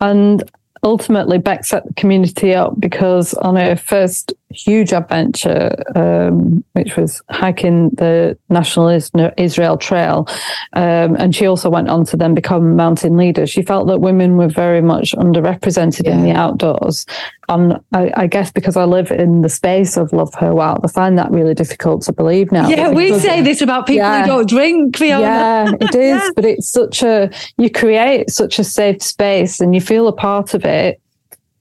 And 0.00 0.44
ultimately, 0.84 1.38
Bex 1.38 1.68
set 1.70 1.84
the 1.84 1.92
community 1.94 2.54
up 2.54 2.78
because 2.80 3.34
on 3.34 3.56
her 3.56 3.76
first 3.76 4.32
huge 4.50 4.92
adventure, 4.92 5.74
um, 5.94 6.64
which 6.72 6.96
was 6.96 7.22
hiking 7.30 7.90
the 7.90 8.38
National 8.48 8.88
Israel 9.36 9.76
Trail, 9.76 10.26
um, 10.72 11.16
and 11.16 11.34
she 11.34 11.46
also 11.46 11.68
went 11.70 11.88
on 11.88 12.04
to 12.06 12.16
then 12.16 12.34
become 12.34 12.76
mountain 12.76 13.16
leader. 13.16 13.46
She 13.46 13.62
felt 13.62 13.86
that 13.88 13.98
women 14.00 14.36
were 14.36 14.48
very 14.48 14.80
much 14.80 15.12
underrepresented 15.12 16.06
in 16.06 16.22
the 16.22 16.32
outdoors. 16.32 17.04
And 17.50 17.78
I, 17.94 18.12
I 18.14 18.26
guess 18.26 18.50
because 18.50 18.76
I 18.76 18.84
live 18.84 19.10
in 19.10 19.40
the 19.40 19.48
space 19.48 19.96
of 19.96 20.12
Love 20.12 20.34
Her 20.34 20.54
Wild, 20.54 20.80
I 20.84 20.88
find 20.88 21.16
that 21.18 21.30
really 21.30 21.54
difficult 21.54 22.02
to 22.02 22.12
believe 22.12 22.52
now. 22.52 22.68
Yeah, 22.68 22.90
we 22.90 23.18
say 23.18 23.40
this 23.40 23.62
about 23.62 23.86
people 23.86 24.06
Yeah. 24.06 24.20
who 24.22 24.26
don't 24.26 24.48
drink, 24.48 24.96
Fiona. 24.98 25.22
yeah, 25.22 25.72
it 25.80 25.94
is. 25.94 26.32
But 26.36 26.44
it's 26.44 26.68
such 26.68 27.02
a, 27.02 27.30
you 27.56 27.70
create 27.70 28.30
such 28.30 28.58
a 28.58 28.64
safe 28.64 29.02
space 29.02 29.60
and 29.60 29.74
you 29.74 29.80
feel 29.80 30.08
a 30.08 30.12
part 30.12 30.52
of 30.52 30.64
it. 30.66 31.00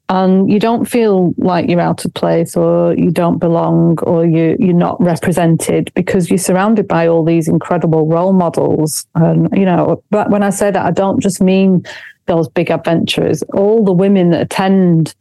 And 0.10 0.50
you 0.50 0.58
don't 0.60 0.86
feel 0.86 1.34
like 1.38 1.70
you're 1.70 1.82
out 1.82 2.06
of 2.06 2.14
place 2.14 2.56
or 2.56 2.94
you 2.94 3.12
don't 3.12 3.40
belong 3.40 4.00
or 4.04 4.26
you, 4.26 4.56
you're 4.58 4.74
not 4.74 5.02
represented 5.02 5.92
because 5.96 6.30
you're 6.30 6.38
surrounded 6.38 6.88
by 6.88 7.08
all 7.08 7.26
these 7.26 7.50
incredible 7.50 8.08
role 8.08 8.32
models. 8.32 9.06
And, 9.16 9.50
you 9.52 9.66
know, 9.66 10.02
but 10.10 10.30
when 10.30 10.44
I 10.44 10.50
say 10.50 10.72
that, 10.72 10.86
I 10.86 10.92
don't 10.92 11.20
just 11.20 11.42
mean 11.42 11.84
those 12.26 12.48
big 12.48 12.72
adventurers, 12.72 13.44
all 13.54 13.84
the 13.84 13.92
women 13.94 14.30
that 14.30 14.42
attend 14.42 15.14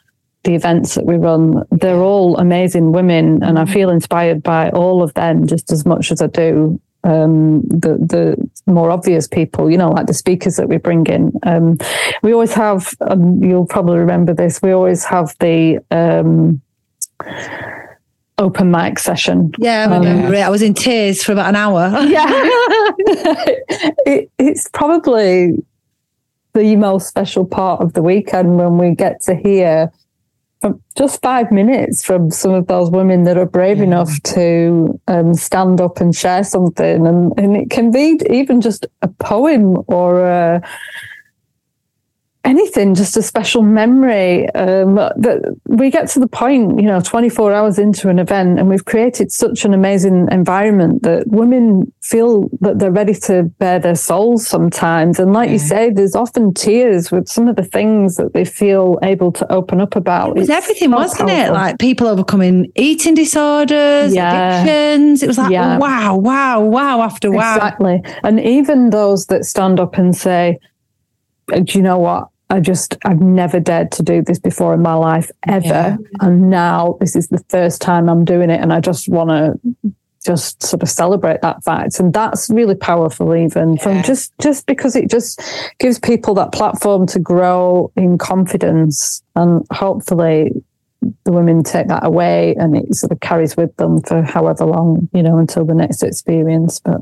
the 0.44 0.54
events 0.54 0.94
that 0.94 1.04
we 1.04 1.16
run, 1.16 1.64
they're 1.72 2.00
all 2.00 2.36
amazing 2.36 2.92
women, 2.92 3.42
and 3.42 3.58
I 3.58 3.64
Mm. 3.64 3.72
feel 3.72 3.90
inspired 3.90 4.44
by 4.44 4.70
all 4.70 5.02
of 5.02 5.12
them 5.14 5.48
just 5.48 5.72
as 5.72 5.84
much 5.84 6.12
as 6.12 6.22
I 6.22 6.28
do 6.28 6.78
um, 7.06 7.62
the 7.62 7.96
the 7.96 8.50
more 8.70 8.90
obvious 8.90 9.26
people. 9.28 9.70
You 9.70 9.78
know, 9.78 9.90
like 9.90 10.06
the 10.06 10.14
speakers 10.14 10.56
that 10.56 10.68
we 10.68 10.76
bring 10.76 11.06
in. 11.06 11.32
Um, 11.44 11.78
we 12.22 12.32
always 12.32 12.52
have. 12.54 12.92
Um, 13.00 13.42
you'll 13.42 13.66
probably 13.66 13.98
remember 13.98 14.34
this. 14.34 14.60
We 14.62 14.72
always 14.72 15.04
have 15.04 15.34
the. 15.40 15.78
Um, 15.90 16.60
open 18.38 18.70
mic 18.70 18.98
session 18.98 19.50
Yeah, 19.58 19.86
I 19.88 19.96
Um, 19.96 20.02
remember 20.02 20.34
it. 20.34 20.40
I 20.42 20.50
was 20.50 20.60
in 20.60 20.74
tears 20.74 21.22
for 21.24 21.32
about 21.32 21.48
an 21.48 21.56
hour. 21.56 21.88
yeah 22.06 22.26
it, 24.04 24.30
it's 24.38 24.68
probably 24.74 25.64
the 26.52 26.76
most 26.76 27.08
special 27.08 27.46
part 27.46 27.80
of 27.80 27.94
the 27.94 28.02
weekend 28.02 28.56
when 28.58 28.76
we 28.76 28.94
get 28.94 29.22
to 29.22 29.34
hear 29.34 29.90
just 30.96 31.20
five 31.22 31.52
minutes 31.52 32.02
from 32.02 32.30
some 32.30 32.52
of 32.52 32.66
those 32.66 32.90
women 32.90 33.24
that 33.24 33.36
are 33.36 33.46
brave 33.46 33.80
enough 33.80 34.22
to 34.22 35.00
um, 35.06 35.34
stand 35.34 35.80
up 35.80 36.00
and 36.00 36.14
share 36.14 36.44
something. 36.44 37.06
And, 37.06 37.32
and 37.38 37.56
it 37.56 37.70
can 37.70 37.90
be 37.90 38.18
even 38.30 38.60
just 38.60 38.86
a 39.02 39.08
poem 39.08 39.76
or 39.86 40.26
a 40.26 40.62
anything, 42.46 42.94
just 42.94 43.16
a 43.16 43.22
special 43.22 43.62
memory. 43.62 44.48
Um, 44.54 44.94
that 44.94 45.54
we 45.66 45.90
get 45.90 46.08
to 46.10 46.20
the 46.20 46.28
point, 46.28 46.80
you 46.80 46.86
know, 46.86 47.00
24 47.00 47.52
hours 47.52 47.78
into 47.78 48.08
an 48.08 48.18
event, 48.18 48.58
and 48.58 48.68
we've 48.68 48.84
created 48.84 49.30
such 49.32 49.64
an 49.64 49.74
amazing 49.74 50.28
environment 50.30 51.02
that 51.02 51.26
women 51.26 51.92
feel 52.02 52.48
that 52.60 52.78
they're 52.78 52.92
ready 52.92 53.14
to 53.14 53.42
bare 53.58 53.78
their 53.80 53.94
souls 53.96 54.46
sometimes. 54.46 55.18
And 55.18 55.32
like 55.32 55.50
you 55.50 55.58
say, 55.58 55.90
there's 55.90 56.14
often 56.14 56.54
tears 56.54 57.10
with 57.10 57.28
some 57.28 57.48
of 57.48 57.56
the 57.56 57.64
things 57.64 58.16
that 58.16 58.32
they 58.32 58.44
feel 58.44 58.98
able 59.02 59.32
to 59.32 59.52
open 59.52 59.80
up 59.80 59.96
about. 59.96 60.28
It 60.30 60.34
was 60.36 60.48
It's 60.48 60.56
everything, 60.56 60.90
so 60.90 60.96
wasn't 60.96 61.30
it? 61.30 61.50
Like 61.52 61.78
people 61.78 62.06
overcoming 62.06 62.70
eating 62.76 63.14
disorders, 63.14 64.14
Yeah. 64.14 64.62
addictions. 64.62 65.22
It 65.22 65.26
was 65.26 65.38
like, 65.38 65.50
Yeah. 65.50 65.78
wow, 65.78 66.16
wow, 66.16 66.60
wow 66.60 67.02
after 67.02 67.30
wow. 67.30 67.56
Exactly. 67.56 68.02
And 68.22 68.38
even 68.40 68.90
those 68.90 69.26
that 69.26 69.44
stand 69.44 69.80
up 69.80 69.98
and 69.98 70.14
say, 70.16 70.58
do 71.48 71.78
you 71.78 71.82
know 71.82 71.98
what? 71.98 72.28
I 72.48 72.60
just, 72.60 72.96
I've 73.04 73.20
never 73.20 73.58
dared 73.58 73.90
to 73.92 74.02
do 74.02 74.22
this 74.22 74.38
before 74.38 74.72
in 74.74 74.82
my 74.82 74.94
life 74.94 75.30
ever. 75.46 75.66
Yeah. 75.66 75.96
And 76.20 76.48
now 76.48 76.96
this 77.00 77.16
is 77.16 77.28
the 77.28 77.44
first 77.48 77.80
time 77.80 78.08
I'm 78.08 78.24
doing 78.24 78.50
it. 78.50 78.60
And 78.60 78.72
I 78.72 78.80
just 78.80 79.08
want 79.08 79.30
to 79.30 79.94
just 80.24 80.62
sort 80.62 80.82
of 80.82 80.88
celebrate 80.88 81.40
that 81.42 81.62
fact. 81.64 81.98
And 81.98 82.12
that's 82.12 82.48
really 82.50 82.74
powerful, 82.74 83.34
even 83.34 83.78
from 83.78 84.02
just, 84.02 84.32
just 84.40 84.66
because 84.66 84.96
it 84.96 85.10
just 85.10 85.40
gives 85.78 85.98
people 85.98 86.34
that 86.34 86.52
platform 86.52 87.06
to 87.08 87.18
grow 87.18 87.90
in 87.96 88.18
confidence. 88.18 89.22
And 89.34 89.64
hopefully 89.72 90.52
the 91.24 91.32
women 91.32 91.62
take 91.62 91.88
that 91.88 92.04
away 92.04 92.54
and 92.56 92.76
it 92.76 92.94
sort 92.94 93.12
of 93.12 93.20
carries 93.20 93.56
with 93.56 93.76
them 93.76 94.00
for 94.02 94.22
however 94.22 94.64
long, 94.64 95.08
you 95.12 95.22
know, 95.22 95.38
until 95.38 95.64
the 95.64 95.74
next 95.74 96.02
experience. 96.02 96.80
But 96.80 97.00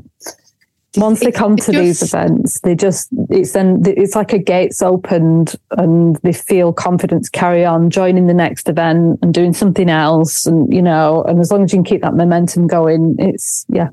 once 0.97 1.19
they 1.19 1.31
come 1.31 1.55
to 1.57 1.71
these 1.71 2.01
events, 2.01 2.59
they 2.61 2.75
just 2.75 3.09
it's 3.29 3.53
then 3.53 3.81
it's 3.85 4.15
like 4.15 4.33
a 4.33 4.39
gates 4.39 4.81
opened 4.81 5.55
and 5.71 6.15
they 6.17 6.33
feel 6.33 6.73
confidence 6.73 7.29
carry 7.29 7.65
on 7.65 7.89
joining 7.89 8.27
the 8.27 8.33
next 8.33 8.69
event 8.69 9.19
and 9.21 9.33
doing 9.33 9.53
something 9.53 9.89
else 9.89 10.45
and 10.45 10.71
you 10.73 10.81
know 10.81 11.23
and 11.23 11.39
as 11.39 11.51
long 11.51 11.63
as 11.63 11.71
you 11.71 11.77
can 11.77 11.83
keep 11.83 12.01
that 12.01 12.15
momentum 12.15 12.67
going 12.67 13.15
it's 13.19 13.65
yeah 13.69 13.89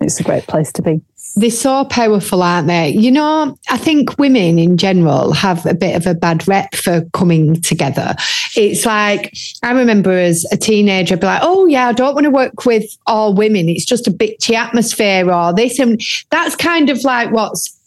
it's 0.00 0.20
a 0.20 0.22
great 0.22 0.46
place 0.46 0.72
to 0.72 0.82
be 0.82 1.00
They're 1.36 1.50
so 1.50 1.84
powerful, 1.84 2.42
aren't 2.42 2.66
they? 2.66 2.88
You 2.90 3.10
know, 3.10 3.56
I 3.70 3.76
think 3.76 4.18
women 4.18 4.58
in 4.58 4.76
general 4.76 5.32
have 5.32 5.64
a 5.66 5.74
bit 5.74 5.94
of 5.94 6.06
a 6.06 6.14
bad 6.14 6.46
rep 6.48 6.74
for 6.74 7.02
coming 7.12 7.60
together. 7.60 8.16
It's 8.56 8.84
like, 8.84 9.32
I 9.62 9.70
remember 9.70 10.10
as 10.10 10.44
a 10.50 10.56
teenager, 10.56 11.14
I'd 11.14 11.20
be 11.20 11.26
like, 11.26 11.42
oh, 11.44 11.66
yeah, 11.66 11.88
I 11.88 11.92
don't 11.92 12.14
want 12.14 12.24
to 12.24 12.30
work 12.30 12.66
with 12.66 12.84
all 13.06 13.34
women. 13.34 13.68
It's 13.68 13.84
just 13.84 14.08
a 14.08 14.10
bitchy 14.10 14.54
atmosphere 14.54 15.32
or 15.32 15.54
this. 15.54 15.78
And 15.78 16.00
that's 16.30 16.56
kind 16.56 16.90
of 16.90 17.04
like 17.04 17.30
what's 17.30 17.77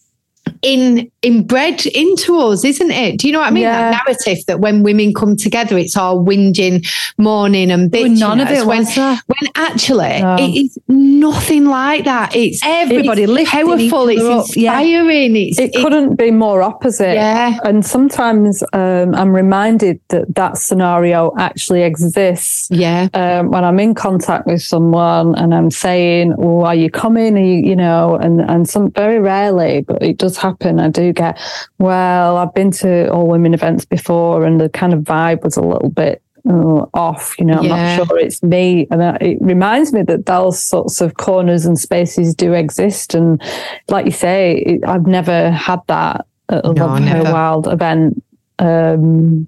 in 0.62 1.10
inbred 1.22 1.86
into 1.88 2.38
us, 2.38 2.64
isn't 2.66 2.92
it? 2.92 3.18
Do 3.20 3.28
you 3.28 3.34
know 3.34 3.40
what 3.40 3.48
I 3.48 3.52
mean? 3.52 3.64
Yeah. 3.64 3.92
That 3.92 4.04
narrative 4.08 4.44
that 4.48 4.60
when 4.60 4.84
women 4.84 5.14
come 5.14 5.36
together, 5.36 5.78
it's 5.78 5.96
all 5.96 6.24
whinging, 6.24 6.86
mourning, 7.18 7.70
and 7.72 7.92
Well, 7.92 8.04
bitching. 8.04 8.20
none 8.20 8.40
of 8.40 8.50
it 8.50 8.66
when, 8.66 8.86
when 8.86 9.52
actually 9.56 10.22
No. 10.22 10.36
it 10.40 10.50
is 10.56 10.78
nothing 10.88 11.66
like 11.66 12.06
that. 12.06 12.36
It's 12.36 12.60
Everybody 12.64 13.24
it's 13.24 13.32
lifting 13.32 13.68
powerful. 13.68 14.10
each 14.10 14.20
It's 14.20 14.26
up, 14.52 14.56
yeah. 14.56 14.80
inspiring. 14.80 15.36
It's 15.36 15.60
it 15.60 15.74
couldn't 15.76 16.16
be 16.16 16.32
more 16.32 16.62
opposite 16.64 17.14
Yeah. 17.16 17.58
and 17.64 17.86
sometimes 17.86 18.64
um, 18.74 19.14
i'm 19.16 19.34
reminded 19.34 20.00
that 20.10 20.34
that 20.36 20.58
scenario 20.58 21.32
actually 21.38 21.84
exists 21.84 22.68
yeah. 22.72 23.08
um, 23.14 23.52
when 23.52 23.64
I'm 23.64 23.80
in 23.80 23.94
contact 23.94 24.48
with 24.48 24.62
someone 24.62 25.36
and 25.36 25.54
I'm 25.54 25.70
saying, 25.72 26.34
"Oh, 26.38 26.62
are 26.62 26.76
you 26.76 26.90
coming?" 26.90 27.38
Are 27.38 27.40
you, 27.44 27.60
you 27.70 27.76
know, 27.76 28.16
and 28.16 28.42
and 28.42 28.68
some 28.68 28.92
very 28.92 29.20
rarely, 29.20 29.82
but 29.82 30.02
it 30.02 30.18
does 30.18 30.31
happen. 30.38 30.80
I 30.80 30.90
do 30.90 31.14
get, 31.14 31.40
well, 31.80 32.38
I've 32.38 32.54
been 32.54 32.72
to 32.72 33.10
all 33.12 33.28
women 33.28 33.54
events 33.54 33.86
before, 33.86 34.46
and 34.46 34.60
the 34.60 34.70
kind 34.70 34.94
of 34.94 35.02
vibe 35.02 35.44
was 35.44 35.58
a 35.58 35.62
little 35.62 35.90
bit 35.90 36.22
uh, 36.50 36.86
off. 36.94 37.36
You 37.38 37.46
know, 37.46 37.60
I'm 37.60 37.64
Yeah. 37.66 37.98
not 37.98 38.08
sure 38.08 38.20
it's 38.20 38.42
me, 38.42 38.88
and 38.92 39.02
it 39.22 39.38
reminds 39.42 39.94
me 39.94 40.02
that 40.04 40.26
those 40.26 40.64
sorts 40.64 41.02
of 41.02 41.16
corners 41.16 41.66
and 41.66 41.80
spaces 41.80 42.34
do 42.36 42.54
exist. 42.54 43.14
And 43.14 43.42
like 43.90 44.06
you 44.06 44.12
say, 44.12 44.58
it, 44.58 44.86
I've 44.86 45.08
never 45.08 45.52
had 45.52 45.80
that 45.88 46.26
at 46.50 46.66
a 46.66 46.74
No, 46.74 46.88
Love 46.88 47.04
Her. 47.04 47.24
Wild 47.34 47.68
event. 47.68 48.24
Um, 48.60 49.48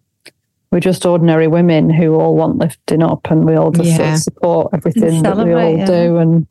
we're 0.72 0.80
just 0.80 1.06
ordinary 1.06 1.48
women 1.48 1.91
who 1.91 2.15
all 2.15 2.36
want 2.36 2.58
lifting 2.58 3.04
up 3.04 3.30
and 3.30 3.46
we 3.46 3.56
all 3.56 3.69
just 3.69 3.96
sort 3.96 4.10
of 4.10 4.17
support 4.17 4.69
everything 4.74 5.22
that 5.22 5.38
we 5.38 5.54
all 5.54 5.78
yeah. 5.78 5.86
do 5.86 6.17
and 6.17 6.48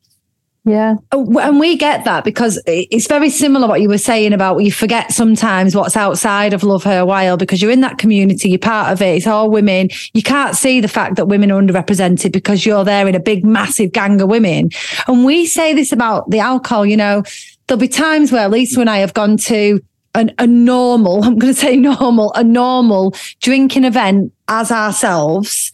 yeah 0.65 0.95
Oh, 1.11 1.39
And 1.39 1.59
we 1.59 1.77
get 1.77 2.05
that 2.05 2.25
because 2.25 2.61
it's 2.67 3.07
very 3.07 3.31
similar 3.31 3.67
what 3.67 3.81
you 3.81 3.89
were 3.89 3.99
saying 3.99 4.33
about 4.33 4.63
you 4.63 4.71
forget 4.71 5.13
sometimes 5.13 5.75
what's 5.75 5.97
outside 5.97 6.53
of 6.53 6.63
Love 6.63 6.85
Her 6.85 7.05
Wild 7.05 7.41
because 7.41 7.61
you're 7.61 7.71
in 7.71 7.81
that 7.81 7.99
community, 7.99 8.49
you're 8.51 8.59
part 8.59 8.93
of 8.93 9.03
it, 9.03 9.17
it's 9.17 9.27
all 9.27 9.51
women. 9.51 9.89
You 10.15 10.23
can't 10.23 10.57
see 10.57 10.81
the 10.81 10.89
fact 10.89 11.17
that 11.17 11.27
women 11.27 11.51
are 11.51 11.61
underrepresented 11.61 12.33
because 12.33 12.65
you're 12.65 12.85
there 12.85 13.09
in 13.09 13.15
a 13.15 13.21
big, 13.21 13.45
massive 13.45 13.93
gang 13.93 14.21
of 14.21 14.29
women. 14.29 14.71
And 15.09 15.25
we 15.25 15.47
say 15.47 15.75
this 15.75 15.91
about 15.93 16.31
the 16.31 16.39
alcohol, 16.39 16.87
you 16.87 16.97
know, 16.97 17.25
there'll 17.67 17.81
be 17.81 17.89
times 17.89 18.31
where 18.31 18.49
Lisa 18.49 18.81
and 18.81 18.91
I 18.91 18.99
have 18.99 19.15
gone 19.15 19.37
to 19.39 19.81
an, 20.15 20.33
a 20.39 20.47
normal, 20.47 21.25
I'm 21.25 21.39
going 21.39 21.53
to 21.53 21.59
say 21.59 21.77
normal, 21.77 22.33
a 22.35 22.45
normal 22.45 23.15
drinking 23.41 23.85
event 23.85 24.33
as 24.53 24.71
ourselves. 24.71 25.73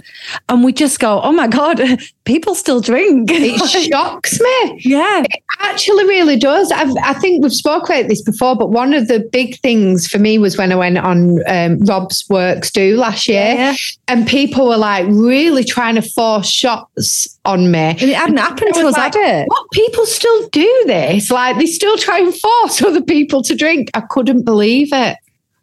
And 0.48 0.62
we 0.64 0.72
just 0.72 1.00
go, 1.00 1.20
oh 1.22 1.32
my 1.32 1.48
God, 1.48 1.80
people 2.24 2.54
still 2.54 2.80
drink. 2.80 3.28
It 3.32 3.58
shocks 3.90 4.40
me. 4.40 4.80
yeah. 4.84 5.22
It 5.24 5.42
actually, 5.60 6.04
really 6.04 6.36
does. 6.36 6.70
I've, 6.70 6.94
I 7.02 7.14
think 7.14 7.42
we've 7.42 7.52
spoke 7.52 7.88
about 7.88 8.06
this 8.08 8.22
before, 8.22 8.54
but 8.56 8.70
one 8.70 8.94
of 8.94 9.08
the 9.08 9.20
big 9.32 9.58
things 9.60 10.06
for 10.06 10.18
me 10.18 10.38
was 10.38 10.56
when 10.56 10.70
I 10.72 10.76
went 10.76 10.98
on 10.98 11.40
um, 11.48 11.78
Rob's 11.84 12.24
Works 12.28 12.70
Do 12.70 12.96
last 12.96 13.26
year, 13.28 13.54
Yeah. 13.56 13.74
and 14.06 14.26
people 14.26 14.68
were 14.68 14.76
like 14.76 15.06
really 15.08 15.64
trying 15.64 15.96
to 15.96 16.02
force 16.02 16.48
shots 16.48 17.38
on 17.44 17.70
me. 17.70 17.78
And 17.78 18.02
it 18.02 18.14
hadn't 18.16 18.36
happened 18.36 18.74
to 18.74 18.84
was 18.84 18.94
us, 18.94 18.98
like, 18.98 19.14
had 19.14 19.42
it? 19.42 19.48
What 19.48 19.66
people 19.72 20.06
still 20.06 20.48
do 20.50 20.82
this? 20.86 21.30
Like 21.30 21.58
they 21.58 21.66
still 21.66 21.96
try 21.98 22.20
and 22.20 22.34
force 22.34 22.80
other 22.82 23.02
people 23.02 23.42
to 23.42 23.54
drink. 23.56 23.90
I 23.94 24.02
couldn't 24.02 24.44
believe 24.44 24.90
it. 24.92 25.16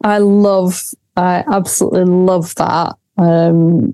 i 0.04 0.18
love 0.18 0.82
i 1.18 1.44
absolutely 1.52 2.04
love 2.04 2.54
that 2.56 2.94
um 3.18 3.94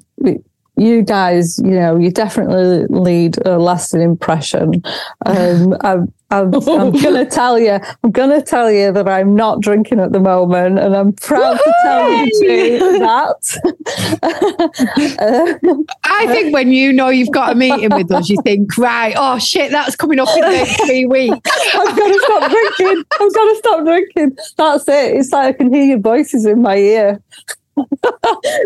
you 0.78 1.02
guys 1.04 1.60
you 1.60 1.72
know 1.72 1.98
you 1.98 2.10
definitely 2.10 2.86
lead 2.88 3.38
a 3.46 3.58
lasting 3.60 4.02
impression 4.02 4.82
um 5.26 5.76
I'm, 5.82 6.14
I'm, 6.32 6.54
I'm 6.56 6.92
gonna 6.92 7.26
tell 7.30 7.60
you 7.60 7.80
i'm 8.04 8.12
gonna 8.12 8.42
tell 8.42 8.72
you 8.72 8.92
that 8.92 9.08
i'm 9.08 9.36
not 9.36 9.62
drinking 9.62 10.00
at 10.00 10.12
the 10.12 10.20
moment 10.20 10.80
and 10.80 10.96
i'm 10.96 11.14
proud 11.14 11.58
to 11.58 11.74
tell 11.84 12.10
you 12.10 13.00
that 13.00 13.62
I 16.04 16.28
think 16.28 16.54
when 16.54 16.72
you 16.72 16.94
know 16.94 17.10
you've 17.10 17.32
got 17.32 17.52
a 17.52 17.56
meeting 17.56 17.90
with 17.92 18.12
us, 18.12 18.30
you 18.30 18.38
think, 18.44 18.78
right, 18.78 19.14
oh 19.18 19.40
shit, 19.40 19.72
that's 19.72 19.96
coming 19.96 20.20
up 20.20 20.28
in 20.36 20.42
the 20.42 20.48
next 20.50 20.86
three 20.86 21.06
weeks. 21.06 21.50
I've 21.74 21.96
got 21.98 22.08
to 22.08 22.20
stop 22.20 22.52
drinking. 22.52 23.04
I've 23.14 23.34
got 23.34 23.46
to 23.46 23.56
stop 23.58 23.86
drinking. 23.86 24.38
That's 24.58 24.88
it. 24.88 25.16
It's 25.18 25.32
like 25.32 25.56
I 25.56 25.58
can 25.58 25.74
hear 25.74 25.86
your 25.86 26.00
voices 26.00 26.46
in 26.46 26.62
my 26.62 26.78
ear. 26.78 27.22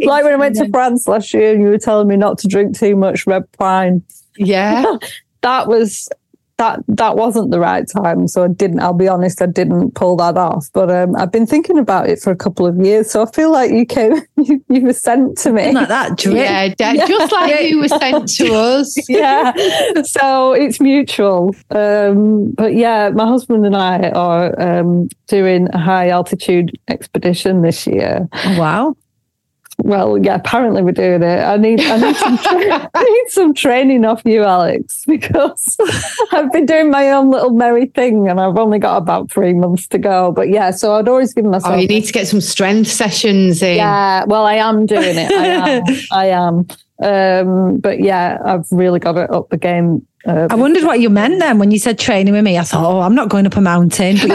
Like 0.03 0.24
when 0.24 0.34
I 0.34 0.38
went 0.38 0.55
to 0.57 0.70
France 0.70 1.07
last 1.07 1.34
year 1.34 1.53
and 1.53 1.61
you 1.61 1.70
were 1.70 1.78
telling 1.78 2.07
me 2.07 2.18
not 2.18 2.38
to 2.39 2.47
drink 2.47 2.78
too 2.78 2.95
much 2.95 3.28
red 3.28 3.43
wine. 3.59 4.03
Yeah. 4.38 4.97
That 5.41 5.68
was 5.68 6.09
that 6.57 6.80
that 6.88 7.18
wasn't 7.18 7.51
the 7.51 7.59
right 7.59 7.86
time. 7.88 8.28
So 8.28 8.43
I 8.43 8.47
didn't, 8.47 8.80
I'll 8.80 8.93
be 8.93 9.07
honest, 9.07 9.41
I 9.41 9.45
didn't 9.45 9.91
pull 9.95 10.16
that 10.18 10.38
off. 10.38 10.70
But 10.74 10.89
um, 10.89 11.16
I've 11.16 11.32
been 11.32 11.45
thinking 11.45 11.78
about 11.78 12.07
it 12.07 12.20
for 12.20 12.32
a 12.32 12.36
couple 12.36 12.66
of 12.66 12.78
years. 12.78 13.11
So 13.11 13.24
I 13.24 13.32
feel 13.32 13.51
like 13.51 13.72
you 13.72 13.86
came 13.86 14.22
you, 14.38 14.63
you 14.70 14.82
were 14.82 14.93
sent 14.93 15.38
to 15.39 15.51
me. 15.51 15.72
Like 15.72 15.89
that, 15.89 16.18
drip. 16.18 16.36
Yeah, 16.36 16.70
de- 16.70 16.97
just 17.07 17.32
like 17.32 17.70
you 17.70 17.80
were 17.80 17.88
sent 17.89 18.30
to 18.36 18.53
us. 18.53 19.09
yeah. 19.09 19.53
So 20.03 20.53
it's 20.53 20.80
mutual. 20.80 21.55
Um, 21.72 22.51
but 22.51 22.74
yeah, 22.74 23.09
my 23.09 23.28
husband 23.28 23.66
and 23.66 23.76
I 23.76 24.09
are 24.11 24.59
um, 24.61 25.09
doing 25.28 25.68
a 25.74 25.78
high 25.78 26.09
altitude 26.09 26.78
expedition 26.88 27.61
this 27.61 27.86
year. 27.86 28.30
Oh, 28.32 28.59
wow. 28.59 28.95
Well, 29.84 30.17
yeah, 30.17 30.36
apparently 30.36 30.82
we're 30.82 30.91
doing 30.91 31.21
it. 31.21 31.39
I 31.43 31.57
need, 31.57 31.82
I 31.82 31.97
need, 31.97 32.15
some, 32.15 32.38
tra- 32.38 32.89
I 32.93 33.03
need 33.03 33.30
some 33.30 33.53
training 33.53 34.05
off 34.05 34.21
you, 34.26 34.43
Alex, 34.43 35.03
because 35.07 35.78
I've 36.32 36.51
been 36.51 36.65
doing 36.65 36.89
my 36.89 37.11
own 37.11 37.30
little 37.30 37.51
merry 37.51 37.88
thing, 37.88 38.28
and 38.28 38.39
I've 38.39 38.57
only 38.57 38.80
got 38.80 38.97
about 38.97 39.32
three 39.32 39.53
months 39.53 39.88
to 39.88 39.97
go. 39.97 40.32
But 40.32 40.49
yeah, 40.49 40.71
so 40.71 40.93
I'd 40.93 41.07
always 41.07 41.34
give 41.34 41.45
myself. 41.45 41.73
Oh, 41.73 41.78
you 41.78 41.88
need 41.88 42.05
to 42.05 42.13
get 42.13 42.28
some 42.28 42.41
strength 42.41 42.89
sessions 42.89 43.61
in. 43.61 43.78
Yeah, 43.78 44.23
well, 44.26 44.45
I 44.45 44.55
am 44.55 44.86
doing 44.86 45.17
it. 45.17 45.32
I 45.32 45.47
am. 45.47 45.84
I 46.11 46.26
am. 46.28 46.67
Um, 47.02 47.78
but 47.78 48.00
yeah, 48.00 48.38
I've 48.43 48.66
really 48.72 49.00
got 49.00 49.18
it 49.18 49.30
up 49.32 49.50
the 49.50 49.58
game. 49.58 50.06
Uh, 50.26 50.48
I 50.50 50.56
wondered 50.56 50.84
what 50.84 51.00
you 51.00 51.10
meant 51.10 51.39
then 51.39 51.60
when 51.60 51.72
you 51.72 51.78
said 51.78 52.00
training 52.00 52.34
with 52.34 52.43
me. 52.43 52.58
I 52.58 52.64
thought, 52.64 52.86
oh, 52.86 53.02
I'm 53.02 53.14
not 53.14 53.30
going 53.30 53.46
up 53.46 53.58
a 53.58 53.62
mountain. 53.62 54.18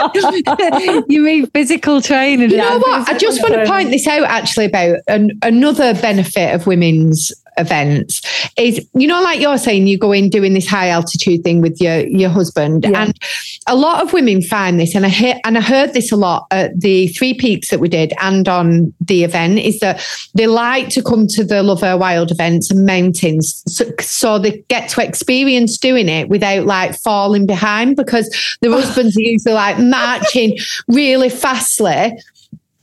But 0.00 0.14
you, 0.14 0.30
mean 0.30 0.42
like, 0.46 1.04
you 1.08 1.22
mean 1.22 1.46
physical 1.50 2.00
training? 2.00 2.50
You 2.50 2.56
know 2.58 2.78
what? 2.78 3.08
I 3.08 3.16
just 3.16 3.42
want 3.42 3.54
to 3.54 3.66
point 3.66 3.90
this 3.90 4.06
out 4.06 4.24
actually 4.24 4.66
about 4.66 4.98
an, 5.08 5.38
another 5.42 5.94
benefit 5.94 6.54
of 6.54 6.66
women's 6.66 7.32
events 7.60 8.20
is 8.56 8.86
you 8.94 9.06
know 9.06 9.22
like 9.22 9.40
you're 9.40 9.58
saying 9.58 9.86
you 9.86 9.98
go 9.98 10.12
in 10.12 10.28
doing 10.28 10.54
this 10.54 10.66
high 10.66 10.88
altitude 10.88 11.42
thing 11.42 11.60
with 11.60 11.80
your 11.80 12.00
your 12.06 12.30
husband 12.30 12.84
yeah. 12.84 13.02
and 13.02 13.18
a 13.66 13.76
lot 13.76 14.02
of 14.02 14.12
women 14.12 14.42
find 14.42 14.80
this 14.80 14.94
and 14.94 15.06
I 15.06 15.08
hear, 15.08 15.38
and 15.44 15.56
I 15.56 15.60
heard 15.60 15.92
this 15.92 16.10
a 16.10 16.16
lot 16.16 16.46
at 16.50 16.78
the 16.80 17.08
three 17.08 17.34
peaks 17.34 17.70
that 17.70 17.80
we 17.80 17.88
did 17.88 18.12
and 18.20 18.48
on 18.48 18.94
the 19.00 19.24
event 19.24 19.58
is 19.58 19.80
that 19.80 20.04
they 20.34 20.46
like 20.46 20.88
to 20.90 21.02
come 21.02 21.26
to 21.28 21.44
the 21.44 21.62
Love 21.62 21.80
Her 21.80 21.96
Wild 21.96 22.30
events 22.30 22.70
and 22.70 22.86
mountains 22.86 23.62
so, 23.66 23.84
so 24.00 24.38
they 24.38 24.64
get 24.68 24.88
to 24.90 25.04
experience 25.04 25.78
doing 25.78 26.08
it 26.08 26.28
without 26.28 26.66
like 26.66 26.94
falling 26.96 27.46
behind 27.46 27.96
because 27.96 28.28
the 28.60 28.70
husbands 28.72 29.16
are 29.16 29.20
usually 29.20 29.54
like 29.54 29.78
marching 29.78 30.56
really 30.88 31.28
fastly 31.28 32.12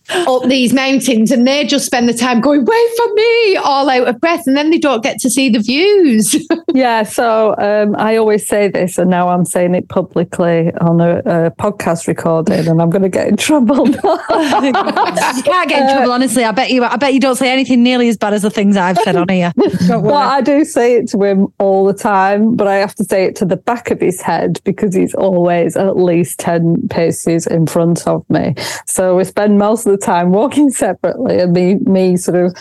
up 0.09 0.43
these 0.43 0.73
mountains 0.73 1.31
and 1.31 1.47
they 1.47 1.65
just 1.65 1.85
spend 1.85 2.07
the 2.07 2.13
time 2.13 2.41
going, 2.41 2.63
wait 2.63 2.97
for 2.97 3.13
me, 3.13 3.55
all 3.57 3.89
out 3.89 4.07
of 4.07 4.19
breath. 4.19 4.43
And 4.47 4.55
then 4.55 4.69
they 4.69 4.77
don't 4.77 5.03
get 5.03 5.19
to 5.19 5.29
see 5.29 5.49
the 5.49 5.59
views. 5.59 6.35
yeah. 6.73 7.03
So 7.03 7.55
um, 7.57 7.95
I 7.97 8.17
always 8.17 8.47
say 8.47 8.67
this, 8.67 8.97
and 8.97 9.09
now 9.09 9.29
I'm 9.29 9.45
saying 9.45 9.75
it 9.75 9.89
publicly 9.89 10.73
on 10.75 11.01
a, 11.01 11.17
a 11.19 11.51
podcast 11.51 12.07
recording, 12.07 12.67
and 12.67 12.81
I'm 12.81 12.89
going 12.89 13.01
to 13.01 13.09
get 13.09 13.27
in 13.27 13.37
trouble. 13.37 13.87
you 13.89 14.01
can't 14.01 15.69
get 15.69 15.81
in 15.81 15.95
trouble, 15.95 16.11
honestly. 16.11 16.43
I 16.43 16.51
bet 16.51 16.69
you. 16.69 16.83
I 16.83 16.95
bet 16.95 17.13
you 17.13 17.19
don't 17.19 17.35
say 17.35 17.51
anything 17.51 17.83
nearly 17.83 18.07
as 18.09 18.17
bad 18.17 18.33
as 18.33 18.41
the 18.41 18.49
things 18.49 18.77
I've 18.77 18.97
said 18.99 19.15
on 19.15 19.27
here. 19.29 19.53
well, 19.89 20.15
I 20.15 20.41
do 20.41 20.63
say 20.65 20.95
it 20.95 21.09
to 21.09 21.23
him 21.23 21.47
all 21.59 21.85
the 21.85 21.93
time, 21.93 22.55
but 22.55 22.67
I 22.67 22.75
have 22.75 22.95
to 22.95 23.03
say 23.03 23.25
it 23.25 23.35
to 23.37 23.45
the 23.45 23.57
back 23.57 23.91
of 23.91 23.99
his 23.99 24.21
head 24.21 24.59
because 24.63 24.95
he's 24.95 25.13
always 25.13 25.75
at 25.75 25.97
least 25.97 26.39
ten 26.39 26.87
paces 26.89 27.47
in 27.47 27.67
front 27.67 28.07
of 28.07 28.27
me. 28.29 28.55
So 28.85 29.17
we 29.17 29.23
spend 29.23 29.57
most 29.57 29.85
of 29.85 29.91
the 29.91 29.96
time 29.97 30.31
walking 30.31 30.69
separately 30.69 31.39
and 31.39 31.53
me 31.53 31.75
me 31.75 32.17
sort 32.17 32.37
of 32.37 32.55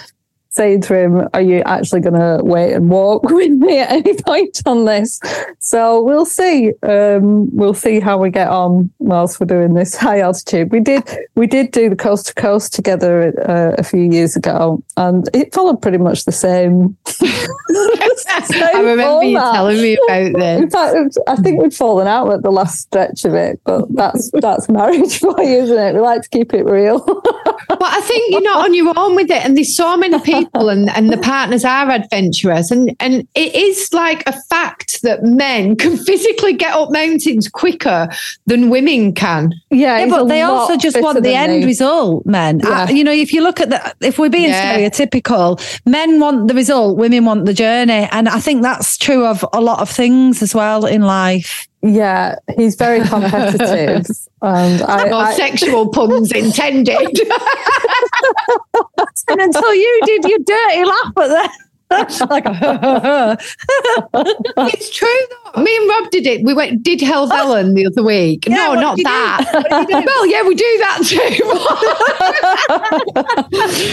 saying 0.56 0.80
to 0.80 0.98
him, 0.98 1.28
Are 1.34 1.42
you 1.42 1.62
actually 1.66 2.00
going 2.00 2.14
to 2.14 2.42
wait 2.42 2.72
and 2.72 2.88
walk 2.90 3.22
with 3.30 3.52
me 3.52 3.78
at 3.78 3.92
any 3.92 4.14
point 4.14 4.62
on 4.66 4.86
this? 4.86 5.20
So 5.58 6.02
we'll 6.02 6.26
see. 6.26 6.72
Um, 6.82 7.54
we'll 7.54 7.74
see 7.74 8.00
how 8.00 8.18
we 8.18 8.30
get 8.30 8.48
on 8.48 8.90
whilst 8.98 9.38
we're 9.38 9.46
doing 9.46 9.74
this 9.74 9.94
high 10.06 10.20
altitude. 10.20 10.72
We 10.72 10.80
did 10.80 11.04
we 11.34 11.46
did 11.46 11.70
do 11.70 11.90
the 11.90 11.96
coast 11.96 12.26
to 12.28 12.34
coast 12.34 12.74
together 12.74 13.34
uh, 13.48 13.74
a 13.78 13.84
few 13.84 14.10
years 14.10 14.36
ago, 14.36 14.82
and 14.96 15.28
it 15.34 15.54
followed 15.54 15.82
pretty 15.82 15.98
much 15.98 16.24
the 16.24 16.32
same. 16.32 16.96
I 18.28 18.72
remember 18.80 19.02
format. 19.02 19.28
you 19.28 19.38
telling 19.38 19.82
me 19.82 19.98
about 20.06 20.38
this. 20.38 20.62
In 20.62 20.70
fact, 20.70 21.18
I 21.26 21.36
think 21.36 21.62
we'd 21.62 21.74
fallen 21.74 22.06
out 22.06 22.32
at 22.32 22.42
the 22.42 22.50
last 22.50 22.80
stretch 22.80 23.24
of 23.24 23.34
it, 23.34 23.60
but 23.64 23.84
that's 23.94 24.30
that's 24.32 24.68
marriage 24.68 25.18
for 25.18 25.34
you, 25.38 25.62
isn't 25.62 25.78
it? 25.78 25.94
We 25.94 26.00
like 26.00 26.22
to 26.22 26.28
keep 26.28 26.54
it 26.54 26.64
real. 26.64 27.04
but 27.68 27.82
I 27.82 28.00
think 28.00 28.32
you're 28.32 28.42
not 28.42 28.64
on 28.64 28.74
your 28.74 28.92
own 28.96 29.14
with 29.14 29.30
it, 29.30 29.44
and 29.44 29.56
there's 29.56 29.76
so 29.76 29.96
many 29.96 30.18
people 30.20 30.45
people 30.46 30.68
and, 30.68 30.90
and 30.90 31.12
the 31.12 31.18
partners 31.18 31.64
are 31.64 31.90
adventurous. 31.90 32.70
And, 32.70 32.94
and 33.00 33.26
it 33.34 33.54
is 33.54 33.92
like 33.92 34.22
a 34.28 34.32
fact 34.44 35.02
that 35.02 35.22
men 35.22 35.76
can 35.82 35.96
physically 35.96 36.52
get 36.52 36.74
up 36.74 36.90
mountains 36.90 37.48
quicker 37.48 38.08
than 38.46 38.70
women 38.70 39.14
can. 39.14 39.52
Yeah, 39.70 39.98
yeah 39.98 40.08
but 40.08 40.24
they 40.24 40.42
also 40.42 40.76
just 40.76 41.00
want 41.00 41.22
the 41.22 41.34
end 41.34 41.64
result, 41.64 42.26
men. 42.26 42.60
Yeah. 42.60 42.82
Uh, 42.82 42.88
you 42.88 43.04
know, 43.04 43.12
if 43.12 43.32
you 43.32 43.42
look 43.42 43.60
at 43.60 43.70
the, 43.70 43.94
if 44.00 44.18
we're 44.18 44.30
being 44.30 44.50
yeah. 44.50 44.76
stereotypical, 44.76 45.60
men 45.86 46.20
want 46.20 46.48
the 46.48 46.54
result, 46.54 46.96
women 46.96 47.24
want 47.24 47.46
the 47.46 47.54
journey. 47.54 48.08
And 48.12 48.28
I 48.28 48.40
think 48.40 48.62
that's 48.62 48.96
true 48.96 49.26
of 49.26 49.44
a 49.52 49.60
lot 49.60 49.80
of 49.80 49.88
things 49.88 50.42
as 50.42 50.54
well 50.54 50.86
in 50.86 51.02
life. 51.02 51.68
Yeah, 51.86 52.36
he's 52.56 52.74
very 52.74 53.00
competitive. 53.08 54.06
and 54.42 54.82
I, 54.82 55.08
I, 55.10 55.34
sexual 55.34 55.88
puns 55.88 56.32
intended. 56.32 56.96
and 59.28 59.40
until 59.40 59.74
you 59.74 60.00
did 60.04 60.24
your 60.24 60.38
dirty 60.40 60.84
laugh 60.84 61.12
at 61.16 61.28
that. 61.28 61.56
like, 61.90 62.44
it's 64.56 64.90
true 64.90 65.08
though. 65.54 65.62
Me 65.62 65.76
and 65.76 65.88
Rob 65.88 66.10
did 66.10 66.26
it. 66.26 66.42
We 66.44 66.52
went 66.52 66.82
did 66.82 66.98
Helvellyn 66.98 67.76
the 67.76 67.86
other 67.86 68.02
week. 68.02 68.48
Yeah, 68.48 68.56
no, 68.56 68.74
not 68.74 68.96
that. 69.04 70.04
well, 70.04 70.26
yeah, 70.26 70.42
we 70.42 70.56
do 70.56 70.78
that 70.78 71.02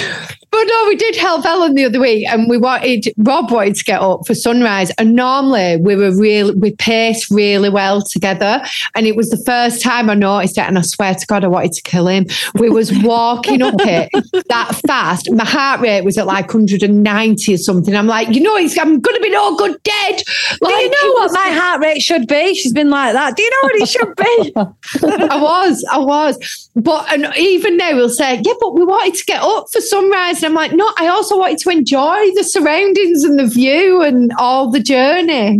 too. 0.10 0.30
But 0.54 0.66
no, 0.66 0.86
we 0.88 0.96
did 0.96 1.16
Helvellyn 1.16 1.74
the 1.74 1.86
other 1.86 2.00
week, 2.00 2.28
and 2.28 2.48
we 2.48 2.60
wanted 2.60 3.12
Rob 3.18 3.50
wanted 3.50 3.74
to 3.74 3.84
get 3.84 4.00
up 4.00 4.28
for 4.28 4.36
sunrise. 4.36 4.92
And 5.00 5.16
normally 5.16 5.78
we 5.78 5.96
were 5.96 6.16
real, 6.16 6.54
we 6.54 6.76
paced 6.76 7.32
really 7.32 7.70
well 7.70 8.04
together. 8.04 8.62
And 8.94 9.08
it 9.08 9.16
was 9.16 9.32
the 9.32 9.44
first 9.48 9.82
time 9.82 10.12
I 10.12 10.14
noticed 10.14 10.60
it, 10.60 10.68
and 10.68 10.78
I 10.78 10.82
swear 10.82 11.16
to 11.16 11.26
God, 11.26 11.44
I 11.44 11.48
wanted 11.48 11.74
to 11.74 11.82
kill 11.82 12.08
him. 12.08 12.28
We 12.54 12.70
was 12.70 12.96
walking 13.02 13.64
up 13.64 13.74
it 13.80 14.12
that 14.48 14.80
fast. 14.86 15.32
My 15.32 15.44
heart 15.44 15.82
rate 15.82 16.06
was 16.06 16.20
at 16.20 16.28
like 16.28 16.54
190 16.54 17.52
or 17.52 17.58
something. 17.58 17.83
I'm 17.90 18.08
like, 18.08 18.34
you 18.34 18.42
know, 18.42 18.56
I'm 18.56 19.00
going 19.00 19.16
to 19.16 19.22
be 19.22 19.30
no 19.30 19.56
good 19.56 19.82
dead. 19.84 20.24
Like, 20.62 20.76
Do 20.76 20.82
you 20.82 20.90
know 20.90 21.14
what 21.14 21.32
my 21.34 21.50
heart 21.50 21.82
rate 21.82 22.02
should 22.02 22.28
be? 22.28 22.56
She's 22.56 22.74
been 22.74 22.90
like 22.90 23.14
that. 23.14 23.36
Do 23.36 23.44
you 23.44 23.50
know 23.50 23.60
what 23.64 23.76
it 23.76 23.90
should 23.90 24.16
be? 24.16 24.54
I 25.30 25.42
was, 25.42 25.86
I 25.92 25.98
was. 25.98 26.70
But 26.76 27.12
and 27.14 27.36
even 27.38 27.78
now 27.78 27.96
we'll 27.96 28.10
say, 28.10 28.42
yeah, 28.44 28.54
but 28.60 28.74
we 28.74 28.84
wanted 28.84 29.16
to 29.16 29.26
get 29.26 29.42
up 29.42 29.68
for 29.72 29.82
sunrise 29.82 30.38
and 30.38 30.46
I'm 30.46 30.54
like, 30.54 30.72
no, 30.74 30.92
I 30.98 31.08
also 31.08 31.38
wanted 31.38 31.60
to 31.60 31.70
enjoy 31.70 32.34
the 32.36 32.44
surroundings 32.44 33.24
and 33.24 33.38
the 33.38 33.48
view 33.48 34.02
and 34.02 34.32
all 34.38 34.72
the 34.72 34.80
journey. 34.80 35.60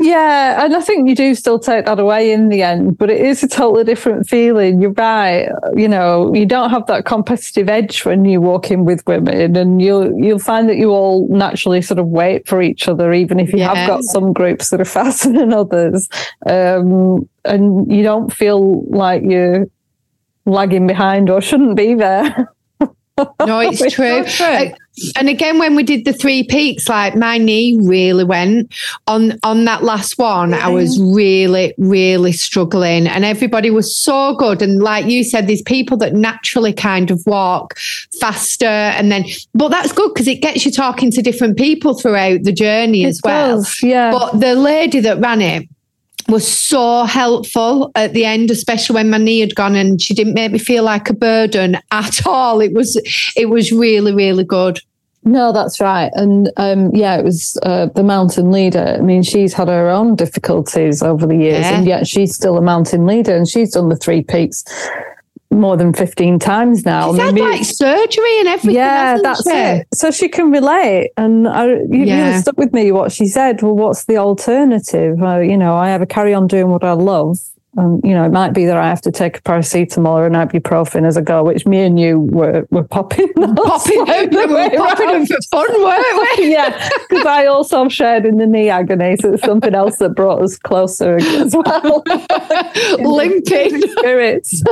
Yeah, 0.00 0.64
and 0.64 0.74
I 0.74 0.80
think 0.80 1.08
you 1.08 1.14
do 1.14 1.34
still 1.34 1.58
take 1.58 1.84
that 1.84 1.98
away 1.98 2.32
in 2.32 2.48
the 2.48 2.62
end, 2.62 2.96
but 2.96 3.10
it 3.10 3.20
is 3.20 3.42
a 3.42 3.48
totally 3.48 3.84
different 3.84 4.28
feeling. 4.28 4.80
You're 4.80 4.92
right. 4.92 5.48
You 5.76 5.88
know, 5.88 6.34
you 6.34 6.46
don't 6.46 6.70
have 6.70 6.86
that 6.86 7.04
competitive 7.04 7.68
edge 7.68 8.04
when 8.04 8.24
you 8.24 8.40
walk 8.40 8.70
in 8.70 8.84
with 8.84 9.06
women, 9.06 9.54
and 9.56 9.80
you'll 9.80 10.12
you'll 10.18 10.38
find 10.38 10.68
that 10.70 10.76
you 10.76 10.90
all 10.90 11.28
naturally 11.28 11.82
sort 11.82 11.98
of 11.98 12.06
wait 12.06 12.48
for 12.48 12.62
each 12.62 12.88
other, 12.88 13.12
even 13.12 13.38
if 13.38 13.52
you 13.52 13.58
yeah. 13.58 13.74
have 13.74 13.86
got 13.86 14.02
some 14.04 14.32
groups 14.32 14.70
that 14.70 14.80
are 14.80 14.84
faster 14.86 15.32
than 15.32 15.52
others, 15.52 16.08
um, 16.46 17.28
and 17.44 17.92
you 17.92 18.02
don't 18.02 18.32
feel 18.32 18.82
like 18.86 19.22
you're 19.22 19.66
lagging 20.46 20.86
behind 20.86 21.28
or 21.28 21.40
shouldn't 21.40 21.76
be 21.76 21.94
there. 21.94 22.52
No, 23.46 23.60
it's 23.60 23.92
true. 23.92 24.24
And 25.16 25.28
again, 25.28 25.58
when 25.58 25.74
we 25.74 25.82
did 25.82 26.04
the 26.04 26.12
three 26.12 26.44
peaks, 26.44 26.88
like 26.88 27.16
my 27.16 27.38
knee 27.38 27.76
really 27.80 28.24
went 28.24 28.72
on 29.06 29.38
on 29.42 29.64
that 29.64 29.82
last 29.82 30.18
one. 30.18 30.54
I 30.54 30.68
was 30.68 30.98
mm-hmm. 30.98 31.14
really, 31.14 31.74
really 31.78 32.32
struggling, 32.32 33.06
and 33.06 33.24
everybody 33.24 33.70
was 33.70 33.96
so 33.96 34.34
good. 34.36 34.62
And 34.62 34.82
like 34.82 35.06
you 35.06 35.24
said, 35.24 35.46
there's 35.46 35.62
people 35.62 35.96
that 35.98 36.14
naturally 36.14 36.72
kind 36.72 37.10
of 37.10 37.22
walk 37.26 37.78
faster, 38.20 38.66
and 38.66 39.10
then, 39.10 39.24
but 39.54 39.68
that's 39.68 39.92
good 39.92 40.12
because 40.14 40.28
it 40.28 40.42
gets 40.42 40.64
you 40.64 40.72
talking 40.72 41.10
to 41.12 41.22
different 41.22 41.56
people 41.56 41.94
throughout 41.94 42.42
the 42.44 42.52
journey 42.52 43.04
it 43.04 43.08
as 43.08 43.20
well. 43.24 43.56
Does, 43.56 43.82
yeah. 43.82 44.10
But 44.10 44.40
the 44.40 44.54
lady 44.54 45.00
that 45.00 45.20
ran 45.20 45.40
it 45.40 45.68
was 46.30 46.46
so 46.46 47.04
helpful 47.04 47.90
at 47.94 48.12
the 48.12 48.24
end, 48.24 48.50
especially 48.50 48.94
when 48.94 49.10
my 49.10 49.18
knee 49.18 49.40
had 49.40 49.54
gone 49.54 49.74
and 49.74 50.00
she 50.00 50.14
didn't 50.14 50.34
make 50.34 50.52
me 50.52 50.58
feel 50.58 50.84
like 50.84 51.10
a 51.10 51.14
burden 51.14 51.76
at 51.90 52.26
all. 52.26 52.60
It 52.60 52.72
was 52.72 53.00
it 53.36 53.46
was 53.46 53.72
really, 53.72 54.14
really 54.14 54.44
good. 54.44 54.80
No, 55.22 55.52
that's 55.52 55.80
right. 55.80 56.10
And 56.14 56.50
um, 56.56 56.90
yeah, 56.94 57.16
it 57.16 57.24
was 57.24 57.58
uh, 57.62 57.86
the 57.94 58.02
mountain 58.02 58.50
leader. 58.50 58.96
I 58.98 59.02
mean, 59.02 59.22
she's 59.22 59.52
had 59.52 59.68
her 59.68 59.90
own 59.90 60.16
difficulties 60.16 61.02
over 61.02 61.26
the 61.26 61.36
years, 61.36 61.66
yeah. 61.66 61.78
and 61.78 61.86
yet 61.86 62.06
she's 62.06 62.34
still 62.34 62.56
a 62.56 62.62
mountain 62.62 63.06
leader 63.06 63.36
and 63.36 63.46
she's 63.46 63.72
done 63.72 63.90
the 63.90 63.96
three 63.96 64.22
peaks 64.22 64.64
more 65.50 65.76
than 65.76 65.92
15 65.92 66.38
times 66.38 66.84
now. 66.84 67.10
She's 67.12 67.20
had 67.20 67.38
like 67.38 67.64
surgery 67.64 68.38
and 68.38 68.48
everything. 68.48 68.76
Yeah, 68.76 69.18
that's 69.20 69.42
she? 69.42 69.50
it. 69.50 69.88
So 69.92 70.10
she 70.10 70.28
can 70.28 70.50
relate. 70.50 71.10
And 71.16 71.48
I, 71.48 71.66
you 71.66 72.04
yeah. 72.04 72.28
really 72.28 72.40
stuck 72.40 72.56
with 72.56 72.72
me 72.72 72.92
what 72.92 73.12
she 73.12 73.26
said. 73.26 73.60
Well, 73.60 73.74
what's 73.74 74.04
the 74.04 74.16
alternative? 74.16 75.20
Uh, 75.20 75.40
you 75.40 75.56
know, 75.56 75.74
I 75.74 75.94
either 75.94 76.06
carry 76.06 76.32
on 76.32 76.46
doing 76.46 76.68
what 76.68 76.84
I 76.84 76.92
love 76.92 77.38
um, 77.78 78.00
you 78.02 78.14
know, 78.14 78.24
it 78.24 78.32
might 78.32 78.52
be 78.52 78.64
that 78.66 78.76
I 78.76 78.88
have 78.88 79.00
to 79.02 79.12
take 79.12 79.38
a 79.38 79.40
paracetamol 79.42 80.08
or 80.08 80.26
an 80.26 80.32
ibuprofen 80.32 81.06
as 81.06 81.16
a 81.16 81.22
go, 81.22 81.44
which 81.44 81.66
me 81.66 81.80
and 81.80 82.00
you 82.00 82.18
were, 82.18 82.66
were 82.70 82.82
popping. 82.82 83.32
Popping, 83.34 84.04
we 84.30 84.46
were 84.46 84.70
popping 84.70 85.06
them 85.06 85.26
for 85.26 85.36
fun, 85.50 85.66
weren't 85.82 86.38
we? 86.38 86.50
yeah, 86.50 86.88
because 87.08 87.24
I 87.26 87.46
also 87.46 87.88
shared 87.88 88.26
in 88.26 88.38
the 88.38 88.46
knee 88.46 88.68
agony. 88.68 89.16
So 89.20 89.34
it's 89.34 89.44
something 89.44 89.74
else 89.74 89.98
that 89.98 90.10
brought 90.10 90.42
us 90.42 90.58
closer 90.58 91.16
as 91.16 91.54
well. 91.54 92.02
Limping. 92.98 93.80
Spirits. 93.80 94.62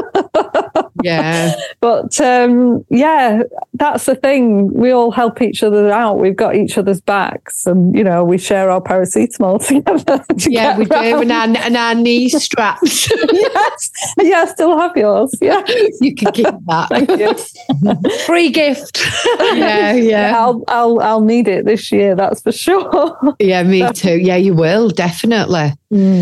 Yeah. 1.02 1.54
but 1.80 2.20
um, 2.20 2.84
yeah, 2.90 3.42
that's 3.74 4.06
the 4.06 4.14
thing. 4.14 4.72
We 4.72 4.90
all 4.90 5.10
help 5.10 5.40
each 5.42 5.62
other 5.62 5.90
out. 5.90 6.18
We've 6.18 6.36
got 6.36 6.56
each 6.56 6.78
other's 6.78 7.00
backs, 7.00 7.66
and 7.66 7.96
you 7.96 8.04
know, 8.04 8.24
we 8.24 8.38
share 8.38 8.70
our 8.70 8.80
paracetamol 8.80 9.66
together. 9.66 10.24
to 10.24 10.52
Yeah, 10.52 10.78
we 10.78 10.84
do. 10.84 10.94
And 10.94 11.32
our, 11.32 11.64
and 11.64 11.76
our 11.76 11.94
knee 11.94 12.28
straps. 12.28 13.10
yes, 13.32 13.90
yeah, 14.20 14.42
I 14.42 14.46
still 14.46 14.78
have 14.78 14.96
yours. 14.96 15.34
Yeah, 15.40 15.62
you 16.00 16.14
can 16.14 16.32
keep 16.32 16.46
that. 16.46 16.88
thank 16.88 17.10
you. 17.10 18.18
Free 18.26 18.50
gift. 18.50 19.00
Yeah, 19.38 19.92
yeah. 19.94 20.34
I'll 20.36 20.64
I'll 20.68 21.00
I'll 21.00 21.20
need 21.20 21.48
it 21.48 21.64
this 21.64 21.90
year. 21.92 22.14
That's 22.14 22.42
for 22.42 22.52
sure. 22.52 23.16
Yeah, 23.38 23.62
me 23.62 23.90
too. 23.92 24.18
Yeah, 24.18 24.36
you 24.36 24.54
will, 24.54 24.90
definitely. 24.90 25.72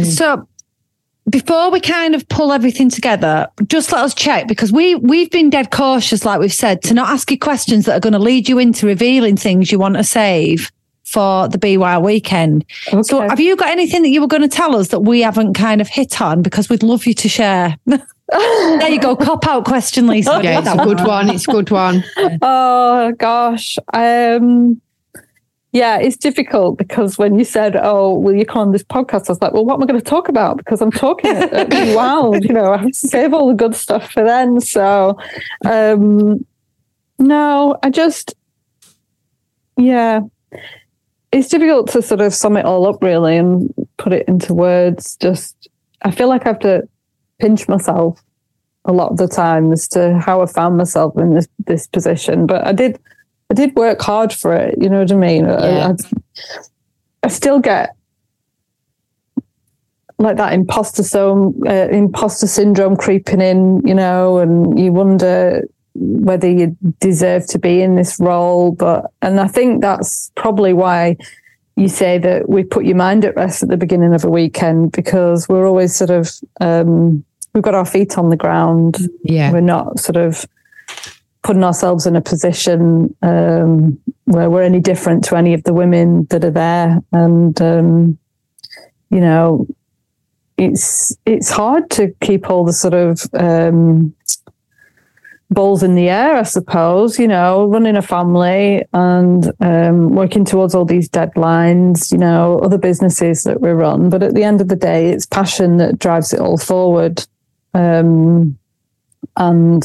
So 0.04 0.46
before 1.28 1.70
we 1.70 1.80
kind 1.80 2.14
of 2.14 2.28
pull 2.28 2.52
everything 2.52 2.88
together, 2.88 3.48
just 3.66 3.92
let 3.92 4.02
us 4.04 4.14
check 4.14 4.46
because 4.46 4.72
we 4.72 4.94
we've 4.96 5.30
been 5.30 5.50
dead 5.50 5.70
cautious, 5.70 6.24
like 6.24 6.40
we've 6.40 6.52
said, 6.52 6.82
to 6.82 6.94
not 6.94 7.08
ask 7.08 7.30
you 7.30 7.38
questions 7.38 7.86
that 7.86 7.96
are 7.96 8.00
going 8.00 8.12
to 8.12 8.18
lead 8.18 8.48
you 8.48 8.58
into 8.58 8.86
revealing 8.86 9.36
things 9.36 9.72
you 9.72 9.78
want 9.78 9.96
to 9.96 10.04
save 10.04 10.70
for 11.04 11.48
the 11.48 11.58
BY 11.58 11.98
weekend. 11.98 12.64
So 13.02 13.20
have 13.20 13.40
you 13.40 13.56
got 13.56 13.70
anything 13.70 14.02
that 14.02 14.08
you 14.08 14.20
were 14.20 14.26
going 14.26 14.42
to 14.42 14.48
tell 14.48 14.76
us 14.76 14.88
that 14.88 15.00
we 15.00 15.20
haven't 15.20 15.54
kind 15.54 15.80
of 15.80 15.88
hit 15.88 16.20
on? 16.20 16.42
Because 16.42 16.68
we'd 16.68 16.82
love 16.82 17.06
you 17.06 17.14
to 17.14 17.28
share. 17.28 17.76
there 17.86 18.88
you 18.90 19.00
go. 19.00 19.16
Cop 19.16 19.46
out 19.46 19.64
question, 19.64 20.08
Lisa. 20.08 20.40
Yeah, 20.42 20.58
it's 20.58 20.68
a 20.68 20.84
good 20.84 21.00
one. 21.00 21.30
It's 21.30 21.48
a 21.48 21.52
good 21.52 21.70
one. 21.70 22.04
Oh 22.42 23.12
gosh. 23.18 23.78
Um 23.92 24.80
yeah, 25.76 25.98
it's 25.98 26.16
difficult 26.16 26.78
because 26.78 27.18
when 27.18 27.38
you 27.38 27.44
said, 27.44 27.76
"Oh, 27.76 28.18
will 28.18 28.34
you 28.34 28.46
come 28.46 28.62
on 28.62 28.72
this 28.72 28.82
podcast?" 28.82 29.28
I 29.28 29.32
was 29.32 29.42
like, 29.42 29.52
"Well, 29.52 29.66
what 29.66 29.74
am 29.74 29.82
I 29.82 29.86
going 29.86 30.00
to 30.00 30.10
talk 30.10 30.30
about?" 30.30 30.56
Because 30.56 30.80
I'm 30.80 30.90
talking 30.90 31.32
at, 31.32 31.68
Wild, 31.94 32.44
you 32.44 32.54
know. 32.54 32.72
I 32.72 32.78
have 32.78 32.92
to 32.92 32.94
save 32.94 33.34
all 33.34 33.48
the 33.48 33.54
good 33.54 33.74
stuff 33.74 34.10
for 34.10 34.24
then. 34.24 34.62
So, 34.62 35.18
um, 35.66 36.46
no, 37.18 37.76
I 37.82 37.90
just, 37.90 38.34
yeah, 39.76 40.20
it's 41.30 41.48
difficult 41.48 41.90
to 41.90 42.00
sort 42.00 42.22
of 42.22 42.32
sum 42.32 42.56
it 42.56 42.64
all 42.64 42.86
up 42.88 43.02
really 43.02 43.36
and 43.36 43.70
put 43.98 44.14
it 44.14 44.26
into 44.28 44.54
words. 44.54 45.16
Just, 45.16 45.68
I 46.00 46.10
feel 46.10 46.28
like 46.28 46.46
I 46.46 46.48
have 46.48 46.60
to 46.60 46.88
pinch 47.38 47.68
myself 47.68 48.22
a 48.86 48.94
lot 48.94 49.10
of 49.10 49.18
the 49.18 49.28
time 49.28 49.72
as 49.72 49.86
to 49.88 50.18
how 50.20 50.40
I 50.40 50.46
found 50.46 50.78
myself 50.78 51.18
in 51.18 51.34
this 51.34 51.48
this 51.66 51.86
position. 51.86 52.46
But 52.46 52.66
I 52.66 52.72
did 52.72 52.98
I 53.50 53.54
did 53.54 53.74
work 53.76 54.00
hard 54.00 54.32
for 54.32 54.54
it. 54.54 54.76
You 54.80 54.88
know 54.88 55.00
what 55.00 55.12
I 55.12 55.14
mean? 55.16 55.46
I- 55.46 55.68
Yeah. 55.68 55.88
I, 55.88 56.46
I 57.24 57.28
still 57.28 57.58
get 57.60 57.90
like 60.18 60.36
that 60.38 60.54
imposter 60.54 61.02
so 61.02 61.54
uh, 61.66 61.88
imposter 61.90 62.46
syndrome 62.46 62.96
creeping 62.96 63.40
in, 63.40 63.86
you 63.86 63.94
know, 63.94 64.38
and 64.38 64.78
you 64.78 64.90
wonder 64.92 65.62
whether 65.94 66.48
you 66.50 66.76
deserve 67.00 67.46
to 67.48 67.58
be 67.58 67.82
in 67.82 67.96
this 67.96 68.18
role. 68.18 68.72
But 68.72 69.10
and 69.22 69.38
I 69.40 69.46
think 69.48 69.82
that's 69.82 70.30
probably 70.34 70.72
why 70.72 71.16
you 71.76 71.88
say 71.88 72.16
that 72.18 72.48
we 72.48 72.64
put 72.64 72.86
your 72.86 72.96
mind 72.96 73.24
at 73.26 73.36
rest 73.36 73.62
at 73.62 73.68
the 73.68 73.76
beginning 73.76 74.14
of 74.14 74.24
a 74.24 74.30
weekend 74.30 74.92
because 74.92 75.46
we're 75.48 75.66
always 75.66 75.94
sort 75.94 76.10
of 76.10 76.30
um, 76.60 77.22
we've 77.52 77.62
got 77.64 77.74
our 77.74 77.84
feet 77.84 78.16
on 78.16 78.30
the 78.30 78.36
ground 78.36 78.96
Yeah. 79.24 79.52
we're 79.52 79.60
not 79.60 79.98
sort 79.98 80.16
of 80.16 80.46
putting 81.46 81.64
ourselves 81.64 82.06
in 82.06 82.16
a 82.16 82.20
position 82.20 83.14
um, 83.22 83.98
where 84.24 84.50
we're 84.50 84.62
any 84.62 84.80
different 84.80 85.24
to 85.24 85.36
any 85.36 85.54
of 85.54 85.62
the 85.62 85.72
women 85.72 86.26
that 86.30 86.44
are 86.44 86.50
there. 86.50 87.00
And 87.12 87.60
um, 87.62 88.18
you 89.10 89.20
know 89.20 89.66
it's 90.56 91.16
it's 91.26 91.50
hard 91.50 91.90
to 91.90 92.14
keep 92.20 92.48
all 92.50 92.64
the 92.64 92.72
sort 92.72 92.94
of 92.94 93.22
um, 93.34 94.14
balls 95.50 95.82
in 95.82 95.94
the 95.94 96.08
air 96.08 96.34
i 96.34 96.42
suppose 96.42 97.18
you 97.18 97.28
know 97.28 97.66
running 97.66 97.96
a 97.96 98.02
family 98.02 98.84
and 98.92 99.52
um, 99.60 100.08
working 100.10 100.44
towards 100.44 100.74
all 100.74 100.84
these 100.84 101.08
deadlines 101.08 102.10
you 102.10 102.18
know 102.18 102.58
other 102.60 102.78
businesses 102.78 103.44
that 103.44 103.60
we 103.60 103.70
run. 103.70 104.10
But 104.10 104.22
at 104.22 104.34
the 104.34 104.44
end 104.44 104.60
of 104.60 104.68
the 104.68 104.76
day 104.76 105.10
it's 105.10 105.26
passion 105.26 105.76
that 105.76 105.98
drives 105.98 106.32
it 106.32 106.40
all 106.40 106.58
forward. 106.58 107.24
Um, 107.74 108.58
and 109.36 109.82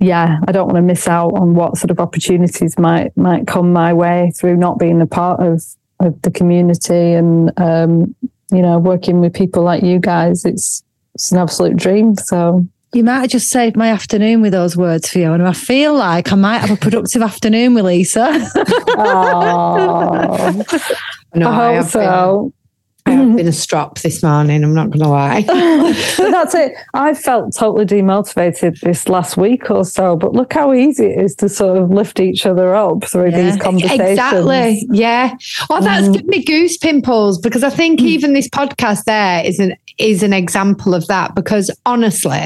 yeah, 0.00 0.38
I 0.46 0.52
don't 0.52 0.66
want 0.66 0.76
to 0.76 0.82
miss 0.82 1.08
out 1.08 1.34
on 1.34 1.54
what 1.54 1.76
sort 1.76 1.90
of 1.90 1.98
opportunities 2.00 2.78
might 2.78 3.16
might 3.16 3.46
come 3.46 3.72
my 3.72 3.92
way 3.92 4.32
through 4.36 4.56
not 4.56 4.78
being 4.78 5.00
a 5.00 5.06
part 5.06 5.40
of 5.40 5.62
of 6.00 6.20
the 6.22 6.30
community 6.30 7.12
and 7.14 7.52
um, 7.58 8.14
you 8.50 8.62
know 8.62 8.78
working 8.78 9.20
with 9.20 9.34
people 9.34 9.62
like 9.62 9.82
you 9.82 9.98
guys. 9.98 10.44
It's 10.44 10.82
it's 11.14 11.32
an 11.32 11.38
absolute 11.38 11.76
dream. 11.76 12.14
So 12.14 12.64
You 12.92 13.02
might 13.02 13.20
have 13.22 13.30
just 13.30 13.48
saved 13.48 13.76
my 13.76 13.88
afternoon 13.88 14.40
with 14.40 14.52
those 14.52 14.76
words, 14.76 15.08
Fiona. 15.08 15.48
I 15.48 15.52
feel 15.52 15.94
like 15.94 16.32
I 16.32 16.36
might 16.36 16.58
have 16.58 16.70
a 16.70 16.76
productive 16.76 17.22
afternoon 17.22 17.74
with 17.74 17.84
Lisa. 17.84 18.28
oh, 18.96 20.64
No, 21.34 21.50
I 21.50 21.52
I 21.52 21.54
hope 21.54 21.74
have, 21.74 21.84
been, 21.84 21.90
so. 21.90 22.52
I 22.54 22.57
have 23.10 23.36
been 23.36 23.48
a 23.48 23.52
strop 23.52 23.98
this 24.00 24.22
morning. 24.22 24.62
I'm 24.64 24.74
not 24.74 24.88
going 24.90 25.00
to 25.02 25.08
lie. 25.08 25.40
That's 26.18 26.54
it. 26.54 26.72
I 26.94 27.14
felt 27.14 27.54
totally 27.56 27.86
demotivated 27.86 28.80
this 28.80 29.08
last 29.08 29.36
week 29.36 29.70
or 29.70 29.84
so, 29.84 30.16
but 30.16 30.32
look 30.32 30.52
how 30.52 30.72
easy 30.72 31.06
it 31.06 31.20
is 31.24 31.34
to 31.36 31.48
sort 31.48 31.78
of 31.78 31.90
lift 31.90 32.20
each 32.20 32.46
other 32.46 32.74
up 32.74 33.04
through 33.04 33.30
Yeah. 33.30 33.50
these 33.50 33.60
conversations. 33.60 34.00
Exactly. 34.10 34.86
Yeah. 34.90 35.34
Oh, 35.70 35.80
that's 35.80 36.08
Mm. 36.08 36.12
given 36.14 36.26
me 36.28 36.44
goose 36.44 36.76
pimples 36.76 37.38
because 37.38 37.64
I 37.64 37.70
think 37.70 38.00
even 38.00 38.32
this 38.34 38.48
podcast 38.48 39.04
there 39.04 39.44
is 39.44 39.58
an 39.58 39.74
is 39.98 40.22
an 40.22 40.32
example 40.32 40.94
of 40.94 41.06
that. 41.08 41.34
Because 41.34 41.70
honestly, 41.86 42.40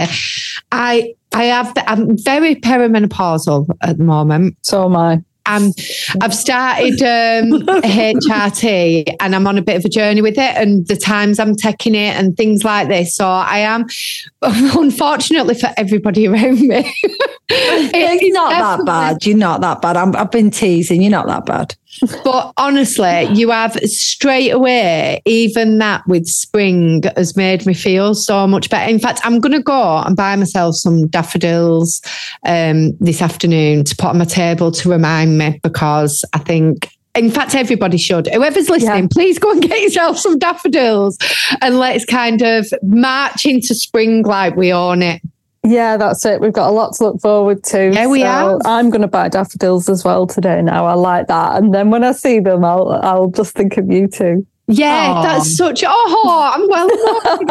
I 0.72 1.14
I 1.34 1.44
have 1.44 1.72
I'm 1.86 2.16
very 2.18 2.54
perimenopausal 2.56 3.66
at 3.82 3.98
the 3.98 4.04
moment. 4.04 4.56
So 4.62 4.84
am 4.84 4.96
I. 4.96 5.22
Um, 5.46 5.72
I've 6.20 6.34
started 6.34 7.00
um, 7.02 7.60
HRT 7.82 9.16
and 9.20 9.34
I'm 9.34 9.46
on 9.46 9.58
a 9.58 9.62
bit 9.62 9.76
of 9.76 9.84
a 9.84 9.88
journey 9.88 10.22
with 10.22 10.38
it 10.38 10.56
and 10.56 10.86
the 10.86 10.96
times 10.96 11.38
I'm 11.38 11.54
taking 11.54 11.94
it 11.94 12.16
and 12.16 12.36
things 12.36 12.64
like 12.64 12.88
this. 12.88 13.16
So 13.16 13.26
I 13.26 13.58
am, 13.58 13.86
unfortunately 14.42 15.54
for 15.54 15.70
everybody 15.76 16.28
around 16.28 16.60
me, 16.60 16.94
it's 17.48 18.34
not 18.34 18.50
that 18.50 18.86
bad. 18.86 19.26
You're 19.26 19.36
not 19.36 19.60
that 19.62 19.82
bad. 19.82 19.96
I'm, 19.96 20.14
I've 20.16 20.30
been 20.30 20.50
teasing. 20.50 21.02
You're 21.02 21.10
not 21.10 21.26
that 21.26 21.46
bad. 21.46 21.76
But 22.24 22.52
honestly, 22.56 23.24
you 23.32 23.50
have 23.50 23.74
straight 23.84 24.50
away, 24.50 25.20
even 25.24 25.78
that 25.78 26.06
with 26.06 26.26
spring 26.26 27.02
has 27.16 27.36
made 27.36 27.66
me 27.66 27.74
feel 27.74 28.14
so 28.14 28.46
much 28.46 28.70
better. 28.70 28.90
In 28.90 28.98
fact, 28.98 29.20
I'm 29.24 29.40
going 29.40 29.52
to 29.52 29.62
go 29.62 29.98
and 29.98 30.16
buy 30.16 30.34
myself 30.36 30.76
some 30.76 31.06
daffodils 31.08 32.00
um, 32.46 32.96
this 32.98 33.20
afternoon 33.22 33.84
to 33.84 33.96
put 33.96 34.06
on 34.08 34.18
my 34.18 34.24
table 34.24 34.70
to 34.72 34.88
remind 34.90 35.38
me 35.38 35.60
because 35.62 36.24
I 36.32 36.38
think. 36.38 36.88
In 37.14 37.30
fact, 37.30 37.54
everybody 37.54 37.98
should. 37.98 38.26
Whoever's 38.28 38.70
listening, 38.70 39.02
Yeah. 39.02 39.08
please 39.12 39.38
go 39.38 39.50
and 39.50 39.60
get 39.60 39.82
yourself 39.82 40.16
some 40.18 40.38
daffodils 40.38 41.18
and 41.60 41.78
let's 41.78 42.06
kind 42.06 42.40
of 42.40 42.66
march 42.82 43.44
into 43.44 43.74
spring 43.74 44.22
like 44.22 44.56
we 44.56 44.72
own 44.72 45.02
it. 45.02 45.20
Yeah, 45.64 45.96
that's 45.96 46.24
it. 46.24 46.40
We've 46.40 46.52
got 46.52 46.68
a 46.68 46.72
lot 46.72 46.94
to 46.94 47.04
look 47.04 47.20
forward 47.20 47.62
to. 47.64 47.92
Yeah, 47.92 48.08
we 48.08 48.20
So 48.20 48.26
have. 48.26 48.60
I'm 48.64 48.90
going 48.90 49.02
to 49.02 49.08
buy 49.08 49.28
daffodils 49.28 49.88
as 49.88 50.04
well 50.04 50.26
today. 50.26 50.60
Now 50.60 50.86
I 50.86 50.94
like 50.94 51.28
that, 51.28 51.56
and 51.62 51.72
then 51.72 51.90
when 51.90 52.02
I 52.02 52.12
see 52.12 52.40
them, 52.40 52.64
I'll 52.64 52.98
I'll 53.02 53.28
just 53.28 53.54
think 53.54 53.76
of 53.76 53.90
you 53.90 54.08
two. 54.08 54.44
Yeah, 54.66 55.12
Aw. 55.12 55.22
that's 55.22 55.56
such. 55.56 55.84
Oh, 55.86 56.50
I'm 56.54 56.68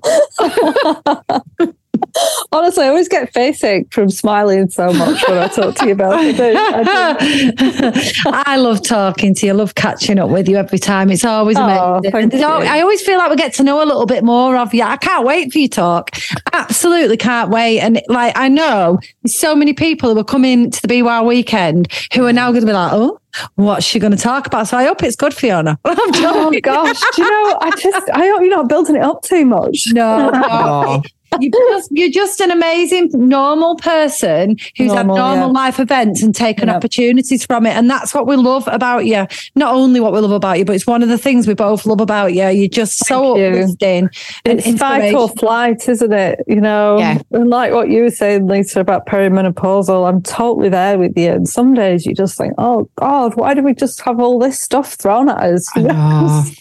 emotional. 2.04 2.48
Honestly, 2.52 2.86
I 2.86 2.88
always 2.90 3.08
get 3.10 3.34
face 3.34 3.64
ache 3.64 3.92
from 3.94 4.10
smiling 4.10 4.70
so 4.70 4.92
much 4.94 5.28
when 5.28 5.38
I 5.38 5.48
talk 5.48 5.76
to 5.76 5.86
you 5.86 5.92
about 5.94 6.20
it. 6.24 6.36
I. 6.40 8.44
I 8.48 8.58
love 8.58 8.82
talking 8.84 9.34
to 9.36 9.46
you. 9.46 9.52
I 9.52 9.56
love 9.56 9.76
catching 9.76 10.20
up 10.20 10.30
with 10.30 10.48
you 10.48 10.58
every 10.58 10.80
time. 10.80 11.10
It's 11.12 11.26
always 11.26 11.58
Oh, 11.58 11.62
amazing. 11.96 12.12
thank 12.12 12.32
There's 12.32 12.44
al- 12.44 12.64
you. 12.64 12.70
I 12.70 12.82
always 12.82 13.02
feel 13.02 13.18
like 13.18 13.30
we 13.30 13.36
get 13.36 13.54
to 13.56 13.64
know 13.64 13.84
a 13.84 13.86
little 13.86 14.06
bit 14.06 14.24
more 14.24 14.56
of 14.58 14.74
you. 14.74 14.84
I 14.84 14.98
can't 14.98 15.26
wait 15.26 15.52
for 15.52 15.60
you 15.60 15.68
to 15.68 15.76
talk. 15.76 16.12
Absolutely 16.54 17.18
can't 17.18 17.50
wait. 17.50 17.80
And 17.80 18.02
like 18.08 18.38
I 18.38 18.48
know 18.48 19.00
so 19.26 19.56
many 19.56 19.74
people 19.74 20.14
who 20.14 20.20
are 20.20 20.24
coming 20.24 20.72
to 20.72 20.82
the 20.82 20.88
BY 21.02 21.22
weekend 21.22 21.92
who 22.14 22.26
are 22.26 22.34
now 22.34 22.52
going 22.52 22.62
to 22.62 22.68
be 22.68 22.74
like, 22.74 22.92
oh, 22.94 23.20
what's 23.56 23.86
she 23.86 24.00
going 24.00 24.12
to 24.12 24.18
talk 24.18 24.48
about? 24.48 24.68
So 24.68 24.78
I 24.78 24.86
hope 24.86 25.04
it's 25.04 25.16
good, 25.16 25.34
for 25.34 25.40
Fiona. 25.42 25.78
I'm 25.86 25.98
Oh 26.00 26.12
joking. 26.12 26.62
gosh, 26.62 27.00
do 27.16 27.22
you 27.24 27.30
know? 27.30 27.58
I 27.62 27.72
just 27.78 28.10
I 28.12 28.28
hope 28.28 28.42
you're 28.42 28.50
not 28.50 28.70
building 28.70 28.96
it 28.96 29.02
up 29.04 29.22
too 29.24 29.46
much. 29.46 29.88
No, 29.92 30.32
Oh. 30.34 31.02
You're 31.40 31.52
just, 31.52 31.90
you're 31.92 32.10
just 32.10 32.40
an 32.40 32.52
amazing 32.52 33.10
normal 33.14 33.76
person 33.78 34.56
who's 34.78 34.92
had 34.94 35.08
Normal, 35.08 35.18
normal 35.18 35.48
yeah. 35.50 35.54
life 35.62 35.80
events 35.80 36.24
and 36.24 36.34
taken 36.34 36.68
Yeah. 36.68 36.76
opportunities 36.76 37.46
from 37.46 37.66
it. 37.66 37.72
And 37.76 37.90
that's 37.90 38.14
what 38.14 38.28
we 38.28 38.36
love 38.36 38.68
about 38.68 39.06
you. 39.06 39.26
Not 39.56 39.74
only 39.76 40.00
what 40.00 40.14
we 40.14 40.20
love 40.20 40.32
about 40.32 40.58
you, 40.60 40.66
but 40.66 40.76
it's 40.76 40.88
one 40.88 41.04
of 41.04 41.10
the 41.10 41.18
things 41.18 41.48
we 41.48 41.54
both 41.54 41.86
love 41.86 42.02
about 42.02 42.34
you. 42.34 42.48
You're 42.50 42.68
just 42.70 43.06
so 43.06 43.36
Thank 43.36 43.38
you. 43.56 43.62
uplifting. 43.62 44.10
and 44.46 44.60
It's 44.60 44.80
fight 44.80 45.14
or 45.14 45.30
flight, 45.30 45.88
isn't 45.88 46.14
it? 46.14 46.40
You 46.48 46.62
know, 46.62 46.98
Yeah. 46.98 47.20
and 47.32 47.50
like 47.50 47.72
what 47.74 47.90
you 47.90 48.04
were 48.04 48.10
saying, 48.12 48.48
Lisa, 48.48 48.80
about 48.80 49.06
perimenopausal, 49.06 50.08
I'm 50.08 50.22
totally 50.22 50.70
there 50.70 50.98
with 50.98 51.18
you. 51.18 51.32
And 51.32 51.48
some 51.48 51.74
days 51.74 52.06
you 52.06 52.14
just 52.14 52.38
think, 52.38 52.54
oh 52.58 52.90
God, 52.96 53.36
why 53.36 53.54
do 53.54 53.62
we 53.62 53.74
just 53.74 54.02
have 54.02 54.20
all 54.20 54.40
this 54.40 54.60
stuff 54.60 54.94
thrown 54.94 55.30
at 55.30 55.38
us? 55.38 55.68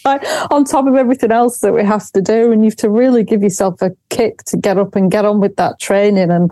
Like, 0.05 0.23
on 0.51 0.63
top 0.63 0.87
of 0.87 0.95
everything 0.95 1.31
else 1.31 1.59
that 1.59 1.73
we 1.73 1.83
have 1.83 2.11
to 2.11 2.21
do, 2.21 2.51
and 2.51 2.61
you 2.63 2.69
have 2.69 2.75
to 2.77 2.89
really 2.89 3.23
give 3.23 3.41
yourself 3.43 3.81
a 3.81 3.91
kick 4.09 4.43
to 4.45 4.57
get 4.57 4.77
up 4.77 4.95
and 4.95 5.11
get 5.11 5.25
on 5.25 5.39
with 5.39 5.55
that 5.57 5.79
training. 5.79 6.31
And 6.31 6.51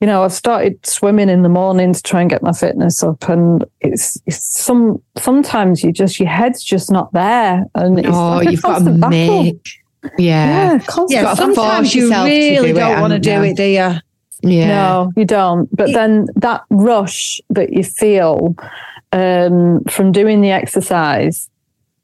you 0.00 0.06
know, 0.06 0.24
I've 0.24 0.32
started 0.32 0.78
swimming 0.84 1.30
in 1.30 1.42
the 1.42 1.48
morning 1.48 1.94
to 1.94 2.02
try 2.02 2.20
and 2.20 2.28
get 2.28 2.42
my 2.42 2.52
fitness 2.52 3.02
up, 3.02 3.28
and 3.30 3.64
it's, 3.80 4.18
it's 4.26 4.36
some 4.60 5.00
sometimes 5.16 5.82
you 5.82 5.90
just 5.90 6.20
your 6.20 6.28
head's 6.28 6.62
just 6.62 6.90
not 6.90 7.12
there, 7.14 7.64
and 7.74 7.98
it's 7.98 8.08
Oh, 8.08 8.36
like 8.36 8.50
you've 8.50 8.60
got 8.62 8.80
to 8.84 8.90
battle. 8.90 9.44
make. 9.44 9.66
Yeah. 10.18 10.72
Yeah, 10.74 10.78
constant 10.80 11.10
Yeah, 11.22 11.34
sometimes 11.34 11.94
you 11.94 12.10
really 12.10 12.72
do 12.72 12.78
don't 12.78 13.00
want 13.00 13.12
to 13.14 13.18
do 13.18 13.42
it, 13.42 13.56
do 13.56 13.64
you? 13.64 13.92
Yeah. 14.42 14.68
No, 14.68 15.12
you 15.16 15.24
don't. 15.24 15.74
But 15.74 15.88
It- 15.90 15.94
then 15.94 16.26
that 16.36 16.60
rush 16.70 17.40
that 17.50 17.72
you 17.72 17.82
feel 17.82 18.54
um, 19.12 19.82
from 19.84 20.12
doing 20.12 20.42
the 20.42 20.50
exercise, 20.50 21.48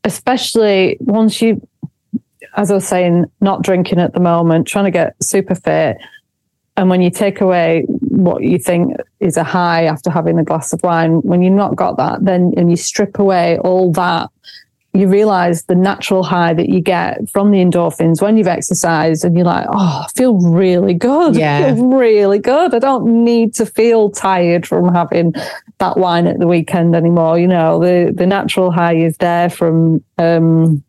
especially 0.04 0.96
once 1.00 1.40
you, 1.42 1.60
as 2.56 2.70
I 2.70 2.74
was 2.74 2.86
saying, 2.86 3.26
not 3.40 3.62
drinking 3.62 3.98
at 3.98 4.12
the 4.12 4.20
moment, 4.20 4.66
trying 4.66 4.84
to 4.84 4.90
get 4.90 5.22
super 5.22 5.54
fit. 5.54 5.98
And 6.76 6.88
when 6.88 7.02
you 7.02 7.10
take 7.10 7.40
away 7.40 7.84
what 7.86 8.42
you 8.42 8.58
think 8.58 8.96
is 9.20 9.36
a 9.36 9.44
high 9.44 9.84
after 9.84 10.10
having 10.10 10.38
a 10.38 10.44
glass 10.44 10.72
of 10.72 10.82
wine, 10.82 11.20
when 11.22 11.42
you've 11.42 11.52
not 11.52 11.76
got 11.76 11.96
that, 11.98 12.24
then 12.24 12.52
and 12.56 12.70
you 12.70 12.76
strip 12.76 13.18
away 13.18 13.58
all 13.58 13.92
that, 13.92 14.30
you 14.94 15.08
realize 15.08 15.64
the 15.64 15.74
natural 15.74 16.22
high 16.22 16.52
that 16.52 16.68
you 16.68 16.80
get 16.80 17.28
from 17.30 17.50
the 17.50 17.58
endorphins 17.58 18.20
when 18.20 18.36
you've 18.36 18.46
exercised 18.46 19.24
and 19.24 19.36
you're 19.36 19.46
like, 19.46 19.66
oh, 19.70 20.04
I 20.06 20.08
feel 20.14 20.38
really 20.38 20.92
good. 20.92 21.34
Yeah. 21.34 21.58
I 21.58 21.74
feel 21.74 21.86
really 21.86 22.38
good. 22.38 22.74
I 22.74 22.78
don't 22.78 23.24
need 23.24 23.54
to 23.54 23.64
feel 23.64 24.10
tired 24.10 24.66
from 24.66 24.92
having 24.92 25.34
that 25.78 25.96
wine 25.96 26.26
at 26.26 26.38
the 26.38 26.46
weekend 26.46 26.94
anymore. 26.94 27.38
You 27.38 27.48
know, 27.48 27.80
the, 27.80 28.12
the 28.14 28.26
natural 28.26 28.70
high 28.70 28.96
is 28.96 29.16
there 29.16 29.48
from 29.48 30.04
um, 30.18 30.84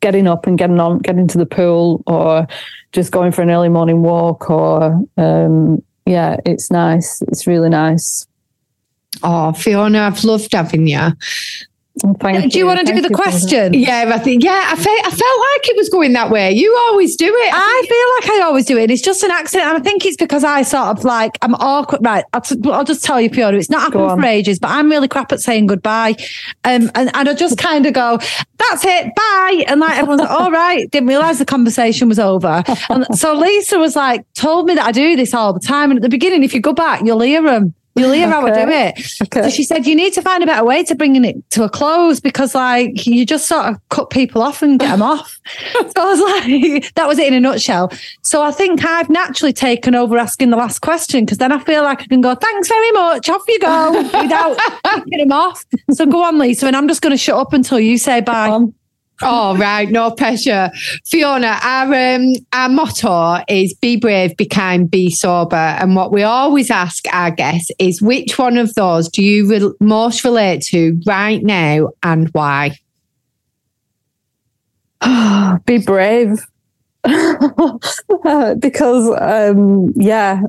getting 0.00 0.26
up 0.26 0.46
and 0.46 0.58
getting 0.58 0.80
on, 0.80 0.98
getting 0.98 1.26
to 1.28 1.38
the 1.38 1.46
pool 1.46 2.02
or 2.06 2.46
just 2.92 3.12
going 3.12 3.32
for 3.32 3.42
an 3.42 3.50
early 3.50 3.68
morning 3.68 4.02
walk 4.02 4.50
or, 4.50 5.02
um, 5.16 5.82
yeah, 6.06 6.36
it's 6.46 6.70
nice. 6.70 7.20
It's 7.22 7.46
really 7.46 7.68
nice. 7.68 8.26
Oh, 9.22 9.52
Fiona, 9.52 10.00
I've 10.00 10.24
loved 10.24 10.52
having 10.52 10.86
you. 10.86 11.10
Thank 12.20 12.52
do 12.52 12.58
you 12.58 12.66
want 12.66 12.80
to 12.80 12.92
do 12.92 13.00
the 13.00 13.08
you 13.08 13.14
question? 13.14 13.74
Yeah, 13.74 14.10
I 14.14 14.18
think, 14.18 14.44
yeah, 14.44 14.64
I 14.66 14.76
felt, 14.76 14.98
I 15.00 15.10
felt 15.10 15.20
like 15.20 15.68
it 15.68 15.76
was 15.76 15.88
going 15.88 16.12
that 16.12 16.30
way. 16.30 16.52
You 16.52 16.76
always 16.88 17.16
do 17.16 17.26
it. 17.26 17.52
I 17.54 17.84
feel 17.88 18.30
like 18.30 18.40
I 18.40 18.44
always 18.44 18.64
do 18.66 18.78
it. 18.78 18.90
It's 18.90 19.02
just 19.02 19.22
an 19.22 19.30
accident. 19.30 19.68
And 19.68 19.78
I 19.78 19.80
think 19.80 20.04
it's 20.06 20.16
because 20.16 20.44
I 20.44 20.62
sort 20.62 20.96
of 20.96 21.04
like, 21.04 21.38
I'm 21.42 21.54
awkward. 21.54 22.04
Right. 22.04 22.24
I'll, 22.32 22.40
t- 22.40 22.58
I'll 22.64 22.84
just 22.84 23.04
tell 23.04 23.20
you, 23.20 23.28
Fiona, 23.30 23.56
it's 23.56 23.70
not 23.70 23.82
happened 23.92 24.20
for 24.20 24.26
ages, 24.26 24.58
but 24.58 24.70
I'm 24.70 24.90
really 24.90 25.08
crap 25.08 25.32
at 25.32 25.40
saying 25.40 25.66
goodbye. 25.66 26.14
Um, 26.64 26.90
and, 26.94 27.10
and 27.14 27.28
I 27.28 27.34
just 27.34 27.58
kind 27.68 27.86
of 27.86 27.92
go, 27.94 28.18
that's 28.58 28.84
it, 28.84 29.14
bye. 29.14 29.64
And 29.66 29.80
like 29.80 29.98
everyone's 29.98 30.20
like, 30.20 30.30
all 30.30 30.50
right. 30.50 30.90
Didn't 30.90 31.08
realize 31.08 31.38
the 31.38 31.44
conversation 31.44 32.08
was 32.08 32.18
over. 32.18 32.62
And 32.88 33.06
so 33.18 33.34
Lisa 33.34 33.78
was 33.78 33.96
like, 33.96 34.24
told 34.34 34.66
me 34.66 34.74
that 34.74 34.86
I 34.86 34.92
do 34.92 35.16
this 35.16 35.34
all 35.34 35.52
the 35.52 35.60
time. 35.60 35.90
And 35.90 35.98
at 35.98 36.02
the 36.02 36.08
beginning, 36.08 36.44
if 36.44 36.54
you 36.54 36.60
go 36.60 36.72
back, 36.72 37.02
you'll 37.04 37.20
hear 37.20 37.42
them. 37.42 37.74
You'll 37.98 38.12
hear 38.12 38.28
how 38.28 38.46
I 38.46 38.50
do 38.50 38.70
it. 38.70 39.22
Okay. 39.24 39.42
So 39.42 39.50
she 39.50 39.64
said, 39.64 39.86
you 39.86 39.94
need 39.94 40.12
to 40.14 40.22
find 40.22 40.42
a 40.42 40.46
better 40.46 40.64
way 40.64 40.84
to 40.84 40.94
bringing 40.94 41.24
it 41.24 41.36
to 41.50 41.64
a 41.64 41.68
close 41.68 42.20
because 42.20 42.54
like 42.54 43.06
you 43.06 43.26
just 43.26 43.46
sort 43.46 43.66
of 43.66 43.88
cut 43.88 44.10
people 44.10 44.42
off 44.42 44.62
and 44.62 44.78
get 44.78 44.90
them 44.90 45.02
off. 45.02 45.38
So 45.74 45.92
I 45.96 46.04
was 46.04 46.20
like, 46.20 46.94
that 46.94 47.06
was 47.06 47.18
it 47.18 47.28
in 47.28 47.34
a 47.34 47.40
nutshell. 47.40 47.92
So 48.22 48.42
I 48.42 48.50
think 48.50 48.84
I've 48.84 49.10
naturally 49.10 49.52
taken 49.52 49.94
over 49.94 50.18
asking 50.18 50.50
the 50.50 50.56
last 50.56 50.80
question 50.80 51.24
because 51.24 51.38
then 51.38 51.52
I 51.52 51.58
feel 51.58 51.82
like 51.82 52.02
I 52.02 52.06
can 52.06 52.20
go, 52.20 52.34
thanks 52.34 52.68
very 52.68 52.90
much, 52.92 53.28
off 53.28 53.44
you 53.48 53.58
go 53.58 53.92
without 53.92 54.58
kicking 54.84 55.18
them 55.18 55.32
off. 55.32 55.64
So 55.92 56.06
go 56.06 56.22
on, 56.22 56.38
Lisa, 56.38 56.66
and 56.66 56.76
I'm 56.76 56.88
just 56.88 57.02
going 57.02 57.12
to 57.12 57.18
shut 57.18 57.36
up 57.36 57.52
until 57.52 57.80
you 57.80 57.98
say 57.98 58.20
bye. 58.20 58.60
Um, 59.22 59.28
Oh, 59.30 59.56
right. 59.56 59.88
No 59.88 60.10
pressure. 60.10 60.70
Fiona, 61.04 61.58
our, 61.62 61.94
um, 61.94 62.32
our 62.52 62.68
motto 62.68 63.42
is 63.48 63.74
be 63.74 63.96
brave, 63.96 64.36
be 64.36 64.46
kind, 64.46 64.90
be 64.90 65.10
sober. 65.10 65.56
And 65.56 65.96
what 65.96 66.12
we 66.12 66.22
always 66.22 66.70
ask 66.70 67.04
our 67.12 67.30
guests 67.30 67.70
is 67.78 68.02
which 68.02 68.38
one 68.38 68.58
of 68.58 68.74
those 68.74 69.08
do 69.08 69.22
you 69.22 69.48
re- 69.48 69.72
most 69.80 70.24
relate 70.24 70.62
to 70.66 71.00
right 71.06 71.42
now 71.42 71.90
and 72.02 72.28
why? 72.30 72.76
be 75.64 75.78
brave 75.78 76.44
because 78.58 79.16
um 79.20 79.92
yeah 79.96 80.42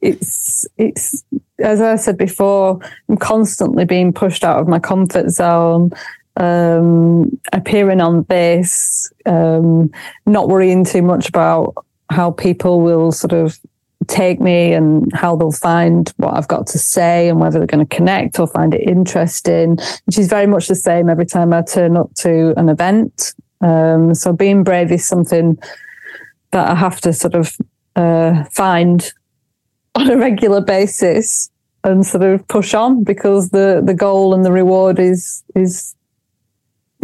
it's 0.00 0.66
it's 0.78 1.22
as 1.58 1.80
i 1.80 1.96
said 1.96 2.16
before 2.16 2.80
i'm 3.08 3.16
constantly 3.16 3.84
being 3.84 4.12
pushed 4.12 4.44
out 4.44 4.58
of 4.58 4.66
my 4.66 4.78
comfort 4.78 5.28
zone 5.30 5.90
um 6.38 7.30
appearing 7.52 8.00
on 8.00 8.24
this 8.24 9.10
um 9.24 9.90
not 10.26 10.48
worrying 10.48 10.84
too 10.84 11.02
much 11.02 11.28
about 11.28 11.74
how 12.10 12.30
people 12.30 12.80
will 12.80 13.10
sort 13.10 13.32
of 13.32 13.58
take 14.06 14.40
me 14.40 14.72
and 14.72 15.10
how 15.14 15.36
they'll 15.36 15.50
find 15.50 16.12
what 16.16 16.34
I've 16.34 16.48
got 16.48 16.66
to 16.68 16.78
say 16.78 17.28
and 17.28 17.40
whether 17.40 17.58
they're 17.58 17.66
going 17.66 17.86
to 17.86 17.96
connect 17.96 18.38
or 18.38 18.46
find 18.46 18.74
it 18.74 18.86
interesting, 18.86 19.78
which 20.04 20.18
is 20.18 20.28
very 20.28 20.46
much 20.46 20.68
the 20.68 20.74
same 20.74 21.08
every 21.08 21.26
time 21.26 21.52
I 21.52 21.62
turn 21.62 21.96
up 21.96 22.14
to 22.16 22.54
an 22.58 22.68
event. 22.68 23.34
Um, 23.60 24.14
so 24.14 24.32
being 24.32 24.62
brave 24.62 24.92
is 24.92 25.06
something 25.06 25.58
that 26.50 26.68
I 26.68 26.74
have 26.74 27.00
to 27.02 27.12
sort 27.12 27.34
of 27.34 27.56
uh, 27.96 28.44
find 28.44 29.12
on 29.94 30.10
a 30.10 30.16
regular 30.16 30.60
basis 30.60 31.50
and 31.82 32.04
sort 32.04 32.22
of 32.22 32.46
push 32.48 32.74
on 32.74 33.04
because 33.04 33.50
the 33.50 33.80
the 33.84 33.94
goal 33.94 34.34
and 34.34 34.44
the 34.44 34.52
reward 34.52 34.98
is 34.98 35.42
is 35.54 35.94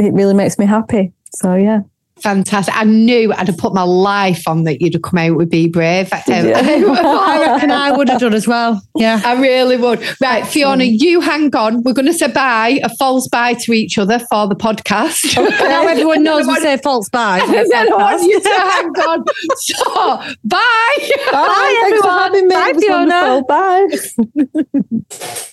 it 0.03 0.13
really 0.13 0.35
makes 0.35 0.59
me 0.59 0.67
happy. 0.67 1.13
So 1.35 1.55
yeah. 1.55 1.81
Fantastic. 2.23 2.77
I 2.77 2.85
knew 2.85 3.33
I'd 3.33 3.49
have 3.49 3.59
put 3.59 3.75
my 3.75 3.83
life 3.83 4.47
on 4.47 4.63
that 4.65 4.81
you'd 4.81 4.93
have 4.95 5.03
come 5.03 5.19
out 5.19 5.37
with 5.37 5.51
Be 5.51 5.67
Brave. 5.69 6.13
Um, 6.13 6.21
Yeah. 6.29 6.61
I 6.61 7.41
reckon 7.41 7.73
I 7.73 7.91
would 7.91 8.09
have 8.09 8.21
done 8.21 8.33
as 8.35 8.47
well. 8.47 8.81
Yeah. 8.95 9.21
I 9.25 9.41
really 9.41 9.77
would. 9.77 10.01
Right, 10.21 10.47
Fiona, 10.47 10.85
you 10.85 11.21
hang 11.21 11.55
on. 11.57 11.83
We're 11.83 11.95
going 11.95 12.07
to 12.07 12.13
say 12.13 12.29
bye, 12.31 12.79
a 12.85 12.95
false 12.97 13.27
bye 13.29 13.55
to 13.55 13.73
each 13.73 13.99
other 13.99 14.21
for 14.31 14.47
the 14.47 14.55
podcast. 14.55 15.37
Now 15.73 15.87
everyone 15.87 16.23
knows 16.23 16.47
we 16.47 16.55
say 16.57 16.77
false 16.77 17.09
bye. 17.09 17.41
I 17.43 17.65
I 17.75 17.87
want 17.89 18.23
you 18.23 18.41
to 18.41 18.49
hang 18.49 18.87
on. 19.09 19.25
So, 19.57 20.35
bye. 20.45 20.99
Bye, 21.33 21.75
for 21.81 21.87
everyone. 21.87 22.49
Bye, 22.49 22.73
Fiona. 22.79 23.43
wonderful. 23.49 25.09
Bye. 25.09 25.49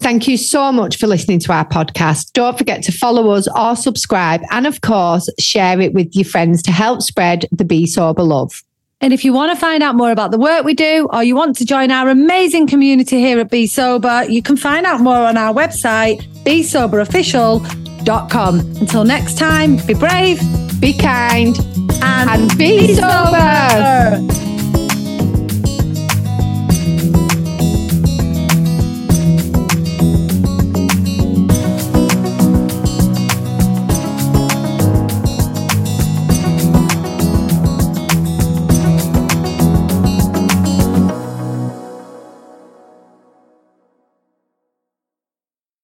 Thank 0.00 0.26
you 0.26 0.38
so 0.38 0.72
much 0.72 0.96
for 0.96 1.06
listening 1.06 1.40
to 1.40 1.52
our 1.52 1.66
podcast. 1.66 2.32
Don't 2.32 2.56
forget 2.56 2.82
to 2.84 2.92
follow 2.92 3.28
us 3.30 3.46
or 3.54 3.76
subscribe. 3.76 4.40
And 4.50 4.66
of 4.66 4.80
course, 4.80 5.28
share 5.38 5.78
it 5.78 5.92
with 5.92 6.16
your 6.16 6.24
friends 6.24 6.62
to 6.64 6.72
help 6.72 7.02
spread 7.02 7.44
the 7.52 7.66
Bee 7.66 7.86
Sober 7.86 8.22
love. 8.22 8.62
And 9.02 9.14
if 9.14 9.24
you 9.24 9.32
want 9.32 9.50
to 9.52 9.58
find 9.58 9.82
out 9.82 9.94
more 9.94 10.10
about 10.10 10.30
the 10.30 10.38
work 10.38 10.64
we 10.64 10.74
do 10.74 11.08
or 11.12 11.24
you 11.24 11.34
want 11.34 11.56
to 11.56 11.64
join 11.64 11.90
our 11.90 12.08
amazing 12.08 12.66
community 12.66 13.18
here 13.18 13.38
at 13.38 13.50
Bee 13.50 13.66
Sober, 13.66 14.24
you 14.24 14.42
can 14.42 14.56
find 14.56 14.86
out 14.86 15.00
more 15.00 15.16
on 15.16 15.36
our 15.36 15.54
website, 15.54 16.22
beesoberofficial.com. 16.44 18.60
Until 18.60 19.04
next 19.04 19.38
time, 19.38 19.76
be 19.86 19.94
brave 19.94 20.40
Be 20.80 20.92
kind 20.94 21.56
and, 22.02 22.30
and 22.30 22.58
be 22.58 22.94
sober. 22.94 24.28
sober. 24.28 24.49